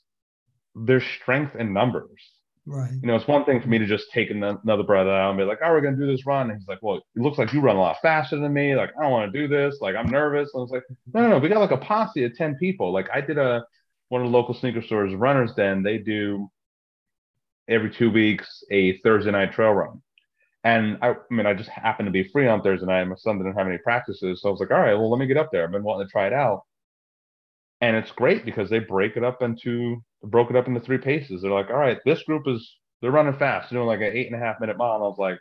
there's 0.76 1.04
strength 1.22 1.56
in 1.56 1.74
numbers. 1.74 2.12
Right. 2.66 2.92
you 2.92 3.08
know 3.08 3.16
it's 3.16 3.28
one 3.28 3.46
thing 3.46 3.62
for 3.62 3.68
me 3.68 3.80
to 3.80 3.88
just 3.88 4.12
take 4.12 4.30
another 4.30 4.84
brother 4.84 5.10
out 5.10 5.32
and 5.32 5.40
be 5.40 5.44
like 5.44 5.58
oh 5.64 5.72
we're 5.72 5.82
going 5.82 5.98
to 5.98 6.06
do 6.06 6.12
this 6.12 6.26
run. 6.26 6.50
And 6.50 6.60
he's 6.60 6.68
like 6.68 6.80
well 6.82 6.98
it 6.98 7.04
looks 7.16 7.38
like 7.38 7.52
you 7.52 7.62
run 7.62 7.76
a 7.76 7.80
lot 7.80 7.98
faster 8.02 8.38
than 8.38 8.54
me. 8.54 8.76
Like 8.76 8.92
i 8.98 9.04
don't 9.04 9.12
want 9.12 9.32
to 9.32 9.40
do 9.40 9.48
this. 9.48 9.80
Like 9.82 9.96
i'm 9.96 10.10
nervous. 10.10 10.52
And 10.54 10.62
i 10.62 10.64
was 10.64 10.72
like 10.72 10.84
no 11.14 11.22
no 11.24 11.30
no. 11.30 11.40
We 11.40 11.50
got 11.50 11.60
like 11.60 11.72
a 11.72 11.78
posse 11.78 12.24
of 12.24 12.36
10 12.36 12.56
people. 12.56 12.94
Like 12.94 13.10
i 13.14 13.22
did 13.22 13.38
a 13.38 13.66
one 14.10 14.22
of 14.22 14.32
the 14.32 14.38
local 14.38 14.54
sneaker 14.54 14.82
stores 14.82 15.14
Runner's 15.14 15.54
Den. 15.54 15.84
They 15.84 15.98
do 15.98 16.50
every 17.70 17.90
two 17.90 18.12
weeks 18.12 18.64
a 18.72 18.98
thursday 19.00 19.32
night 19.32 19.52
trail 19.54 19.72
run 19.72 20.02
and 20.64 20.98
I, 21.02 21.12
I 21.12 21.16
mean, 21.30 21.46
I 21.46 21.54
just 21.54 21.70
happened 21.70 22.08
to 22.08 22.12
be 22.12 22.28
free 22.28 22.48
on 22.48 22.62
Thursday 22.62 22.86
night. 22.86 23.06
My 23.06 23.16
son 23.16 23.38
didn't 23.38 23.56
have 23.56 23.68
any 23.68 23.78
practices, 23.78 24.42
so 24.42 24.50
I 24.50 24.52
was 24.52 24.60
like, 24.60 24.72
all 24.72 24.80
right, 24.80 24.94
well, 24.94 25.10
let 25.10 25.20
me 25.20 25.26
get 25.26 25.38
up 25.38 25.52
there. 25.52 25.64
I've 25.64 25.72
been 25.72 25.84
wanting 25.84 26.06
to 26.08 26.12
try 26.12 26.28
it 26.28 26.34
out, 26.34 26.64
and 27.82 27.96
it's 27.96 28.12
great 28.12 28.44
because 28.46 28.70
they 28.70 28.80
break 28.80 29.16
it 29.16 29.24
up 29.24 29.42
into 29.42 30.04
broke 30.24 30.50
it 30.50 30.58
up 30.58 30.68
into 30.68 30.82
three 30.82 30.98
paces. 30.98 31.42
They're 31.42 31.52
like, 31.52 31.70
all 31.70 31.78
right, 31.78 32.00
this 32.06 32.24
group 32.24 32.48
is 32.48 32.76
they're 33.02 33.12
running 33.12 33.38
fast, 33.38 33.72
doing 33.72 33.88
like 33.88 34.02
an 34.02 34.12
eight 34.14 34.28
and 34.28 34.36
a 34.36 34.46
half 34.46 34.60
minute 34.60 34.78
mile. 34.78 34.96
And 34.96 35.04
I 35.04 35.08
was 35.08 35.18
like, 35.18 35.40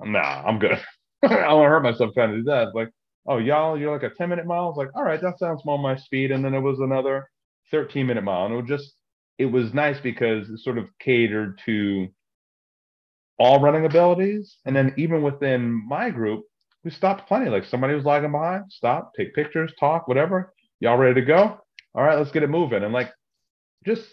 nah, 0.00 0.44
I'm 0.46 0.58
good. 0.58 0.80
I 1.24 1.28
don't 1.28 1.68
hurt 1.68 1.82
myself 1.82 2.14
trying 2.14 2.30
to 2.30 2.36
do 2.38 2.44
that. 2.44 2.74
Like, 2.74 2.90
oh, 3.26 3.38
y'all, 3.38 3.78
you're 3.78 3.92
like 3.92 4.10
a 4.10 4.14
10 4.14 4.28
minute 4.28 4.46
mile. 4.46 4.64
I 4.64 4.66
was 4.66 4.76
like, 4.76 4.94
all 4.94 5.04
right, 5.04 5.20
that 5.20 5.38
sounds 5.38 5.64
more 5.64 5.78
my 5.78 5.96
speed. 5.96 6.30
And 6.30 6.44
then 6.44 6.54
it 6.54 6.60
was 6.60 6.78
another 6.78 7.28
13 7.72 8.06
minute 8.06 8.22
mile, 8.22 8.46
and 8.46 8.54
it 8.54 8.58
was 8.58 8.68
just 8.68 8.94
it 9.42 9.50
was 9.50 9.74
nice 9.74 9.98
because 10.00 10.48
it 10.48 10.60
sort 10.60 10.78
of 10.78 10.86
catered 11.00 11.60
to 11.66 12.08
all 13.38 13.60
running 13.60 13.84
abilities. 13.84 14.56
And 14.64 14.74
then 14.74 14.94
even 14.96 15.22
within 15.22 15.70
my 15.88 16.10
group, 16.10 16.44
we 16.84 16.92
stopped 16.92 17.26
plenty. 17.26 17.50
Like 17.50 17.64
somebody 17.64 17.94
was 17.94 18.04
lagging 18.04 18.30
behind, 18.30 18.64
stop, 18.70 19.12
take 19.16 19.34
pictures, 19.34 19.72
talk, 19.80 20.06
whatever. 20.06 20.54
Y'all 20.78 20.96
ready 20.96 21.20
to 21.20 21.26
go? 21.26 21.58
All 21.94 22.04
right, 22.04 22.16
let's 22.16 22.30
get 22.30 22.44
it 22.44 22.50
moving. 22.50 22.84
And 22.84 22.92
like 22.92 23.12
just 23.84 24.04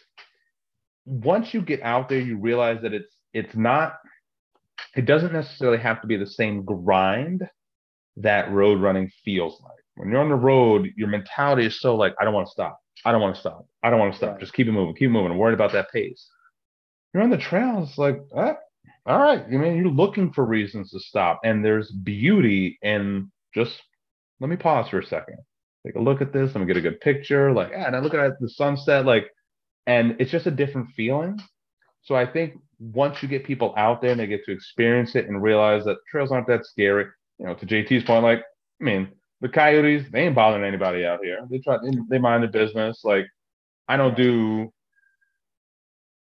once 1.05 1.53
you 1.53 1.61
get 1.61 1.81
out 1.83 2.09
there, 2.09 2.19
you 2.19 2.37
realize 2.37 2.81
that 2.81 2.93
it's 2.93 3.15
it's 3.33 3.55
not 3.55 3.97
it 4.95 5.05
doesn't 5.05 5.33
necessarily 5.33 5.77
have 5.77 6.01
to 6.01 6.07
be 6.07 6.17
the 6.17 6.27
same 6.27 6.65
grind 6.65 7.47
that 8.17 8.51
road 8.51 8.81
running 8.81 9.11
feels 9.23 9.61
like. 9.61 9.73
When 9.95 10.09
you're 10.09 10.21
on 10.21 10.29
the 10.29 10.35
road, 10.35 10.89
your 10.95 11.07
mentality 11.07 11.67
is 11.67 11.79
so 11.79 11.95
like, 11.95 12.15
I 12.19 12.23
don't 12.23 12.33
want 12.33 12.47
to 12.47 12.51
stop. 12.51 12.79
I 13.05 13.11
don't 13.11 13.21
want 13.21 13.35
to 13.35 13.41
stop. 13.41 13.67
I 13.83 13.89
don't 13.89 13.99
want 13.99 14.13
to 14.13 14.17
stop. 14.17 14.31
Right. 14.31 14.39
Just 14.39 14.53
keep 14.53 14.67
it 14.67 14.71
moving, 14.71 14.95
keep 14.95 15.07
it 15.07 15.11
moving. 15.11 15.31
I'm 15.31 15.37
worried 15.37 15.53
about 15.53 15.71
that 15.73 15.91
pace. 15.91 16.29
You're 17.13 17.23
on 17.23 17.29
the 17.29 17.37
trail, 17.37 17.83
it's 17.87 17.97
like, 17.97 18.19
ah, 18.35 18.55
all 19.05 19.19
right. 19.19 19.43
I 19.43 19.49
mean, 19.49 19.77
you're 19.77 19.87
looking 19.87 20.31
for 20.31 20.45
reasons 20.45 20.91
to 20.91 20.99
stop. 20.99 21.39
And 21.43 21.65
there's 21.65 21.89
beauty 21.91 22.77
in 22.81 23.31
just 23.55 23.81
let 24.39 24.49
me 24.49 24.55
pause 24.55 24.89
for 24.89 24.99
a 24.99 25.05
second. 25.05 25.37
Take 25.85 25.95
a 25.95 25.99
look 25.99 26.21
at 26.21 26.33
this. 26.33 26.53
Let 26.53 26.61
me 26.61 26.67
get 26.67 26.77
a 26.77 26.81
good 26.81 26.99
picture. 27.01 27.51
Like, 27.51 27.69
yeah, 27.71 27.87
and 27.87 27.95
I 27.95 27.99
look 27.99 28.13
at 28.13 28.39
the 28.39 28.49
sunset, 28.49 29.05
like, 29.05 29.29
and 29.87 30.15
it's 30.19 30.31
just 30.31 30.45
a 30.45 30.51
different 30.51 30.89
feeling. 30.95 31.39
So 32.03 32.15
I 32.15 32.25
think 32.25 32.53
once 32.79 33.21
you 33.21 33.29
get 33.29 33.43
people 33.45 33.73
out 33.77 34.01
there 34.01 34.11
and 34.11 34.19
they 34.19 34.27
get 34.27 34.45
to 34.45 34.51
experience 34.51 35.15
it 35.15 35.27
and 35.27 35.41
realize 35.41 35.85
that 35.85 35.97
trails 36.09 36.31
aren't 36.31 36.47
that 36.47 36.65
scary, 36.65 37.05
you 37.37 37.45
know, 37.45 37.55
to 37.55 37.65
JT's 37.65 38.03
point, 38.03 38.23
like, 38.23 38.43
I 38.81 38.83
mean, 38.83 39.09
the 39.41 39.49
coyotes, 39.49 40.09
they 40.11 40.21
ain't 40.21 40.35
bothering 40.35 40.65
anybody 40.65 41.05
out 41.05 41.23
here. 41.23 41.39
They 41.49 41.59
try, 41.59 41.77
they, 42.09 42.17
mind 42.17 42.43
their 42.43 42.51
business. 42.51 43.01
Like, 43.03 43.25
I 43.87 43.97
don't 43.97 44.15
do 44.15 44.71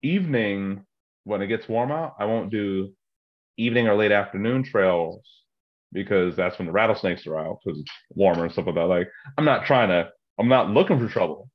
evening 0.02 0.84
when 1.24 1.42
it 1.42 1.48
gets 1.48 1.68
warm 1.68 1.90
out. 1.90 2.14
I 2.18 2.26
won't 2.26 2.50
do 2.50 2.92
evening 3.56 3.88
or 3.88 3.96
late 3.96 4.12
afternoon 4.12 4.64
trails 4.64 5.20
because 5.92 6.36
that's 6.36 6.58
when 6.58 6.66
the 6.66 6.72
rattlesnakes 6.72 7.26
are 7.26 7.38
out 7.38 7.58
because 7.64 7.78
it's 7.78 7.90
warmer 8.10 8.44
and 8.44 8.52
stuff 8.52 8.66
like 8.66 8.76
that. 8.76 8.86
Like, 8.86 9.08
I'm 9.36 9.44
not 9.44 9.66
trying 9.66 9.88
to, 9.88 10.08
I'm 10.38 10.48
not 10.48 10.70
looking 10.70 10.98
for 10.98 11.12
trouble. 11.12 11.50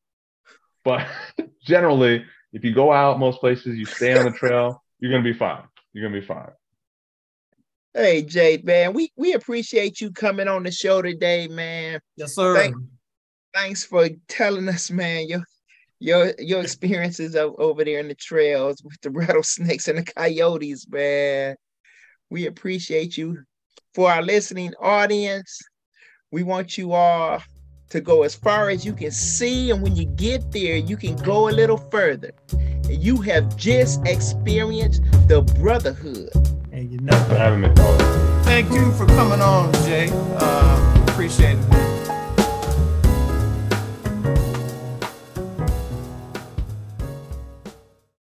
But 0.84 1.08
generally, 1.64 2.26
if 2.54 2.64
you 2.64 2.74
go 2.74 2.92
out 2.92 3.20
most 3.20 3.40
places, 3.40 3.78
you 3.78 3.86
stay 3.86 4.16
on 4.18 4.26
the 4.26 4.32
trail, 4.32 4.84
you're 5.00 5.12
gonna 5.12 5.24
be 5.24 5.34
fine. 5.34 5.64
You're 5.94 6.08
gonna 6.08 6.20
be 6.20 6.26
fine. 6.26 6.52
Hey 7.98 8.22
Jay, 8.22 8.62
man, 8.64 8.94
we 8.94 9.12
we 9.16 9.34
appreciate 9.34 10.00
you 10.00 10.12
coming 10.12 10.48
on 10.48 10.62
the 10.62 10.70
show 10.70 11.02
today, 11.02 11.48
man. 11.48 12.00
Yes, 12.16 12.36
sir. 12.36 12.54
Thank- 12.54 12.76
Thanks 13.56 13.84
for 13.84 14.08
telling 14.28 14.70
us, 14.70 14.92
man, 14.92 15.28
your 15.28 15.44
your 16.00 16.32
your 16.38 16.62
experiences 16.62 17.36
over 17.36 17.84
there 17.84 18.00
in 18.00 18.08
the 18.08 18.14
trails 18.14 18.84
with 18.84 19.02
the 19.02 19.10
rattlesnakes 19.10 19.88
and 19.88 19.98
the 19.98 20.04
coyotes, 20.04 20.88
man. 20.88 21.56
We 22.30 22.46
appreciate 22.46 23.18
you. 23.18 23.40
For 23.96 24.12
our 24.12 24.22
listening 24.22 24.76
audience, 24.80 25.60
we 26.32 26.44
want 26.44 26.78
you 26.78 26.94
all 26.94 27.42
to 27.90 28.00
go 28.00 28.22
as 28.22 28.36
far 28.36 28.70
as 28.70 28.86
you 28.86 28.94
can 28.94 29.10
see, 29.10 29.72
and 29.72 29.82
when 29.82 29.96
you 29.96 30.06
get 30.06 30.52
there, 30.52 30.76
you 30.76 30.98
can 30.98 31.16
go 31.16 31.50
a 31.50 31.52
little 31.52 31.78
further. 31.78 32.30
You 32.88 33.18
have 33.22 33.58
just 33.58 34.06
experienced 34.06 35.02
the 35.28 35.42
brotherhood. 35.42 36.30
Thanks 37.08 37.30
for 37.30 37.36
having 37.36 37.62
me, 37.62 37.70
Paul. 37.70 37.98
Thank 38.44 38.70
you 38.72 38.92
for 38.94 39.06
coming 39.06 39.40
on, 39.40 39.72
Jay. 39.86 40.10
Uh, 40.14 41.06
appreciate 41.08 41.58
it. 41.58 41.87